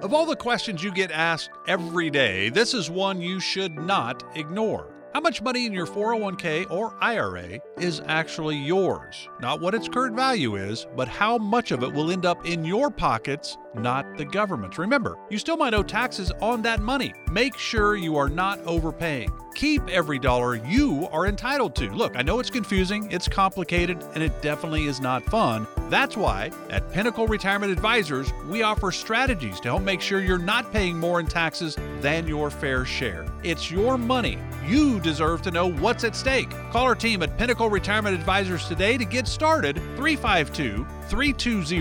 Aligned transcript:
Of 0.00 0.14
all 0.14 0.26
the 0.26 0.36
questions 0.36 0.80
you 0.80 0.92
get 0.92 1.10
asked 1.10 1.50
every 1.66 2.08
day, 2.08 2.50
this 2.50 2.72
is 2.72 2.88
one 2.88 3.20
you 3.20 3.40
should 3.40 3.74
not 3.74 4.22
ignore. 4.36 4.94
How 5.12 5.18
much 5.18 5.42
money 5.42 5.66
in 5.66 5.72
your 5.72 5.88
401k 5.88 6.70
or 6.70 6.94
IRA 7.00 7.58
is 7.80 8.02
actually 8.06 8.56
yours? 8.56 9.28
Not 9.40 9.60
what 9.60 9.74
its 9.74 9.88
current 9.88 10.16
value 10.16 10.56
is, 10.56 10.86
but 10.96 11.08
how 11.08 11.38
much 11.38 11.70
of 11.70 11.82
it 11.82 11.92
will 11.92 12.10
end 12.10 12.26
up 12.26 12.46
in 12.46 12.64
your 12.64 12.90
pockets, 12.90 13.56
not 13.74 14.16
the 14.16 14.24
government's. 14.24 14.78
Remember, 14.78 15.16
you 15.30 15.38
still 15.38 15.56
might 15.56 15.74
owe 15.74 15.82
taxes 15.82 16.32
on 16.40 16.62
that 16.62 16.80
money. 16.80 17.12
Make 17.30 17.56
sure 17.56 17.96
you 17.96 18.16
are 18.16 18.28
not 18.28 18.58
overpaying. 18.60 19.30
Keep 19.54 19.88
every 19.88 20.20
dollar 20.20 20.54
you 20.54 21.08
are 21.10 21.26
entitled 21.26 21.74
to. 21.76 21.90
Look, 21.90 22.16
I 22.16 22.22
know 22.22 22.38
it's 22.38 22.50
confusing, 22.50 23.10
it's 23.10 23.26
complicated, 23.26 24.04
and 24.14 24.22
it 24.22 24.40
definitely 24.40 24.84
is 24.84 25.00
not 25.00 25.24
fun. 25.24 25.66
That's 25.90 26.16
why 26.16 26.52
at 26.70 26.92
Pinnacle 26.92 27.26
Retirement 27.26 27.72
Advisors, 27.72 28.32
we 28.48 28.62
offer 28.62 28.92
strategies 28.92 29.58
to 29.60 29.68
help 29.70 29.82
make 29.82 30.00
sure 30.00 30.20
you're 30.20 30.38
not 30.38 30.72
paying 30.72 30.98
more 30.98 31.18
in 31.18 31.26
taxes 31.26 31.76
than 32.00 32.28
your 32.28 32.50
fair 32.50 32.84
share. 32.84 33.26
It's 33.42 33.70
your 33.70 33.98
money. 33.98 34.38
You 34.66 35.00
deserve 35.00 35.42
to 35.42 35.50
know 35.50 35.72
what's 35.72 36.04
at 36.04 36.14
stake. 36.14 36.50
Call 36.70 36.84
our 36.84 36.94
team 36.94 37.22
at 37.22 37.36
Pinnacle 37.38 37.67
Retirement 37.68 38.14
Advisors 38.14 38.66
today 38.66 38.98
to 38.98 39.04
get 39.04 39.26
started. 39.26 39.76
352 39.96 40.86
320 41.08 41.80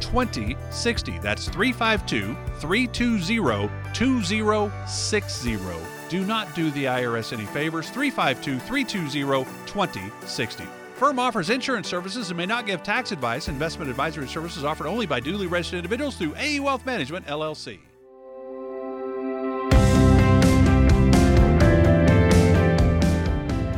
2060. 0.00 1.18
That's 1.18 1.48
352 1.48 2.36
320 2.60 3.70
2060. 3.94 5.58
Do 6.08 6.24
not 6.24 6.54
do 6.54 6.70
the 6.70 6.84
IRS 6.84 7.32
any 7.32 7.46
favors. 7.46 7.90
352 7.90 8.58
320 8.60 9.40
2060. 9.66 10.64
Firm 10.94 11.18
offers 11.18 11.50
insurance 11.50 11.86
services 11.86 12.30
and 12.30 12.36
may 12.36 12.46
not 12.46 12.66
give 12.66 12.82
tax 12.82 13.12
advice. 13.12 13.48
Investment 13.48 13.88
advisory 13.88 14.26
services 14.26 14.64
offered 14.64 14.88
only 14.88 15.06
by 15.06 15.20
duly 15.20 15.46
registered 15.46 15.78
individuals 15.78 16.16
through 16.16 16.34
AE 16.36 16.60
Wealth 16.60 16.84
Management, 16.84 17.26
LLC. 17.26 17.78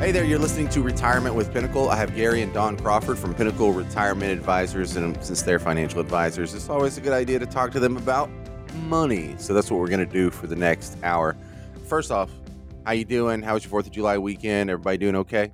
Hey 0.01 0.13
there, 0.13 0.25
you're 0.25 0.39
listening 0.39 0.71
to 0.71 0.81
Retirement 0.81 1.35
with 1.35 1.53
Pinnacle. 1.53 1.91
I 1.91 1.97
have 1.97 2.17
Gary 2.17 2.41
and 2.41 2.51
Dawn 2.55 2.75
Crawford 2.79 3.19
from 3.19 3.35
Pinnacle 3.35 3.71
Retirement 3.71 4.33
Advisors, 4.33 4.97
and 4.97 5.23
since 5.23 5.43
they're 5.43 5.59
financial 5.59 6.01
advisors, 6.01 6.55
it's 6.55 6.71
always 6.71 6.97
a 6.97 7.03
good 7.03 7.13
idea 7.13 7.39
to 7.39 7.45
talk 7.45 7.71
to 7.73 7.81
them 7.81 7.99
about 7.99 8.31
money. 8.85 9.35
So 9.37 9.53
that's 9.53 9.71
what 9.71 9.79
we're 9.79 9.89
going 9.89 10.01
to 10.01 10.11
do 10.11 10.31
for 10.31 10.47
the 10.47 10.57
next 10.57 10.97
hour. 11.03 11.37
First 11.87 12.11
off, 12.11 12.31
how 12.87 12.93
you 12.93 13.05
doing? 13.05 13.43
How 13.43 13.53
was 13.53 13.67
your 13.67 13.79
4th 13.79 13.89
of 13.89 13.93
July 13.93 14.17
weekend? 14.17 14.71
Everybody 14.71 14.97
doing 14.97 15.17
okay? 15.17 15.53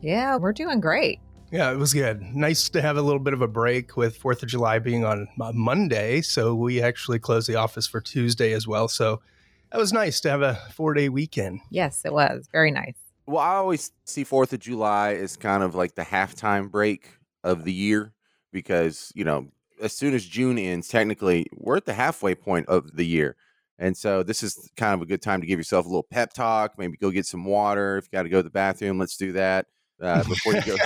Yeah, 0.00 0.38
we're 0.38 0.52
doing 0.52 0.80
great. 0.80 1.20
Yeah, 1.52 1.70
it 1.70 1.76
was 1.76 1.94
good. 1.94 2.20
Nice 2.20 2.68
to 2.70 2.82
have 2.82 2.96
a 2.96 3.02
little 3.02 3.20
bit 3.20 3.32
of 3.32 3.42
a 3.42 3.48
break 3.48 3.96
with 3.96 4.20
4th 4.20 4.42
of 4.42 4.48
July 4.48 4.80
being 4.80 5.04
on 5.04 5.28
Monday. 5.38 6.20
So 6.20 6.52
we 6.52 6.82
actually 6.82 7.20
closed 7.20 7.48
the 7.48 7.54
office 7.54 7.86
for 7.86 8.00
Tuesday 8.00 8.54
as 8.54 8.66
well. 8.66 8.88
So 8.88 9.22
that 9.70 9.78
was 9.78 9.92
nice 9.92 10.20
to 10.22 10.30
have 10.30 10.42
a 10.42 10.54
four 10.74 10.94
day 10.94 11.08
weekend. 11.08 11.60
Yes, 11.70 12.04
it 12.04 12.12
was. 12.12 12.48
Very 12.50 12.72
nice. 12.72 12.94
Well, 13.26 13.42
I 13.42 13.54
always 13.54 13.90
see 14.04 14.24
Fourth 14.24 14.52
of 14.52 14.60
July 14.60 15.14
as 15.14 15.36
kind 15.36 15.62
of 15.62 15.74
like 15.74 15.94
the 15.94 16.02
halftime 16.02 16.70
break 16.70 17.08
of 17.42 17.64
the 17.64 17.72
year 17.72 18.12
because, 18.52 19.12
you 19.14 19.24
know, 19.24 19.48
as 19.80 19.92
soon 19.92 20.14
as 20.14 20.24
June 20.24 20.58
ends, 20.58 20.88
technically 20.88 21.46
we're 21.54 21.76
at 21.76 21.86
the 21.86 21.94
halfway 21.94 22.34
point 22.34 22.68
of 22.68 22.96
the 22.96 23.06
year. 23.06 23.36
And 23.78 23.96
so 23.96 24.22
this 24.22 24.42
is 24.42 24.70
kind 24.76 24.94
of 24.94 25.02
a 25.02 25.06
good 25.06 25.22
time 25.22 25.40
to 25.40 25.46
give 25.46 25.58
yourself 25.58 25.86
a 25.86 25.88
little 25.88 26.06
pep 26.08 26.32
talk, 26.32 26.78
maybe 26.78 26.96
go 26.96 27.10
get 27.10 27.26
some 27.26 27.44
water. 27.44 27.98
If 27.98 28.04
you 28.04 28.10
got 28.16 28.22
to 28.22 28.28
go 28.28 28.38
to 28.38 28.42
the 28.42 28.50
bathroom, 28.50 28.98
let's 28.98 29.16
do 29.16 29.32
that 29.32 29.66
uh, 30.00 30.22
before 30.24 30.54
you 30.54 30.62
go 30.62 30.76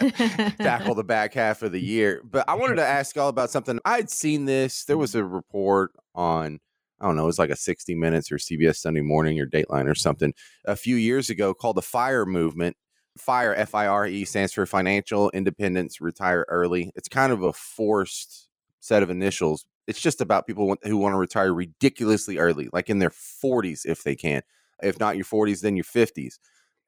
tackle 0.58 0.94
the 0.94 1.04
back 1.04 1.34
half 1.34 1.62
of 1.62 1.72
the 1.72 1.80
year. 1.80 2.22
But 2.24 2.48
I 2.48 2.54
wanted 2.54 2.76
to 2.76 2.86
ask 2.86 3.14
y'all 3.14 3.28
about 3.28 3.50
something. 3.50 3.78
I'd 3.84 4.10
seen 4.10 4.46
this. 4.46 4.84
There 4.84 4.98
was 4.98 5.14
a 5.14 5.24
report 5.24 5.92
on 6.14 6.60
I 7.00 7.06
don't 7.06 7.16
know, 7.16 7.24
it 7.24 7.26
was 7.26 7.38
like 7.38 7.50
a 7.50 7.56
60 7.56 7.94
Minutes 7.94 8.32
or 8.32 8.36
CBS 8.36 8.76
Sunday 8.76 9.00
Morning 9.00 9.38
or 9.40 9.46
Dateline 9.46 9.90
or 9.90 9.94
something 9.94 10.34
a 10.64 10.76
few 10.76 10.96
years 10.96 11.30
ago 11.30 11.54
called 11.54 11.76
the 11.76 11.82
FIRE 11.82 12.26
movement. 12.26 12.76
FIRE, 13.16 13.54
F 13.54 13.74
I 13.74 13.86
R 13.86 14.06
E, 14.06 14.24
stands 14.24 14.52
for 14.52 14.64
Financial 14.64 15.30
Independence 15.30 16.00
Retire 16.00 16.46
Early. 16.48 16.92
It's 16.94 17.08
kind 17.08 17.32
of 17.32 17.42
a 17.42 17.52
forced 17.52 18.48
set 18.80 19.02
of 19.02 19.10
initials. 19.10 19.66
It's 19.86 20.00
just 20.00 20.20
about 20.20 20.46
people 20.46 20.76
who 20.82 20.96
want 20.96 21.14
to 21.14 21.18
retire 21.18 21.52
ridiculously 21.52 22.38
early, 22.38 22.68
like 22.72 22.88
in 22.88 23.00
their 23.00 23.10
40s 23.10 23.84
if 23.84 24.04
they 24.04 24.14
can. 24.14 24.42
If 24.82 25.00
not 25.00 25.16
your 25.16 25.24
40s, 25.24 25.62
then 25.62 25.76
your 25.76 25.84
50s. 25.84 26.38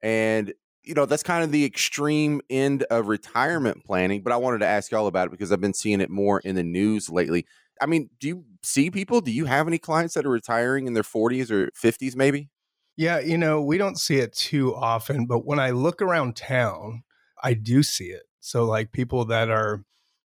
And 0.01 0.53
you 0.83 0.93
know 0.93 1.05
that's 1.05 1.23
kind 1.23 1.43
of 1.43 1.51
the 1.51 1.65
extreme 1.65 2.41
end 2.49 2.83
of 2.83 3.07
retirement 3.07 3.83
planning 3.85 4.21
but 4.21 4.33
i 4.33 4.37
wanted 4.37 4.59
to 4.59 4.65
ask 4.65 4.91
y'all 4.91 5.07
about 5.07 5.27
it 5.27 5.31
because 5.31 5.51
i've 5.51 5.61
been 5.61 5.73
seeing 5.73 6.01
it 6.01 6.09
more 6.09 6.39
in 6.39 6.55
the 6.55 6.63
news 6.63 7.09
lately 7.09 7.45
I 7.81 7.87
mean, 7.87 8.09
do 8.19 8.27
you 8.27 8.45
see 8.63 8.91
people? 8.91 9.21
Do 9.21 9.31
you 9.31 9.45
have 9.45 9.67
any 9.67 9.79
clients 9.79 10.13
that 10.13 10.25
are 10.25 10.29
retiring 10.29 10.87
in 10.87 10.93
their 10.93 11.03
40s 11.03 11.49
or 11.49 11.71
50s, 11.71 12.15
maybe? 12.15 12.49
Yeah, 12.95 13.19
you 13.19 13.37
know, 13.37 13.61
we 13.61 13.77
don't 13.77 13.97
see 13.97 14.17
it 14.17 14.33
too 14.33 14.75
often, 14.75 15.25
but 15.25 15.45
when 15.45 15.59
I 15.59 15.71
look 15.71 16.01
around 16.01 16.35
town, 16.35 17.03
I 17.43 17.53
do 17.53 17.81
see 17.83 18.05
it. 18.05 18.23
So, 18.39 18.65
like 18.65 18.91
people 18.91 19.25
that 19.25 19.49
are 19.49 19.83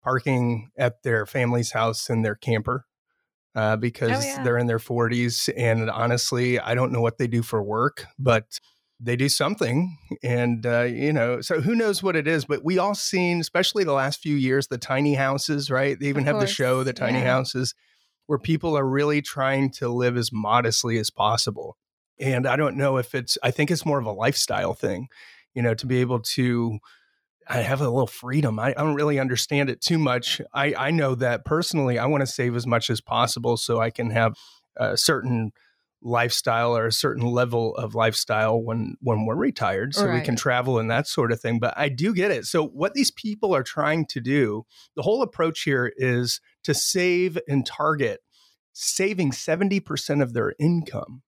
parking 0.03 0.69
at 0.77 1.03
their 1.03 1.25
family's 1.25 1.71
house 1.71 2.09
in 2.09 2.21
their 2.21 2.35
camper 2.35 2.85
uh, 3.55 3.75
because 3.75 4.23
oh, 4.23 4.27
yeah. 4.27 4.43
they're 4.43 4.57
in 4.57 4.67
their 4.67 4.79
40s. 4.79 5.49
And 5.57 5.89
honestly, 5.89 6.59
I 6.59 6.75
don't 6.75 6.91
know 6.91 7.01
what 7.01 7.17
they 7.17 7.27
do 7.27 7.41
for 7.41 7.61
work, 7.61 8.05
but 8.17 8.59
they 8.99 9.15
do 9.15 9.29
something 9.29 9.97
and 10.23 10.65
uh, 10.65 10.81
you 10.81 11.13
know 11.13 11.41
so 11.41 11.61
who 11.61 11.73
knows 11.75 12.03
what 12.03 12.15
it 12.15 12.27
is 12.27 12.45
but 12.45 12.63
we 12.63 12.77
all 12.77 12.95
seen 12.95 13.39
especially 13.39 13.83
the 13.83 13.93
last 13.93 14.21
few 14.21 14.35
years 14.35 14.67
the 14.67 14.77
tiny 14.77 15.13
houses 15.13 15.71
right 15.71 15.99
they 15.99 16.07
even 16.07 16.23
of 16.23 16.27
have 16.27 16.35
course. 16.35 16.49
the 16.49 16.53
show 16.53 16.83
the 16.83 16.93
tiny 16.93 17.19
yeah. 17.19 17.25
houses 17.25 17.73
where 18.27 18.39
people 18.39 18.77
are 18.77 18.85
really 18.85 19.21
trying 19.21 19.71
to 19.71 19.87
live 19.87 20.17
as 20.17 20.31
modestly 20.31 20.97
as 20.97 21.09
possible 21.09 21.77
and 22.19 22.45
i 22.45 22.55
don't 22.55 22.75
know 22.75 22.97
if 22.97 23.15
it's 23.15 23.37
i 23.41 23.51
think 23.51 23.71
it's 23.71 23.85
more 23.85 23.99
of 23.99 24.05
a 24.05 24.11
lifestyle 24.11 24.73
thing 24.73 25.07
you 25.53 25.61
know 25.61 25.73
to 25.73 25.85
be 25.85 26.01
able 26.01 26.19
to 26.19 26.77
I 27.51 27.61
have 27.61 27.81
a 27.81 27.89
little 27.89 28.05
freedom. 28.05 28.59
I, 28.59 28.67
I 28.67 28.73
don't 28.83 28.93
really 28.93 29.19
understand 29.19 29.71
it 29.71 29.81
too 29.81 29.97
much. 29.97 30.39
I, 30.53 30.75
I 30.77 30.91
know 30.91 31.15
that 31.15 31.45
personally, 31.45 31.97
I 31.97 32.05
want 32.05 32.21
to 32.21 32.27
save 32.27 32.55
as 32.55 32.67
much 32.67 32.91
as 32.91 33.01
possible 33.01 33.57
so 33.57 33.79
I 33.79 33.89
can 33.89 34.11
have 34.11 34.35
a 34.77 34.95
certain 34.95 35.51
lifestyle 36.01 36.75
or 36.75 36.85
a 36.85 36.91
certain 36.91 37.25
level 37.25 37.75
of 37.75 37.93
lifestyle 37.93 38.61
when 38.61 38.95
when 39.01 39.25
we're 39.25 39.35
retired 39.35 39.93
so 39.93 40.05
right. 40.05 40.15
we 40.15 40.21
can 40.21 40.35
travel 40.35 40.79
and 40.79 40.89
that 40.89 41.07
sort 41.07 41.31
of 41.31 41.41
thing 41.41 41.59
but 41.59 41.73
i 41.77 41.89
do 41.89 42.13
get 42.13 42.31
it. 42.31 42.45
So 42.45 42.65
what 42.67 42.93
these 42.93 43.11
people 43.11 43.53
are 43.53 43.63
trying 43.63 44.05
to 44.07 44.21
do 44.21 44.65
the 44.95 45.01
whole 45.01 45.21
approach 45.21 45.63
here 45.63 45.91
is 45.97 46.39
to 46.63 46.73
save 46.73 47.37
and 47.47 47.65
target 47.65 48.21
saving 48.71 49.31
70% 49.31 50.21
of 50.21 50.31
their 50.31 50.53
income. 50.57 51.21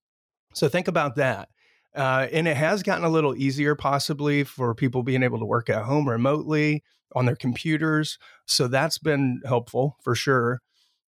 So 0.53 0.69
think 0.69 0.87
about 0.87 1.15
that 1.15 1.49
uh, 1.95 2.27
and 2.31 2.47
it 2.47 2.55
has 2.55 2.83
gotten 2.83 3.03
a 3.03 3.09
little 3.09 3.35
easier 3.35 3.75
possibly 3.75 4.43
for 4.43 4.73
people 4.73 5.03
being 5.03 5.23
able 5.23 5.39
to 5.39 5.45
work 5.45 5.69
at 5.69 5.83
home 5.83 6.07
remotely 6.07 6.83
on 7.13 7.25
their 7.25 7.35
computers 7.35 8.17
so 8.45 8.67
that's 8.67 8.97
been 8.97 9.41
helpful 9.45 9.97
for 10.01 10.15
sure 10.15 10.61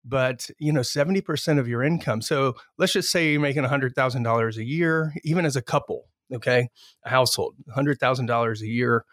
but 0.05 0.49
you 0.59 0.71
know 0.71 0.81
70% 0.81 1.59
of 1.59 1.67
your 1.67 1.83
income 1.83 2.21
so 2.21 2.55
let's 2.77 2.93
just 2.93 3.11
say 3.11 3.31
you're 3.31 3.41
making 3.41 3.63
$100000 3.63 4.57
a 4.57 4.63
year 4.63 5.13
even 5.23 5.45
as 5.45 5.55
a 5.55 5.61
couple 5.61 6.05
okay 6.33 6.69
a 7.05 7.09
household 7.09 7.55
$100000 7.75 8.61
a 8.61 8.67
year 8.67 9.05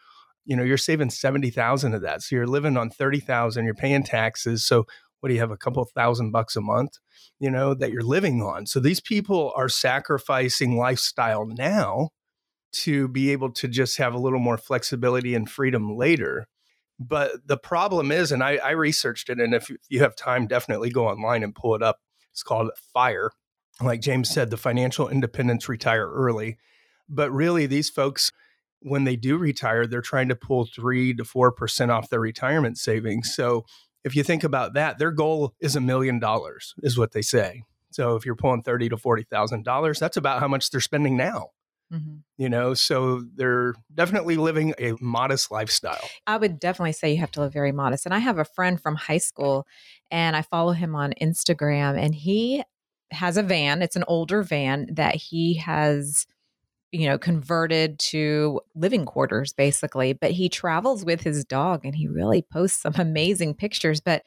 you 0.45 0.57
know 0.57 0.63
you're 0.63 0.77
saving 0.77 1.11
70000 1.11 1.95
of 1.95 2.03
that 2.03 2.23
so 2.23 2.37
you're 2.37 2.47
living 2.47 2.77
on 2.77 2.91
30000 2.91 3.65
you're 3.65 3.75
paying 3.75 4.03
taxes 4.03 4.65
so 4.65 4.85
what 5.21 5.29
do 5.29 5.35
you 5.35 5.41
have 5.41 5.51
a 5.51 5.57
couple 5.57 5.85
thousand 5.85 6.31
bucks 6.31 6.57
a 6.57 6.61
month 6.61 6.99
you 7.41 7.51
know 7.51 7.75
that 7.75 7.91
you're 7.91 8.03
living 8.03 8.43
on? 8.43 8.67
So 8.67 8.79
these 8.79 9.01
people 9.01 9.53
are 9.57 9.69
sacrificing 9.69 10.77
lifestyle 10.77 11.47
now 11.47 12.11
to 12.73 13.09
be 13.09 13.33
able 13.33 13.51
to 13.53 13.67
just 13.67 13.97
have 13.97 14.15
a 14.15 14.19
little 14.19 14.39
more 14.39 14.59
flexibility 14.59 15.35
and 15.35 15.51
freedom 15.51 15.97
later 15.97 16.47
but 17.01 17.47
the 17.47 17.57
problem 17.57 18.13
is, 18.13 18.31
and 18.31 18.45
I, 18.45 18.57
I 18.57 18.71
researched 18.73 19.31
it, 19.31 19.41
and 19.41 19.55
if 19.55 19.71
you 19.89 20.01
have 20.01 20.15
time, 20.15 20.47
definitely 20.47 20.91
go 20.91 21.09
online 21.09 21.43
and 21.43 21.55
pull 21.55 21.75
it 21.75 21.83
up. 21.83 21.99
It's 22.31 22.43
called 22.43 22.71
FIRE. 22.93 23.33
Like 23.81 24.03
James 24.03 24.29
said, 24.29 24.51
the 24.51 24.59
financial 24.59 25.09
independence 25.09 25.67
retire 25.67 26.11
early. 26.11 26.59
But 27.09 27.31
really, 27.33 27.65
these 27.65 27.89
folks, 27.89 28.31
when 28.81 29.05
they 29.05 29.17
do 29.17 29.39
retire, 29.39 29.87
they're 29.87 30.03
trying 30.03 30.29
to 30.29 30.37
pull 30.37 30.67
three 30.67 31.15
to 31.15 31.25
4% 31.25 31.89
off 31.89 32.11
their 32.11 32.21
retirement 32.21 32.77
savings. 32.77 33.35
So 33.35 33.65
if 34.05 34.15
you 34.15 34.23
think 34.23 34.45
about 34.45 34.75
that, 34.75 34.99
their 34.99 35.11
goal 35.11 35.55
is 35.59 35.77
a 35.77 35.81
million 35.81 36.19
dollars, 36.19 36.75
is 36.83 36.99
what 36.99 37.13
they 37.13 37.23
say. 37.23 37.63
So 37.91 38.15
if 38.15 38.25
you're 38.25 38.37
pulling 38.37 38.63
thirty 38.63 38.89
to 38.89 38.97
forty 38.97 39.25
thousand 39.25 39.65
dollars, 39.65 39.99
that's 39.99 40.17
about 40.17 40.41
how 40.41 40.49
much 40.49 40.71
they're 40.71 40.81
spending 40.81 41.17
now. 41.17 41.49
Mm-hmm. 41.93 42.17
You 42.39 42.49
know, 42.49 42.75
so 42.75 43.25
they're 43.35 43.75
definitely 43.93 44.37
living 44.37 44.75
a 44.79 44.95
modest 45.01 45.51
lifestyle. 45.51 46.09
I 46.27 46.37
would 46.37 46.61
definitely 46.61 46.93
say 46.93 47.13
you 47.13 47.21
have 47.21 47.33
to 47.33 47.41
live 47.41 47.53
very 47.53 47.73
modest. 47.73 48.07
And 48.07 48.15
I 48.15 48.19
have 48.19 48.39
a 48.39 48.45
friend 48.45 48.81
from 48.81 48.95
high 48.95 49.19
school 49.19 49.67
and 50.11 50.37
I 50.37 50.43
follow 50.43 50.73
him 50.73 50.95
on 50.95 51.15
Instagram 51.21 51.99
and 51.99 52.15
he 52.15 52.63
has 53.11 53.37
a 53.37 53.43
van. 53.43 53.83
It's 53.83 53.97
an 53.97 54.05
older 54.07 54.43
van 54.43 54.89
that 54.93 55.17
he 55.17 55.55
has 55.55 56.27
you 56.93 57.09
know 57.09 57.19
converted 57.19 58.01
to 58.01 58.61
living 58.75 59.05
quarters 59.05 59.53
basically 59.53 60.13
but 60.13 60.33
he 60.33 60.49
travels 60.49 61.05
with 61.05 61.21
his 61.21 61.45
dog 61.45 61.85
and 61.85 61.95
he 61.95 62.09
really 62.09 62.43
posts 62.43 62.83
some 62.83 62.95
amazing 62.99 63.55
pictures 63.55 64.01
but 64.01 64.25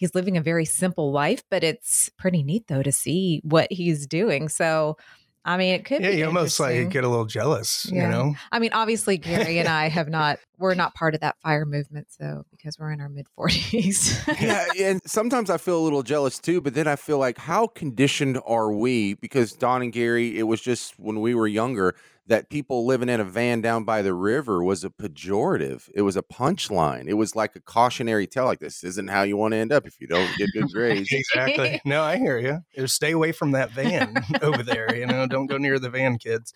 he's 0.00 0.14
living 0.14 0.38
a 0.38 0.42
very 0.42 0.64
simple 0.64 1.12
life, 1.12 1.44
but 1.50 1.62
it's 1.62 2.08
pretty 2.16 2.42
neat 2.42 2.66
though 2.68 2.82
to 2.82 2.90
see 2.90 3.42
what 3.44 3.70
he's 3.70 4.06
doing. 4.06 4.48
So 4.48 4.96
I 5.44 5.56
mean, 5.56 5.74
it 5.74 5.84
could 5.86 5.98
be. 5.98 6.04
yeah, 6.04 6.10
be 6.10 6.16
you 6.18 6.26
almost 6.26 6.60
like 6.60 6.72
interesting. 6.72 6.90
get 6.90 7.04
a 7.04 7.08
little 7.08 7.24
jealous, 7.24 7.86
Yeah. 7.90 8.04
you 8.04 8.08
know? 8.10 8.34
I 8.52 8.58
mean, 8.58 8.70
obviously, 8.74 9.16
Gary 9.16 9.58
and 9.58 9.68
I 9.68 9.88
have 9.88 10.08
not, 10.08 10.38
we're 10.58 10.74
not 10.74 10.94
part 10.94 11.14
of 11.14 11.20
that 11.22 11.36
fire 11.42 11.64
movement. 11.64 12.08
So, 12.10 12.44
because 12.50 12.78
we're 12.78 12.92
in 12.92 13.00
our 13.00 13.08
mid 13.08 13.26
40s. 13.38 14.40
yeah, 14.40 14.66
and 14.78 15.00
sometimes 15.06 15.48
I 15.48 15.56
feel 15.56 15.78
a 15.78 15.82
little 15.84 16.02
jealous 16.02 16.38
too, 16.38 16.60
but 16.60 16.74
then 16.74 16.86
I 16.86 16.96
feel 16.96 17.18
like 17.18 17.38
how 17.38 17.66
conditioned 17.68 18.38
are 18.44 18.70
we? 18.72 19.14
Because 19.14 19.52
Dawn 19.52 19.80
and 19.82 19.92
Gary, 19.92 20.38
it 20.38 20.42
was 20.44 20.60
just 20.60 20.98
when 20.98 21.20
we 21.20 21.34
were 21.34 21.46
younger 21.46 21.94
that 22.26 22.48
people 22.48 22.86
living 22.86 23.08
in 23.08 23.18
a 23.18 23.24
van 23.24 23.60
down 23.60 23.84
by 23.84 24.02
the 24.02 24.14
river 24.14 24.62
was 24.62 24.84
a 24.84 24.90
pejorative. 24.90 25.90
It 25.94 26.02
was 26.02 26.16
a 26.16 26.22
punchline. 26.22 27.08
It 27.08 27.14
was 27.14 27.34
like 27.34 27.56
a 27.56 27.60
cautionary 27.60 28.26
tale, 28.26 28.44
like 28.44 28.60
this 28.60 28.84
isn't 28.84 29.10
how 29.10 29.22
you 29.22 29.36
want 29.36 29.52
to 29.52 29.58
end 29.58 29.72
up 29.72 29.86
if 29.86 30.00
you 30.00 30.06
don't 30.06 30.30
get 30.36 30.50
good 30.52 30.68
grades. 30.72 31.10
Exactly. 31.10 31.80
No, 31.90 32.02
I 32.02 32.18
hear 32.18 32.38
you. 32.38 32.60
Just 32.74 32.94
stay 32.94 33.12
away 33.12 33.32
from 33.32 33.52
that 33.52 33.70
van 33.70 34.14
over 34.42 34.62
there. 34.62 34.94
You 34.94 35.06
know, 35.06 35.26
don't 35.26 35.46
go 35.46 35.58
near 35.58 35.78
the 35.78 35.90
van, 35.90 36.18
kids. 36.18 36.52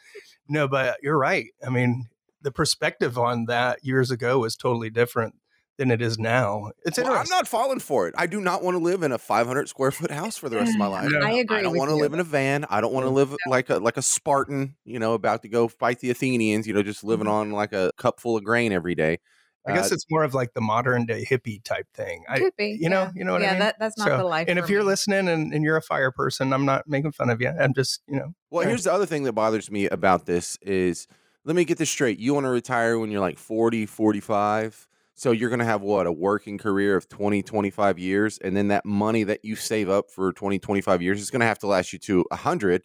No, 0.48 0.68
but 0.68 0.98
you're 1.02 1.18
right. 1.18 1.46
I 1.66 1.70
mean, 1.70 2.08
the 2.42 2.52
perspective 2.52 3.18
on 3.18 3.46
that 3.46 3.84
years 3.84 4.10
ago 4.10 4.38
was 4.38 4.54
totally 4.54 4.90
different 4.90 5.34
than 5.78 5.90
it 5.90 6.00
is 6.00 6.18
now. 6.18 6.70
It's 6.84 6.98
Well, 6.98 7.12
I'm 7.12 7.28
not 7.30 7.48
falling 7.48 7.80
for 7.80 8.06
it. 8.08 8.14
I 8.16 8.26
do 8.26 8.40
not 8.40 8.62
want 8.62 8.76
to 8.76 8.78
live 8.82 9.02
in 9.02 9.10
a 9.12 9.18
500 9.18 9.68
square 9.68 9.90
foot 9.90 10.10
house 10.10 10.36
for 10.36 10.48
the 10.48 10.56
rest 10.56 10.70
of 10.72 10.78
my 10.78 10.86
life. 10.86 11.08
No. 11.10 11.20
I 11.20 11.30
agree. 11.32 11.58
I 11.58 11.62
don't 11.62 11.76
want 11.76 11.90
to 11.90 11.96
you. 11.96 12.02
live 12.02 12.12
in 12.14 12.20
a 12.20 12.24
van. 12.24 12.64
I 12.70 12.80
don't 12.80 12.92
want 12.92 13.06
to 13.06 13.10
live 13.10 13.34
like 13.48 13.70
a 13.70 13.78
like 13.78 13.96
a 13.96 14.02
Spartan, 14.02 14.76
you 14.84 14.98
know, 14.98 15.14
about 15.14 15.42
to 15.42 15.48
go 15.48 15.66
fight 15.68 16.00
the 16.00 16.10
Athenians. 16.10 16.66
You 16.66 16.74
know, 16.74 16.82
just 16.82 17.02
living 17.04 17.26
Mm-hmm. 17.26 17.34
on 17.34 17.50
like 17.52 17.72
a 17.72 17.90
cup 17.98 18.20
full 18.20 18.36
of 18.36 18.44
grain 18.44 18.72
every 18.72 18.94
day. 18.94 19.18
I 19.66 19.72
guess 19.72 19.90
Uh, 19.90 19.94
it's 19.94 20.04
more 20.10 20.22
of 20.24 20.34
like 20.34 20.52
the 20.52 20.60
modern 20.60 21.06
day 21.06 21.24
hippie 21.28 21.64
type 21.64 21.86
thing. 21.94 22.22
I, 22.28 22.38
Could 22.38 22.52
be. 22.58 22.76
you 22.78 22.90
know, 22.90 23.04
yeah. 23.04 23.10
you 23.14 23.24
know 23.24 23.32
what 23.32 23.40
I 23.40 23.44
yeah, 23.46 23.50
mean? 23.52 23.58
that, 23.60 23.76
that's 23.80 23.96
not 23.96 24.08
So- 24.08 24.16
the 24.18 24.24
life. 24.24 24.46
and 24.46 24.58
for 24.58 24.64
if 24.64 24.68
you're 24.70 24.82
me. 24.82 24.88
listening 24.88 25.26
and, 25.26 25.54
and 25.54 25.64
you're 25.64 25.78
a 25.78 25.82
fire 25.82 26.10
person, 26.10 26.52
I'm 26.52 26.66
not 26.66 26.86
making 26.86 27.12
fun 27.12 27.30
of 27.30 27.40
you. 27.40 27.48
I'm 27.48 27.72
just, 27.72 28.02
you 28.06 28.16
know, 28.18 28.34
Well, 28.50 28.62
Sure. 28.64 28.68
here's 28.68 28.84
the 28.84 28.92
other 28.92 29.06
thing 29.06 29.22
that 29.22 29.32
bothers 29.32 29.70
me 29.70 29.86
about 29.86 30.26
this 30.26 30.58
is 30.60 31.06
let 31.46 31.56
me 31.56 31.64
get 31.64 31.78
this 31.78 31.88
straight. 31.88 32.18
You 32.18 32.34
want 32.34 32.44
to 32.44 32.50
retire 32.50 32.98
when 32.98 33.10
you're 33.10 33.22
like 33.22 33.38
40, 33.38 33.86
45. 33.86 34.86
So 35.14 35.30
you're 35.30 35.48
going 35.48 35.60
to 35.60 35.64
have 35.64 35.80
what, 35.80 36.06
a 36.06 36.12
working 36.12 36.58
career 36.58 36.96
of 36.96 37.08
20, 37.08 37.42
25 37.42 37.98
years. 37.98 38.38
And 38.38 38.56
then 38.56 38.68
that 38.68 38.84
money 38.84 39.22
that 39.24 39.44
you 39.44 39.54
save 39.54 39.88
up 39.88 40.10
for 40.10 40.32
20, 40.32 40.58
25 40.58 41.02
years 41.02 41.20
is 41.20 41.30
going 41.30 41.40
to 41.40 41.46
have 41.46 41.60
to 41.60 41.68
last 41.68 41.92
you 41.92 41.98
to 42.00 42.24
100. 42.30 42.82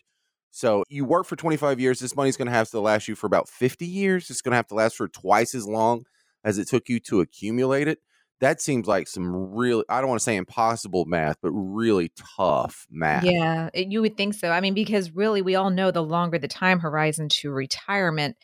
So 0.51 0.83
you 0.89 1.05
work 1.05 1.25
for 1.25 1.35
25 1.35 1.79
years. 1.79 1.99
This 1.99 2.15
money's 2.15 2.37
going 2.37 2.47
to 2.47 2.51
have 2.51 2.69
to 2.69 2.79
last 2.79 3.07
you 3.07 3.15
for 3.15 3.27
about 3.27 3.49
50 3.49 3.85
years. 3.85 4.29
It's 4.29 4.41
going 4.41 4.51
to 4.51 4.57
have 4.57 4.67
to 4.67 4.75
last 4.75 4.95
for 4.95 5.07
twice 5.07 5.55
as 5.55 5.67
long 5.67 6.05
as 6.43 6.57
it 6.57 6.67
took 6.67 6.87
you 6.87 6.99
to 7.01 7.21
accumulate 7.21 7.87
it. 7.87 7.99
That 8.41 8.61
seems 8.61 8.87
like 8.87 9.07
some 9.07 9.35
really, 9.35 9.83
I 9.89 9.99
don't 9.99 10.09
want 10.09 10.21
to 10.21 10.23
say 10.23 10.37
impossible 10.37 11.05
math, 11.05 11.35
but 11.41 11.51
really 11.51 12.11
tough 12.37 12.87
math. 12.89 13.25
Yeah, 13.25 13.69
you 13.73 14.01
would 14.01 14.15
think 14.15 14.33
so. 14.33 14.49
I 14.49 14.61
mean, 14.61 14.73
because 14.73 15.11
really, 15.11 15.41
we 15.41 15.55
all 15.55 15.69
know 15.69 15.91
the 15.91 16.03
longer 16.03 16.39
the 16.39 16.47
time 16.47 16.79
horizon 16.79 17.27
to 17.29 17.51
retirement, 17.51 18.37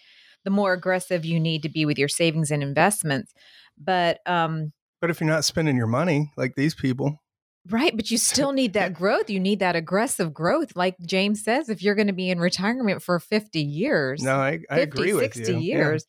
the 0.44 0.50
more 0.50 0.74
aggressive 0.74 1.24
you 1.24 1.40
need 1.40 1.64
to 1.64 1.70
be 1.70 1.86
with 1.86 1.98
your 1.98 2.10
savings 2.10 2.52
and 2.52 2.62
investments. 2.62 3.34
But, 3.78 4.20
um, 4.26 4.72
but 5.02 5.10
if 5.10 5.20
you're 5.20 5.30
not 5.30 5.46
spending 5.46 5.76
your 5.76 5.88
money 5.88 6.32
like 6.38 6.56
these 6.56 6.74
people, 6.74 7.22
right, 7.70 7.96
but 7.96 8.10
you 8.10 8.18
still 8.20 8.52
need 8.52 8.74
that 8.74 8.94
growth. 8.94 9.30
You 9.30 9.40
need 9.40 9.60
that 9.60 9.76
aggressive 9.76 10.34
growth. 10.34 10.76
Like 10.76 10.96
James 11.06 11.44
says, 11.44 11.70
if 11.70 11.84
you're 11.84 11.96
going 11.96 12.08
to 12.08 12.14
be 12.14 12.30
in 12.30 12.40
retirement 12.40 13.02
for 13.02 13.20
50 13.20 13.62
years, 13.62 14.24
no, 14.24 14.36
I, 14.36 14.60
I 14.70 14.76
50, 14.78 14.82
agree 14.82 15.14
with 15.14 15.34
60 15.34 15.52
you. 15.52 15.60
Yeah. 15.60 15.60
years, 15.60 16.06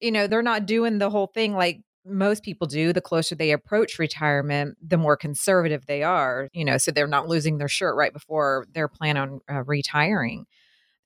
you 0.00 0.12
know, 0.12 0.26
they're 0.26 0.42
not 0.42 0.66
doing 0.66 0.98
the 0.98 1.10
whole 1.10 1.28
thing 1.28 1.54
like 1.54 1.80
most 2.04 2.42
people 2.42 2.66
do. 2.66 2.92
The 2.92 3.00
closer 3.00 3.34
they 3.34 3.52
approach 3.52 3.98
retirement, 3.98 4.76
the 4.86 4.96
more 4.96 5.16
conservative 5.16 5.86
they 5.86 6.02
are, 6.02 6.48
you 6.52 6.64
know, 6.64 6.78
so 6.78 6.90
they're 6.90 7.06
not 7.06 7.28
losing 7.28 7.58
their 7.58 7.68
shirt 7.68 7.96
right 7.96 8.12
before 8.12 8.66
they're 8.72 8.90
on 9.00 9.40
uh, 9.50 9.62
retiring. 9.64 10.46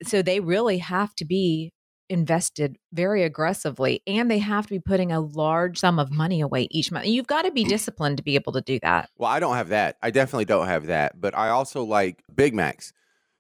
So 0.05 0.23
they 0.23 0.41
really 0.41 0.79
have 0.79 1.15
to 1.17 1.25
be 1.25 1.73
invested 2.09 2.79
very 2.93 3.23
aggressively 3.23 4.03
and 4.07 4.31
they 4.31 4.39
have 4.39 4.67
to 4.67 4.75
be 4.75 4.81
putting 4.81 5.13
a 5.13 5.21
large 5.21 5.79
sum 5.79 5.99
of 5.99 6.11
money 6.11 6.41
away 6.41 6.69
each 6.71 6.93
month. 6.93 7.07
You've 7.07 7.27
got 7.27 7.43
to 7.43 7.51
be 7.51 7.65
disciplined 7.65 8.19
to 8.19 8.23
be 8.23 8.35
able 8.35 8.53
to 8.53 8.61
do 8.61 8.79
that. 8.83 9.11
Well, 9.17 9.31
I 9.31 9.41
don't 9.41 9.57
have 9.57 9.69
that. 9.69 9.97
I 10.03 10.11
definitely 10.11 10.45
don't 10.45 10.67
have 10.67 10.87
that. 10.87 11.21
But 11.21 11.37
I 11.37 11.49
also 11.49 11.85
like 11.85 12.23
Big 12.35 12.55
Macs. 12.55 12.93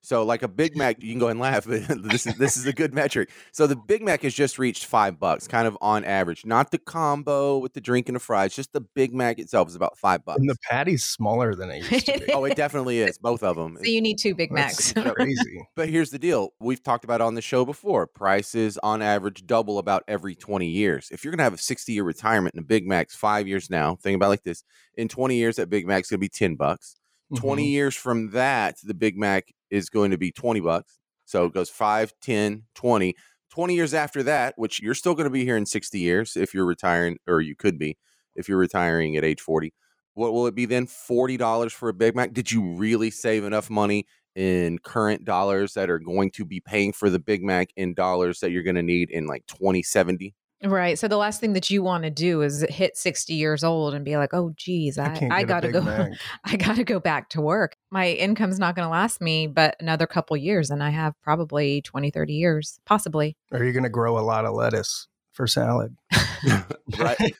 So, 0.05 0.25
like 0.25 0.43
a 0.43 0.49
Big 0.49 0.77
Mac, 0.77 1.01
you 1.01 1.13
can 1.13 1.21
go 1.21 1.29
and 1.29 1.39
laugh, 1.39 1.65
but 1.67 1.83
this 2.03 2.27
is 2.27 2.35
this 2.37 2.57
is 2.57 2.67
a 2.67 2.73
good 2.73 2.93
metric. 2.93 3.31
So, 3.53 3.69
the 3.69 3.77
Big 3.77 4.03
Mac 4.03 4.23
has 4.23 4.35
just 4.35 4.59
reached 4.59 4.85
five 4.87 5.21
bucks, 5.21 5.47
kind 5.47 5.67
of 5.69 5.79
on 5.81 6.05
average. 6.05 6.45
Not 6.45 6.73
the 6.73 6.79
combo 6.79 7.59
with 7.59 7.75
the 7.75 7.81
drink 7.81 8.09
and 8.09 8.17
the 8.17 8.21
fries, 8.21 8.53
just 8.55 8.73
the 8.73 8.81
Big 8.81 9.15
Mac 9.15 9.39
itself 9.39 9.69
is 9.69 9.77
about 9.77 9.97
five 9.97 10.25
bucks. 10.25 10.41
And 10.41 10.51
the 10.51 10.57
patty's 10.69 11.05
smaller 11.05 11.55
than 11.55 11.71
it 11.71 11.89
used 11.91 12.07
to 12.07 12.19
be. 12.19 12.33
oh, 12.33 12.45
it 12.45 12.57
definitely 12.57 12.99
is. 13.01 13.17
Both 13.19 13.45
of 13.45 13.55
them. 13.57 13.77
So 13.79 13.85
you 13.89 14.01
need 14.01 14.19
two 14.19 14.35
Big 14.35 14.51
That's 14.53 14.95
Macs. 14.97 15.13
crazy. 15.15 15.61
But 15.77 15.89
here's 15.89 16.11
the 16.11 16.19
deal. 16.19 16.51
We've 16.61 16.83
talked 16.83 17.05
about 17.05 17.21
on 17.21 17.35
the 17.35 17.41
show 17.41 17.65
before. 17.65 18.07
Prices 18.09 18.79
on 18.83 19.01
average 19.03 19.47
double 19.47 19.79
about 19.79 20.03
every 20.09 20.35
20 20.35 20.67
years. 20.67 21.09
If 21.13 21.25
you're 21.25 21.31
going 21.31 21.39
to 21.39 21.45
have 21.45 21.55
a 21.55 21.59
60 21.59 21.93
year 21.93 22.03
retirement 22.05 22.55
and 22.57 22.65
a 22.65 22.67
Big 22.67 22.87
Mac's 22.87 23.15
five 23.15 23.47
years 23.49 23.71
now, 23.71 23.97
think 24.03 24.17
about 24.17 24.27
it 24.27 24.31
like 24.31 24.43
this. 24.43 24.65
In 24.97 25.09
20 25.09 25.37
years, 25.37 25.57
that 25.57 25.71
Big 25.71 25.87
Mac's 25.87 26.11
going 26.11 26.19
to 26.19 26.21
be 26.21 26.29
10 26.29 26.57
bucks. 26.57 26.97
20 27.37 27.65
Mhm. 27.65 27.71
years 27.71 27.95
from 27.95 28.31
that, 28.33 28.77
the 28.83 28.93
Big 28.95 29.17
Mac 29.17 29.47
is 29.73 29.89
going 29.89 30.13
to 30.13 30.19
be 30.19 30.31
20 30.31 30.61
bucks. 30.61 31.01
So 31.25 31.47
it 31.47 31.55
goes 31.55 31.71
5, 31.71 32.13
10, 32.23 32.65
20. 32.75 33.15
20 33.51 33.75
years 33.75 33.93
after 33.93 34.23
that, 34.23 34.55
which 34.57 34.81
you're 34.81 34.95
still 34.95 35.15
going 35.15 35.25
to 35.25 35.31
be 35.31 35.45
here 35.45 35.57
in 35.57 35.67
60 35.67 35.99
years 35.99 36.37
if 36.37 36.55
you're 36.55 36.65
retiring, 36.65 37.19
or 37.27 37.41
you 37.41 37.55
could 37.55 37.79
be 37.79 37.99
if 38.35 38.49
you're 38.49 38.59
retiring 38.59 39.17
at 39.17 39.25
age 39.25 39.41
40. 39.41 39.75
What 40.15 40.33
will 40.33 40.47
it 40.47 40.55
be 40.55 40.65
then? 40.65 40.87
$40 40.87 41.73
for 41.73 41.89
a 41.89 41.95
Big 41.95 42.15
Mac? 42.15 42.33
Did 42.33 42.51
you 42.51 42.63
really 42.75 43.11
save 43.11 43.45
enough 43.45 43.69
money 43.69 44.07
in 44.35 44.79
current 44.79 45.25
dollars 45.25 45.75
that 45.75 45.91
are 45.91 45.99
going 45.99 46.31
to 46.33 46.45
be 46.45 46.61
paying 46.61 46.93
for 46.93 47.11
the 47.11 47.19
Big 47.19 47.43
Mac 47.43 47.69
in 47.77 47.95
dollars 47.95 48.41
that 48.41 48.51
you're 48.51 48.63
going 48.63 48.77
to 48.77 48.83
need 48.83 49.11
in 49.11 49.27
like 49.27 49.47
2070? 49.49 50.35
Right. 50.64 50.99
So 50.99 51.09
the 51.09 51.17
last 51.17 51.41
thing 51.41 51.55
that 51.55 51.70
you 51.70 51.82
want 51.82 52.05
to 52.05 52.11
do 52.11 52.43
is 52.43 52.64
hit 52.69 52.97
60 52.97 53.35
years 53.35 53.64
old 53.64 53.94
and 53.94 54.05
be 54.05 54.17
like, 54.17 54.32
oh, 54.32 54.53
geez, 54.56 54.97
I, 54.97 55.14
can't 55.14 55.32
I, 55.32 55.43
got 55.43 55.61
to 55.61 55.73
go. 55.73 55.82
Mac. 55.82 56.12
I 56.44 56.56
got 56.56 56.76
to 56.76 56.85
go 56.85 57.00
back 57.00 57.31
to 57.31 57.41
work. 57.41 57.76
My 57.91 58.11
income's 58.11 58.59
not 58.59 58.76
going 58.76 58.87
to 58.87 58.91
last 58.91 59.20
me 59.20 59.49
but 59.49 59.76
another 59.81 60.06
couple 60.06 60.37
years. 60.37 60.70
And 60.70 60.82
I 60.82 60.91
have 60.91 61.14
probably 61.23 61.82
20, 61.82 62.11
30 62.11 62.32
years, 62.32 62.79
possibly. 62.87 63.37
Are 63.50 63.64
you 63.64 63.73
going 63.73 63.82
to 63.82 63.88
grow 63.88 64.19
a 64.19 64.20
lot 64.20 64.44
of 64.44 64.55
lettuce 64.55 65.09
for 65.32 65.47
salad? 65.47 65.97
right. 66.99 67.35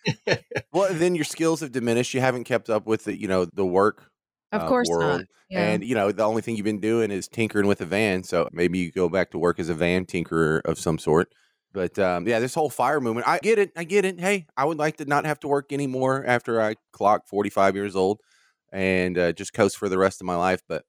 well, 0.72 0.92
then 0.92 1.14
your 1.14 1.25
skills 1.25 1.60
have 1.60 1.70
diminished. 1.70 2.14
You 2.14 2.20
haven't 2.20 2.44
kept 2.44 2.68
up 2.70 2.86
with 2.86 3.04
the, 3.04 3.18
you 3.18 3.28
know, 3.28 3.44
the 3.44 3.66
work 3.66 4.10
Of 4.50 4.62
uh, 4.62 4.68
course 4.68 4.88
world. 4.88 5.20
not. 5.20 5.26
Yeah. 5.48 5.68
And 5.68 5.84
you 5.84 5.94
know, 5.94 6.10
the 6.10 6.25
only 6.25 6.40
thing 6.40 6.56
you've 6.56 6.64
been 6.64 6.80
doing 6.80 7.10
is 7.10 7.28
tinkering 7.28 7.66
with 7.66 7.82
a 7.82 7.84
van. 7.84 8.25
So 8.25 8.49
maybe 8.52 8.78
you 8.78 8.90
go 8.90 9.11
back 9.11 9.30
to 9.32 9.38
work 9.38 9.61
as 9.61 9.68
a 9.68 9.75
van 9.75 10.06
tinkerer 10.06 10.62
of 10.64 10.78
some 10.78 10.99
sort. 10.99 11.28
But 11.73 11.99
um, 11.99 12.26
yeah, 12.29 12.38
this 12.38 12.55
whole 12.55 12.71
fire 12.71 13.00
movement, 13.00 13.26
I 13.26 13.38
get 13.38 13.59
it. 13.59 13.73
I 13.76 13.85
get 13.85 14.05
it. 14.05 14.21
Hey, 14.21 14.47
I 14.57 14.64
would 14.64 14.79
like 14.79 14.99
to 14.99 15.05
not 15.05 15.25
have 15.25 15.41
to 15.41 15.49
work 15.49 15.73
anymore 15.73 16.25
after 16.26 16.61
I 16.61 16.76
clock 16.93 17.26
45 17.26 17.75
years 17.76 17.97
old 17.97 18.21
and 18.73 19.17
uh, 19.19 19.33
just 19.33 19.52
coast 19.52 19.76
for 19.79 19.88
the 19.88 19.99
rest 19.99 20.21
of 20.21 20.26
my 20.26 20.37
life. 20.37 20.61
But 20.69 20.85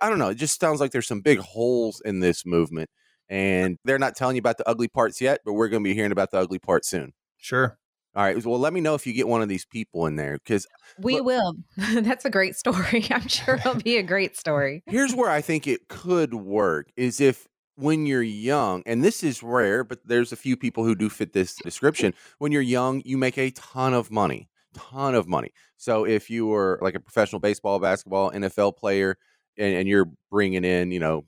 I 0.00 0.08
don't 0.08 0.18
know. 0.18 0.30
It 0.30 0.36
just 0.36 0.60
sounds 0.60 0.80
like 0.80 0.90
there's 0.90 1.06
some 1.06 1.20
big 1.20 1.38
holes 1.38 2.02
in 2.04 2.20
this 2.20 2.44
movement. 2.44 2.90
And 3.28 3.78
they're 3.84 3.98
not 3.98 4.16
telling 4.16 4.36
you 4.36 4.40
about 4.40 4.58
the 4.58 4.68
ugly 4.68 4.88
parts 4.88 5.20
yet, 5.20 5.40
but 5.44 5.54
we're 5.54 5.68
going 5.68 5.82
to 5.82 5.88
be 5.88 5.94
hearing 5.94 6.12
about 6.12 6.30
the 6.30 6.38
ugly 6.38 6.58
part 6.58 6.84
soon. 6.84 7.12
Sure. 7.38 7.78
All 8.16 8.22
right. 8.22 8.44
Well, 8.44 8.60
let 8.60 8.72
me 8.72 8.80
know 8.80 8.94
if 8.94 9.06
you 9.06 9.12
get 9.12 9.26
one 9.26 9.42
of 9.42 9.48
these 9.48 9.64
people 9.64 10.06
in 10.06 10.16
there 10.16 10.38
because 10.38 10.66
we 10.98 11.14
look- 11.14 11.26
will. 11.26 11.54
That's 12.02 12.24
a 12.24 12.30
great 12.30 12.54
story. 12.54 13.06
I'm 13.10 13.26
sure 13.28 13.54
it'll 13.54 13.74
be 13.76 13.96
a 13.96 14.02
great 14.02 14.36
story. 14.38 14.82
here's 14.86 15.14
where 15.14 15.30
I 15.30 15.40
think 15.40 15.66
it 15.66 15.88
could 15.88 16.34
work 16.34 16.90
is 16.96 17.20
if 17.20 17.48
when 17.76 18.06
you're 18.06 18.22
young, 18.22 18.82
and 18.86 19.02
this 19.02 19.22
is 19.22 19.42
rare, 19.42 19.84
but 19.84 20.00
there's 20.04 20.32
a 20.32 20.36
few 20.36 20.56
people 20.56 20.84
who 20.84 20.94
do 20.94 21.08
fit 21.08 21.32
this 21.32 21.54
description. 21.56 22.14
When 22.38 22.52
you're 22.52 22.62
young, 22.62 23.02
you 23.04 23.16
make 23.16 23.38
a 23.38 23.50
ton 23.50 23.94
of 23.94 24.10
money, 24.10 24.48
ton 24.74 25.14
of 25.14 25.26
money. 25.26 25.52
So 25.76 26.04
if 26.04 26.30
you 26.30 26.46
were 26.46 26.78
like 26.82 26.94
a 26.94 27.00
professional 27.00 27.40
baseball, 27.40 27.78
basketball, 27.78 28.30
NFL 28.30 28.76
player, 28.76 29.16
and, 29.58 29.74
and 29.74 29.88
you're 29.88 30.10
bringing 30.30 30.64
in, 30.64 30.90
you 30.90 31.00
know, 31.00 31.24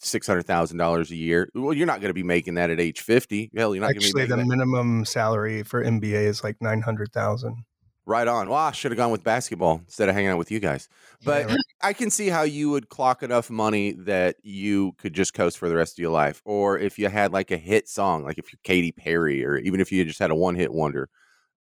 six 0.00 0.26
hundred 0.26 0.46
thousand 0.46 0.78
dollars 0.78 1.10
a 1.10 1.16
year, 1.16 1.50
well, 1.54 1.72
you're 1.72 1.86
not 1.86 2.00
going 2.00 2.10
to 2.10 2.14
be 2.14 2.22
making 2.22 2.54
that 2.54 2.70
at 2.70 2.80
age 2.80 3.00
fifty. 3.00 3.50
Hell, 3.56 3.74
you're 3.74 3.80
not 3.82 3.88
going 3.88 4.00
to 4.00 4.00
be 4.00 4.06
Actually, 4.08 4.26
the 4.26 4.36
that. 4.36 4.46
minimum 4.46 5.04
salary 5.04 5.62
for 5.62 5.82
NBA 5.82 6.24
is 6.24 6.44
like 6.44 6.56
nine 6.60 6.80
hundred 6.80 7.12
thousand. 7.12 7.64
Right 8.08 8.26
on. 8.26 8.48
Well, 8.48 8.58
I 8.58 8.72
should 8.72 8.90
have 8.90 8.96
gone 8.96 9.10
with 9.10 9.22
basketball 9.22 9.82
instead 9.84 10.08
of 10.08 10.14
hanging 10.14 10.30
out 10.30 10.38
with 10.38 10.50
you 10.50 10.60
guys. 10.60 10.88
But 11.24 11.54
I 11.82 11.92
can 11.92 12.10
see 12.10 12.28
how 12.28 12.42
you 12.42 12.70
would 12.70 12.88
clock 12.88 13.22
enough 13.22 13.50
money 13.50 13.92
that 13.92 14.36
you 14.42 14.92
could 14.98 15.12
just 15.12 15.34
coast 15.34 15.58
for 15.58 15.68
the 15.68 15.76
rest 15.76 15.98
of 15.98 16.02
your 16.02 16.10
life. 16.10 16.40
Or 16.44 16.78
if 16.78 16.98
you 16.98 17.08
had 17.08 17.32
like 17.32 17.50
a 17.50 17.58
hit 17.58 17.86
song, 17.86 18.24
like 18.24 18.38
if 18.38 18.50
you're 18.50 18.60
Katy 18.64 18.92
Perry, 18.92 19.44
or 19.44 19.58
even 19.58 19.80
if 19.80 19.92
you 19.92 20.04
just 20.04 20.18
had 20.18 20.30
a 20.30 20.34
one 20.34 20.54
hit 20.54 20.72
wonder, 20.72 21.10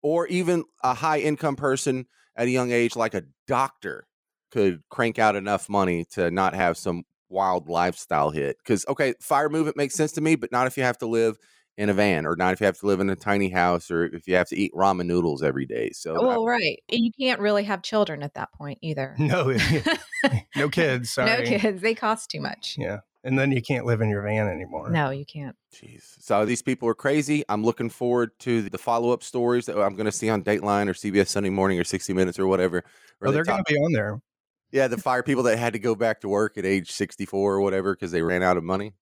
or 0.02 0.28
even 0.28 0.64
a 0.84 0.94
high 0.94 1.18
income 1.18 1.56
person 1.56 2.06
at 2.36 2.46
a 2.46 2.50
young 2.50 2.70
age, 2.70 2.94
like 2.94 3.14
a 3.14 3.24
doctor, 3.48 4.06
could 4.52 4.82
crank 4.88 5.18
out 5.18 5.34
enough 5.34 5.68
money 5.68 6.04
to 6.12 6.30
not 6.30 6.54
have 6.54 6.78
some 6.78 7.02
wild 7.28 7.68
lifestyle 7.68 8.30
hit. 8.30 8.56
Because, 8.58 8.86
okay, 8.86 9.14
fire 9.20 9.48
movement 9.48 9.76
makes 9.76 9.94
sense 9.94 10.12
to 10.12 10.20
me, 10.20 10.36
but 10.36 10.52
not 10.52 10.68
if 10.68 10.76
you 10.76 10.84
have 10.84 10.98
to 10.98 11.06
live 11.06 11.36
in 11.76 11.90
a 11.90 11.95
van, 11.95 12.26
or 12.26 12.37
not 12.37 12.52
if 12.52 12.61
you 12.61 12.66
have 12.66 12.78
to 12.78 12.87
live 12.87 13.00
in 13.00 13.11
a 13.11 13.16
tiny 13.16 13.50
house, 13.50 13.90
or 13.90 14.06
if 14.06 14.26
you 14.26 14.35
have 14.35 14.49
to 14.49 14.56
eat 14.56 14.73
ramen 14.75 15.06
noodles 15.06 15.42
every 15.42 15.66
day. 15.66 15.90
So, 15.92 16.14
well, 16.21 16.45
right, 16.45 16.83
and 16.88 17.00
you 17.00 17.11
can't 17.18 17.40
really 17.40 17.64
have 17.64 17.83
children 17.83 18.23
at 18.23 18.35
that 18.35 18.52
point 18.52 18.78
either. 18.83 19.14
No, 19.18 19.56
no 20.56 20.68
kids. 20.68 21.11
Sorry. 21.11 21.30
No 21.30 21.59
kids. 21.59 21.83
They 21.83 21.95
cost 21.95 22.30
too 22.30 22.40
much. 22.40 22.76
Yeah, 22.78 23.00
and 23.25 23.38
then 23.38 23.52
you 23.52 23.61
can't 23.61 23.85
live 23.85 24.00
in 24.00 24.09
your 24.09 24.23
van 24.23 24.49
anymore. 24.49 24.88
No, 24.88 25.11
you 25.11 25.26
can't. 25.26 25.56
Jeez. 25.75 26.16
So 26.21 26.45
these 26.45 26.62
people 26.62 26.88
are 26.88 26.95
crazy. 26.95 27.45
I'm 27.49 27.64
looking 27.64 27.90
forward 27.90 28.30
to 28.40 28.62
the 28.62 28.78
follow 28.78 29.11
up 29.11 29.23
stories 29.23 29.66
that 29.66 29.76
I'm 29.76 29.97
going 29.97 30.06
to 30.06 30.12
see 30.12 30.30
on 30.30 30.42
Dateline 30.42 30.88
or 30.88 30.95
CBS 30.95 31.28
Sunday 31.28 31.50
Morning 31.50 31.78
or 31.78 31.85
60 31.85 32.12
Minutes 32.12 32.38
or 32.38 32.47
whatever. 32.47 32.85
Oh, 33.23 33.30
they're 33.30 33.45
going 33.45 33.64
to 33.64 33.73
be 33.73 33.78
on 33.78 33.92
there. 33.92 34.21
Yeah, 34.73 34.88
the 34.88 34.97
fire 34.97 35.23
people 35.23 35.42
that 35.45 35.59
had 35.59 35.73
to 35.75 35.78
go 35.78 35.95
back 35.95 36.21
to 36.21 36.28
work 36.28 36.59
at 36.59 36.64
age 36.64 36.90
64 36.90 37.54
or 37.54 37.61
whatever 37.61 37.95
because 37.95 38.12
they 38.12 38.23
ran 38.23 38.42
out 38.42 38.56
of 38.56 38.64
money. 38.64 38.95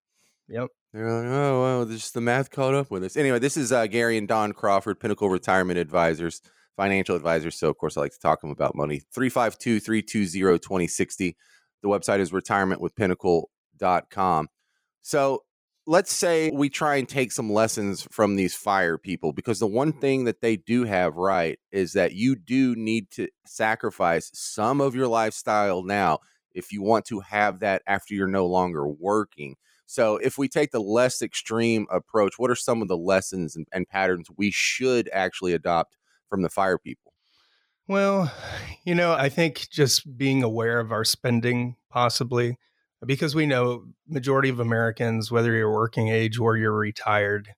Yep. 0.48 0.68
They're 0.92 1.10
like, 1.10 1.26
oh, 1.26 1.62
well, 1.62 1.84
this 1.84 2.10
the 2.10 2.20
math 2.20 2.50
caught 2.50 2.74
up 2.74 2.90
with 2.90 3.04
us. 3.04 3.16
Anyway, 3.16 3.38
this 3.38 3.56
is 3.56 3.72
uh, 3.72 3.86
Gary 3.86 4.18
and 4.18 4.28
Dawn 4.28 4.52
Crawford, 4.52 5.00
Pinnacle 5.00 5.28
Retirement 5.28 5.78
Advisors, 5.78 6.40
financial 6.76 7.16
advisors. 7.16 7.56
So, 7.56 7.68
of 7.68 7.78
course, 7.78 7.96
I 7.96 8.02
like 8.02 8.12
to 8.12 8.18
talk 8.18 8.40
to 8.40 8.46
them 8.46 8.52
about 8.52 8.76
money. 8.76 9.00
352 9.14 9.80
320 9.80 10.58
2060. 10.58 11.36
The 11.82 11.88
website 11.88 12.20
is 12.20 12.30
retirementwithpinnacle.com. 12.30 14.48
So, 15.02 15.42
let's 15.86 16.12
say 16.12 16.50
we 16.50 16.70
try 16.70 16.96
and 16.96 17.08
take 17.08 17.32
some 17.32 17.52
lessons 17.52 18.06
from 18.10 18.36
these 18.36 18.54
fire 18.54 18.96
people 18.96 19.32
because 19.32 19.58
the 19.58 19.66
one 19.66 19.92
thing 19.92 20.24
that 20.24 20.40
they 20.40 20.56
do 20.56 20.84
have 20.84 21.16
right 21.16 21.58
is 21.72 21.92
that 21.92 22.12
you 22.12 22.36
do 22.36 22.74
need 22.74 23.10
to 23.10 23.28
sacrifice 23.46 24.30
some 24.32 24.80
of 24.80 24.94
your 24.94 25.08
lifestyle 25.08 25.82
now 25.82 26.18
if 26.54 26.72
you 26.72 26.82
want 26.82 27.04
to 27.06 27.20
have 27.20 27.60
that 27.60 27.82
after 27.86 28.14
you're 28.14 28.26
no 28.26 28.46
longer 28.46 28.86
working. 28.86 29.56
So, 29.86 30.16
if 30.16 30.38
we 30.38 30.48
take 30.48 30.70
the 30.70 30.80
less 30.80 31.20
extreme 31.20 31.86
approach, 31.90 32.34
what 32.38 32.50
are 32.50 32.56
some 32.56 32.82
of 32.82 32.88
the 32.88 32.96
lessons 32.96 33.54
and, 33.54 33.66
and 33.72 33.88
patterns 33.88 34.28
we 34.36 34.50
should 34.50 35.10
actually 35.12 35.52
adopt 35.52 35.96
from 36.28 36.42
the 36.42 36.48
fire 36.48 36.78
people? 36.78 37.12
Well, 37.86 38.32
you 38.84 38.94
know, 38.94 39.12
I 39.12 39.28
think 39.28 39.68
just 39.70 40.16
being 40.16 40.42
aware 40.42 40.80
of 40.80 40.92
our 40.92 41.04
spending 41.04 41.76
possibly 41.90 42.58
because 43.06 43.34
we 43.34 43.46
know 43.46 43.84
majority 44.08 44.48
of 44.48 44.60
Americans, 44.60 45.30
whether 45.30 45.52
you're 45.52 45.72
working 45.72 46.08
age 46.08 46.38
or 46.38 46.56
you're 46.56 46.72
retired, 46.72 47.50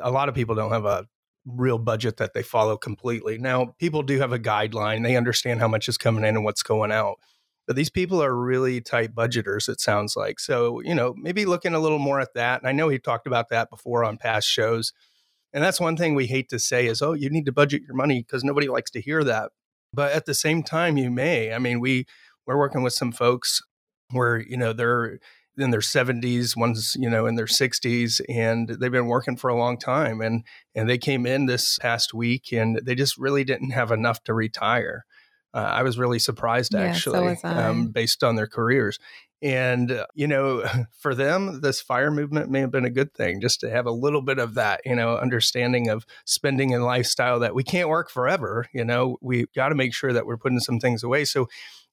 a 0.00 0.10
lot 0.10 0.28
of 0.28 0.34
people 0.34 0.54
don't 0.54 0.72
have 0.72 0.84
a 0.84 1.06
real 1.44 1.78
budget 1.78 2.18
that 2.18 2.34
they 2.34 2.42
follow 2.42 2.76
completely. 2.76 3.38
Now, 3.38 3.74
people 3.78 4.02
do 4.02 4.18
have 4.20 4.32
a 4.32 4.38
guideline. 4.38 5.02
They 5.02 5.16
understand 5.16 5.60
how 5.60 5.68
much 5.68 5.88
is 5.88 5.98
coming 5.98 6.24
in 6.24 6.36
and 6.36 6.44
what's 6.44 6.62
going 6.62 6.92
out. 6.92 7.16
But 7.66 7.76
these 7.76 7.90
people 7.90 8.22
are 8.22 8.34
really 8.34 8.80
tight 8.80 9.14
budgeters, 9.14 9.68
it 9.68 9.80
sounds 9.80 10.16
like. 10.16 10.40
So, 10.40 10.80
you 10.80 10.94
know, 10.94 11.14
maybe 11.16 11.44
looking 11.44 11.74
a 11.74 11.78
little 11.78 12.00
more 12.00 12.20
at 12.20 12.34
that. 12.34 12.60
And 12.60 12.68
I 12.68 12.72
know 12.72 12.88
he 12.88 12.98
talked 12.98 13.26
about 13.26 13.50
that 13.50 13.70
before 13.70 14.04
on 14.04 14.18
past 14.18 14.48
shows. 14.48 14.92
And 15.52 15.62
that's 15.62 15.80
one 15.80 15.96
thing 15.96 16.14
we 16.14 16.26
hate 16.26 16.48
to 16.48 16.58
say 16.58 16.86
is, 16.86 17.02
oh, 17.02 17.12
you 17.12 17.30
need 17.30 17.46
to 17.46 17.52
budget 17.52 17.82
your 17.86 17.94
money 17.94 18.22
because 18.22 18.42
nobody 18.42 18.68
likes 18.68 18.90
to 18.92 19.00
hear 19.00 19.22
that. 19.24 19.52
But 19.92 20.12
at 20.12 20.26
the 20.26 20.34
same 20.34 20.62
time, 20.62 20.96
you 20.96 21.10
may. 21.10 21.52
I 21.52 21.58
mean, 21.58 21.78
we 21.78 22.06
we're 22.46 22.58
working 22.58 22.82
with 22.82 22.94
some 22.94 23.12
folks 23.12 23.60
where 24.10 24.40
you 24.40 24.56
know 24.56 24.72
they're 24.72 25.18
in 25.58 25.70
their 25.70 25.80
70s 25.80 26.56
one's 26.56 26.96
you 26.98 27.10
know 27.10 27.26
in 27.26 27.34
their 27.34 27.46
60s 27.46 28.20
and 28.28 28.68
they've 28.68 28.90
been 28.90 29.06
working 29.06 29.36
for 29.36 29.48
a 29.48 29.56
long 29.56 29.78
time 29.78 30.20
and 30.20 30.44
and 30.74 30.88
they 30.88 30.98
came 30.98 31.26
in 31.26 31.46
this 31.46 31.78
past 31.78 32.14
week 32.14 32.52
and 32.52 32.80
they 32.84 32.94
just 32.94 33.18
really 33.18 33.44
didn't 33.44 33.70
have 33.70 33.90
enough 33.90 34.22
to 34.24 34.32
retire 34.32 35.04
uh, 35.54 35.58
i 35.58 35.82
was 35.82 35.98
really 35.98 36.18
surprised 36.18 36.74
Yeah, 36.74 36.80
actually 36.82 37.36
so 37.36 37.48
um, 37.48 37.88
based 37.88 38.22
on 38.24 38.36
their 38.36 38.46
careers. 38.46 38.98
And 39.44 39.90
uh, 39.90 40.06
you 40.14 40.28
know 40.28 40.64
for 40.98 41.14
them 41.14 41.60
this 41.62 41.80
fire 41.80 42.10
movement 42.10 42.50
may 42.50 42.60
have 42.60 42.70
been 42.70 42.84
a 42.84 42.90
good 42.90 43.12
thing 43.12 43.40
just 43.40 43.60
to 43.60 43.70
have 43.70 43.86
a 43.86 43.90
little 43.90 44.22
bit 44.22 44.38
of 44.38 44.54
that 44.54 44.82
you 44.84 44.94
know 44.94 45.16
understanding 45.16 45.88
of 45.88 46.06
spending 46.24 46.72
and 46.72 46.84
lifestyle 46.84 47.40
that 47.40 47.54
we 47.54 47.64
can't 47.64 47.88
work 47.88 48.08
forever 48.08 48.66
you 48.72 48.84
know? 48.84 49.18
We 49.20 49.46
got 49.54 49.68
to 49.68 49.74
make 49.74 49.94
sure 49.94 50.12
that 50.12 50.26
we're 50.26 50.36
putting 50.36 50.60
some 50.60 50.78
things 50.78 51.02
away. 51.02 51.24
So 51.24 51.48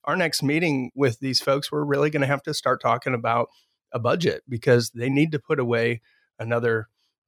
our 0.06 0.16
next 0.16 0.42
meeting 0.44 0.92
with 0.96 1.20
these 1.20 1.42
folks, 1.42 1.72
we're 1.72 1.84
really 1.84 2.10
going 2.10 2.22
to 2.22 2.28
have 2.28 2.44
to 2.44 2.54
start 2.54 2.82
talking 2.82 3.14
about 3.14 3.50
a 3.92 4.00
budget 4.00 4.44
because 4.48 4.92
they 4.92 5.10
need 5.10 5.32
to 5.32 5.40
put 5.40 5.60
away 5.60 6.02
another 6.38 6.88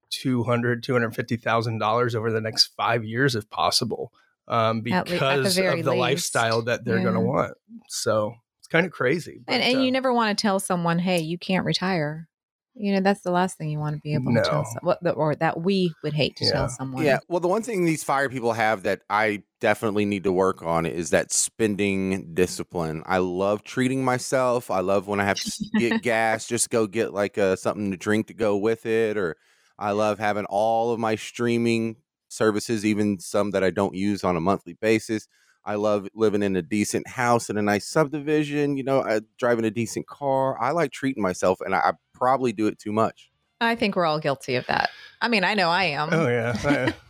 two 0.10 0.44
hundred, 0.44 0.84
two 0.84 0.94
hundred 0.94 1.16
fifty 1.16 1.38
thousand 1.38 1.80
dollars 1.80 2.16
over 2.16 2.32
the 2.32 2.42
next 2.42 2.68
five 2.78 3.04
years, 3.04 3.36
if 3.36 3.50
possible, 3.50 4.12
um, 4.48 4.84
At 4.92 5.06
le- 5.08 5.10
the 5.10 5.12
because 5.14 5.58
of 5.58 5.64
the 5.66 5.92
least. 5.92 6.00
lifestyle 6.00 6.62
that 6.64 6.84
they're 6.86 7.02
going 7.02 7.14
to 7.16 7.20
want. 7.22 7.54
So 7.88 8.34
it's 8.60 8.68
kind 8.68 8.86
of 8.86 8.92
crazy. 8.92 9.38
And, 9.38 9.46
but, 9.48 9.62
and 9.62 9.78
uh, 9.78 9.82
you 9.82 9.92
never 9.92 10.14
want 10.14 10.38
to 10.38 10.42
tell 10.42 10.60
someone, 10.60 11.00
hey, 11.00 11.20
you 11.22 11.38
can't 11.38 11.66
retire. 11.66 12.28
You 12.74 12.94
know, 12.94 13.02
that's 13.02 13.22
the 13.22 13.32
last 13.32 13.58
thing 13.58 13.70
you 13.70 13.80
want 13.80 13.96
to 13.96 14.02
be 14.02 14.14
able 14.14 14.34
to 14.34 14.42
tell 14.44 14.60
No. 14.62 14.64
some, 14.64 14.80
what, 14.84 15.04
the- 15.04 15.12
or 15.12 15.36
that 15.36 15.60
we 15.62 15.94
would 16.04 16.14
hate 16.14 16.38
to 16.38 16.46
Yeah. 16.46 16.52
tell 16.52 16.70
someone. 16.70 17.04
Yeah. 17.04 17.20
Well, 17.28 17.42
the 17.42 17.50
one 17.50 17.64
thing 17.64 17.84
these 17.84 18.04
fire 18.04 18.30
people 18.30 18.54
have 18.54 18.84
that 18.84 19.02
I 19.10 19.44
definitely 19.60 20.06
need 20.06 20.24
to 20.24 20.32
work 20.32 20.64
on 20.64 20.86
is 20.86 21.10
that 21.10 21.34
spending 21.34 22.34
discipline. 22.34 23.04
I 23.06 23.18
love 23.18 23.64
treating 23.64 24.06
myself. 24.06 24.72
I 24.72 24.80
love 24.80 25.08
when 25.08 25.20
I 25.20 25.26
have 25.26 25.38
to 25.40 25.52
get 25.80 26.02
gas, 26.02 26.48
just 26.48 26.70
go 26.70 26.88
get 26.88 27.14
like 27.14 27.38
uh, 27.38 27.58
something 27.58 27.92
to 27.92 27.98
drink 27.98 28.28
to 28.28 28.34
go 28.34 28.56
with 28.58 28.86
it. 28.86 29.18
Or 29.18 29.36
I 29.78 29.92
love 29.92 30.18
having 30.20 30.46
all 30.46 30.92
of 30.94 31.00
my 31.00 31.16
streaming 31.16 31.98
services, 32.32 32.86
even 32.86 33.20
some 33.20 33.52
that 33.52 33.64
I 33.64 33.70
don't 33.70 33.96
use 33.96 34.24
on 34.24 34.36
a 34.36 34.42
monthly 34.42 34.74
basis. 34.74 35.28
I 35.64 35.76
love 35.76 36.08
living 36.16 36.42
in 36.42 36.56
a 36.56 36.62
decent 36.62 37.08
house 37.08 37.50
in 37.50 37.58
a 37.58 37.62
nice 37.62 37.86
subdivision, 37.86 38.78
you 38.78 38.84
know, 38.84 39.02
uh, 39.02 39.20
driving 39.38 39.66
a 39.66 39.72
decent 39.72 40.08
car. 40.08 40.60
I 40.60 40.72
like 40.72 40.92
treating 40.92 41.22
myself, 41.22 41.62
and 41.62 41.76
I, 41.76 41.80
I 41.80 41.94
probably 42.14 42.52
do 42.52 42.68
it 42.68 42.80
too 42.80 42.92
much. 42.92 43.32
I 43.60 43.76
think 43.76 43.96
we're 43.96 44.06
all 44.06 44.20
guilty 44.20 44.56
of 44.56 44.66
that. 44.66 44.90
I 45.22 45.28
mean, 45.28 45.44
I 45.44 45.54
know 45.54 45.70
I 45.70 45.84
am. 45.84 46.10
Oh 46.12 46.28
yeah, 46.28 46.58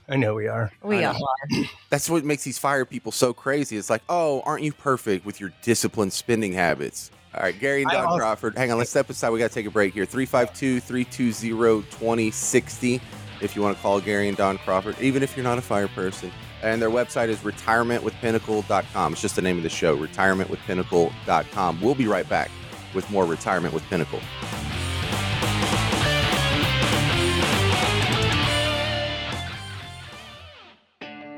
I, 0.10 0.14
I 0.14 0.18
know 0.18 0.36
we 0.36 0.48
are. 0.48 0.70
we 0.84 1.06
all 1.06 1.16
are. 1.16 1.64
That's 1.90 2.10
what 2.10 2.26
makes 2.26 2.44
these 2.44 2.60
fire 2.60 2.84
people 2.84 3.14
so 3.14 3.32
crazy. 3.32 3.78
It's 3.78 3.90
like, 3.90 4.04
oh, 4.10 4.42
aren't 4.42 4.64
you 4.64 4.74
perfect 4.74 5.26
with 5.26 5.40
your 5.40 5.54
disciplined 5.62 6.12
spending 6.12 6.52
habits? 6.52 7.10
All 7.34 7.44
right, 7.44 7.58
Gary 7.58 7.84
and 7.84 7.92
Dawn 7.92 8.06
also- 8.06 8.18
Crawford. 8.18 8.58
Hang 8.58 8.70
on, 8.72 8.78
let's 8.78 8.90
step 8.90 9.10
aside. 9.10 9.30
We 9.30 9.40
got 9.40 9.48
to 9.48 9.54
take 9.54 9.66
a 9.66 9.72
break 9.72 9.94
here. 9.94 10.06
352 10.06 10.82
320 10.82 11.84
2060 11.84 13.02
if 13.42 13.56
you 13.56 13.62
want 13.62 13.76
to 13.76 13.82
call 13.82 14.00
Gary 14.00 14.28
and 14.28 14.38
Dawn 14.38 14.58
Crawford, 14.58 15.00
even 15.02 15.24
if 15.24 15.36
you're 15.36 15.44
not 15.44 15.58
a 15.58 15.62
fire 15.62 15.88
person. 15.88 16.32
And 16.64 16.82
their 16.82 16.90
website 16.90 17.30
is 17.30 17.40
retirementwithpinnacle.com. 17.40 19.14
It's 19.14 19.22
just 19.22 19.36
the 19.36 19.42
name 19.42 19.58
of 19.58 19.64
the 19.64 19.70
show, 19.70 19.98
retirementwithpinnacle.com. 19.98 21.82
We'll 21.82 21.96
be 21.96 22.08
right 22.08 22.28
back 22.28 22.52
with 22.94 23.10
more 23.10 23.26
Retirement 23.26 23.74
with 23.74 23.84
Pinnacle. 23.90 24.20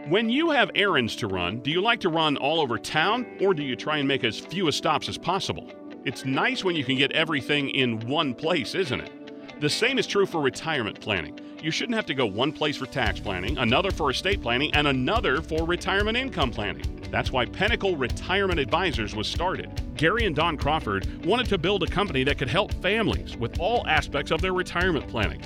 When 0.10 0.30
you 0.30 0.50
have 0.50 0.70
errands 0.76 1.16
to 1.18 1.28
run, 1.28 1.62
do 1.62 1.72
you 1.72 1.82
like 1.82 2.02
to 2.02 2.10
run 2.10 2.36
all 2.36 2.60
over 2.60 2.78
town 2.78 3.26
or 3.40 3.54
do 3.54 3.64
you 3.64 3.76
try 3.76 3.98
and 3.98 4.08
make 4.08 4.26
as 4.26 4.38
few 4.38 4.70
stops 4.72 5.08
as 5.08 5.18
possible? 5.18 5.72
It's 6.06 6.26
nice 6.26 6.64
when 6.64 6.76
you 6.76 6.84
can 6.84 6.98
get 6.98 7.14
everything 7.14 7.70
in 7.70 8.00
one 8.02 8.34
place, 8.34 8.76
isn't 8.76 9.00
it? 9.00 9.62
The 9.62 9.70
same 9.70 9.98
is 9.98 10.06
true 10.06 10.26
for 10.26 10.42
retirement 10.42 11.00
planning. 11.00 11.40
You 11.64 11.72
shouldn't 11.72 11.96
have 11.96 12.06
to 12.08 12.14
go 12.14 12.26
one 12.26 12.52
place 12.52 12.76
for 12.76 12.86
tax 12.86 13.22
planning, 13.22 13.58
another 13.58 13.90
for 13.90 14.12
estate 14.12 14.42
planning, 14.42 14.74
and 14.74 14.86
another 14.86 15.42
for 15.42 15.66
retirement 15.66 16.18
income 16.18 16.52
planning. 16.52 17.00
That's 17.10 17.32
why 17.32 17.46
Pinnacle 17.46 17.96
Retirement 17.96 18.60
Advisors 18.60 19.16
was 19.16 19.28
started. 19.28 19.82
Gary 19.96 20.26
and 20.26 20.36
Dawn 20.36 20.58
Crawford 20.58 21.26
wanted 21.26 21.48
to 21.48 21.58
build 21.58 21.82
a 21.84 21.88
company 21.88 22.26
that 22.26 22.38
could 22.38 22.50
help 22.50 22.74
families 22.82 23.38
with 23.38 23.62
all 23.62 23.88
aspects 23.88 24.30
of 24.30 24.42
their 24.42 24.52
retirement 24.52 25.08
planning. 25.08 25.42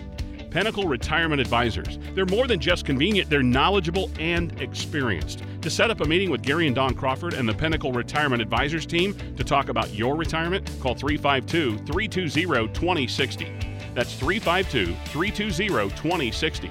Pinnacle 0.49 0.87
Retirement 0.87 1.39
Advisors. 1.39 1.99
They're 2.15 2.25
more 2.25 2.47
than 2.47 2.59
just 2.59 2.83
convenient, 2.83 3.29
they're 3.29 3.43
knowledgeable 3.43 4.09
and 4.17 4.59
experienced. 4.59 5.43
To 5.61 5.69
set 5.69 5.91
up 5.91 6.01
a 6.01 6.05
meeting 6.05 6.31
with 6.31 6.41
Gary 6.41 6.65
and 6.65 6.75
Dawn 6.75 6.95
Crawford 6.95 7.35
and 7.35 7.47
the 7.47 7.53
Pinnacle 7.53 7.91
Retirement 7.91 8.41
Advisors 8.41 8.87
team 8.87 9.15
to 9.35 9.43
talk 9.43 9.69
about 9.69 9.93
your 9.93 10.15
retirement, 10.15 10.67
call 10.81 10.95
352 10.95 11.77
320 11.85 12.67
2060. 12.73 13.76
That's 13.97 14.13
352 14.13 14.93
320 15.09 15.89
2060. 15.89 16.69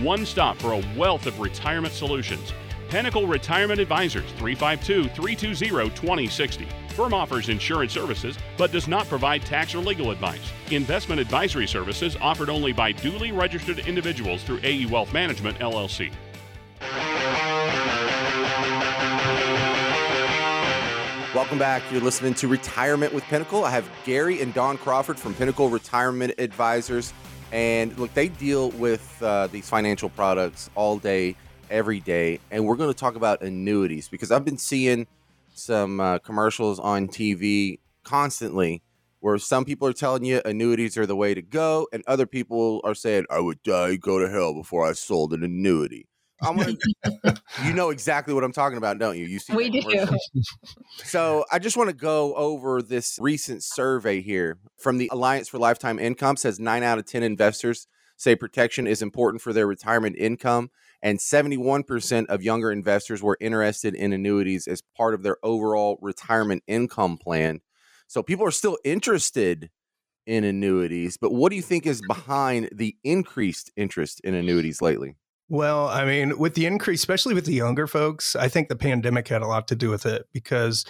One 0.00 0.24
stop 0.24 0.56
for 0.58 0.74
a 0.74 0.84
wealth 0.96 1.26
of 1.26 1.40
retirement 1.40 1.92
solutions. 1.92 2.52
Pinnacle 2.88 3.26
Retirement 3.26 3.80
Advisors 3.80 4.30
352 4.38 5.08
320 5.08 5.90
2060. 5.90 6.68
Firm 6.90 7.14
offers 7.14 7.48
insurance 7.48 7.92
services 7.92 8.38
but 8.56 8.70
does 8.70 8.86
not 8.86 9.08
provide 9.08 9.42
tax 9.42 9.74
or 9.74 9.78
legal 9.78 10.12
advice. 10.12 10.52
Investment 10.70 11.20
advisory 11.20 11.66
services 11.66 12.16
offered 12.20 12.48
only 12.48 12.72
by 12.72 12.92
duly 12.92 13.32
registered 13.32 13.80
individuals 13.80 14.44
through 14.44 14.60
AE 14.62 14.86
Wealth 14.86 15.12
Management 15.12 15.58
LLC. 15.58 16.12
Welcome 21.38 21.60
back. 21.60 21.84
You're 21.92 22.00
listening 22.00 22.34
to 22.34 22.48
Retirement 22.48 23.14
with 23.14 23.22
Pinnacle. 23.22 23.64
I 23.64 23.70
have 23.70 23.88
Gary 24.04 24.42
and 24.42 24.52
Dawn 24.52 24.76
Crawford 24.76 25.20
from 25.20 25.34
Pinnacle 25.34 25.68
Retirement 25.68 26.34
Advisors. 26.36 27.14
And 27.52 27.96
look, 27.96 28.12
they 28.12 28.26
deal 28.26 28.70
with 28.70 29.22
uh, 29.22 29.46
these 29.46 29.68
financial 29.68 30.08
products 30.08 30.68
all 30.74 30.98
day, 30.98 31.36
every 31.70 32.00
day. 32.00 32.40
And 32.50 32.66
we're 32.66 32.74
going 32.74 32.92
to 32.92 32.98
talk 32.98 33.14
about 33.14 33.40
annuities 33.40 34.08
because 34.08 34.32
I've 34.32 34.44
been 34.44 34.58
seeing 34.58 35.06
some 35.54 36.00
uh, 36.00 36.18
commercials 36.18 36.80
on 36.80 37.06
TV 37.06 37.78
constantly 38.02 38.82
where 39.20 39.38
some 39.38 39.64
people 39.64 39.86
are 39.86 39.92
telling 39.92 40.24
you 40.24 40.42
annuities 40.44 40.98
are 40.98 41.06
the 41.06 41.14
way 41.14 41.34
to 41.34 41.42
go, 41.42 41.86
and 41.92 42.02
other 42.08 42.26
people 42.26 42.80
are 42.82 42.96
saying, 42.96 43.26
I 43.30 43.38
would 43.38 43.62
die, 43.62 43.94
go 43.94 44.18
to 44.18 44.28
hell 44.28 44.54
before 44.54 44.84
I 44.84 44.92
sold 44.92 45.32
an 45.32 45.44
annuity. 45.44 46.08
I'm 46.42 46.56
gonna, 46.56 46.74
you 47.64 47.72
know 47.72 47.90
exactly 47.90 48.34
what 48.34 48.44
I'm 48.44 48.52
talking 48.52 48.78
about, 48.78 48.98
don't 48.98 49.18
you? 49.18 49.26
You 49.26 49.38
see, 49.38 49.54
We 49.54 49.70
do. 49.70 49.80
So 51.04 51.44
I 51.50 51.58
just 51.58 51.76
want 51.76 51.90
to 51.90 51.96
go 51.96 52.34
over 52.34 52.82
this 52.82 53.18
recent 53.20 53.62
survey 53.62 54.20
here 54.20 54.58
from 54.78 54.98
the 54.98 55.08
Alliance 55.12 55.48
for 55.48 55.58
Lifetime 55.58 55.98
Income. 55.98 56.36
Says 56.36 56.58
nine 56.60 56.82
out 56.82 56.98
of 56.98 57.06
ten 57.06 57.22
investors 57.22 57.86
say 58.18 58.34
protection 58.34 58.86
is 58.86 59.00
important 59.00 59.40
for 59.40 59.52
their 59.52 59.66
retirement 59.66 60.16
income, 60.18 60.70
and 61.02 61.18
71% 61.18 62.26
of 62.26 62.42
younger 62.42 62.70
investors 62.70 63.22
were 63.22 63.38
interested 63.40 63.94
in 63.94 64.12
annuities 64.12 64.66
as 64.66 64.82
part 64.96 65.14
of 65.14 65.22
their 65.22 65.38
overall 65.42 65.98
retirement 66.02 66.62
income 66.66 67.16
plan. 67.16 67.60
So 68.08 68.22
people 68.22 68.44
are 68.44 68.50
still 68.50 68.76
interested 68.84 69.70
in 70.26 70.44
annuities, 70.44 71.16
but 71.16 71.32
what 71.32 71.50
do 71.50 71.56
you 71.56 71.62
think 71.62 71.86
is 71.86 72.02
behind 72.06 72.68
the 72.72 72.96
increased 73.04 73.70
interest 73.76 74.20
in 74.24 74.34
annuities 74.34 74.82
lately? 74.82 75.14
Well, 75.48 75.88
I 75.88 76.04
mean, 76.04 76.38
with 76.38 76.54
the 76.54 76.66
increase, 76.66 77.00
especially 77.00 77.34
with 77.34 77.46
the 77.46 77.54
younger 77.54 77.86
folks, 77.86 78.36
I 78.36 78.48
think 78.48 78.68
the 78.68 78.76
pandemic 78.76 79.28
had 79.28 79.40
a 79.40 79.46
lot 79.46 79.66
to 79.68 79.76
do 79.76 79.88
with 79.88 80.04
it 80.04 80.26
because 80.32 80.84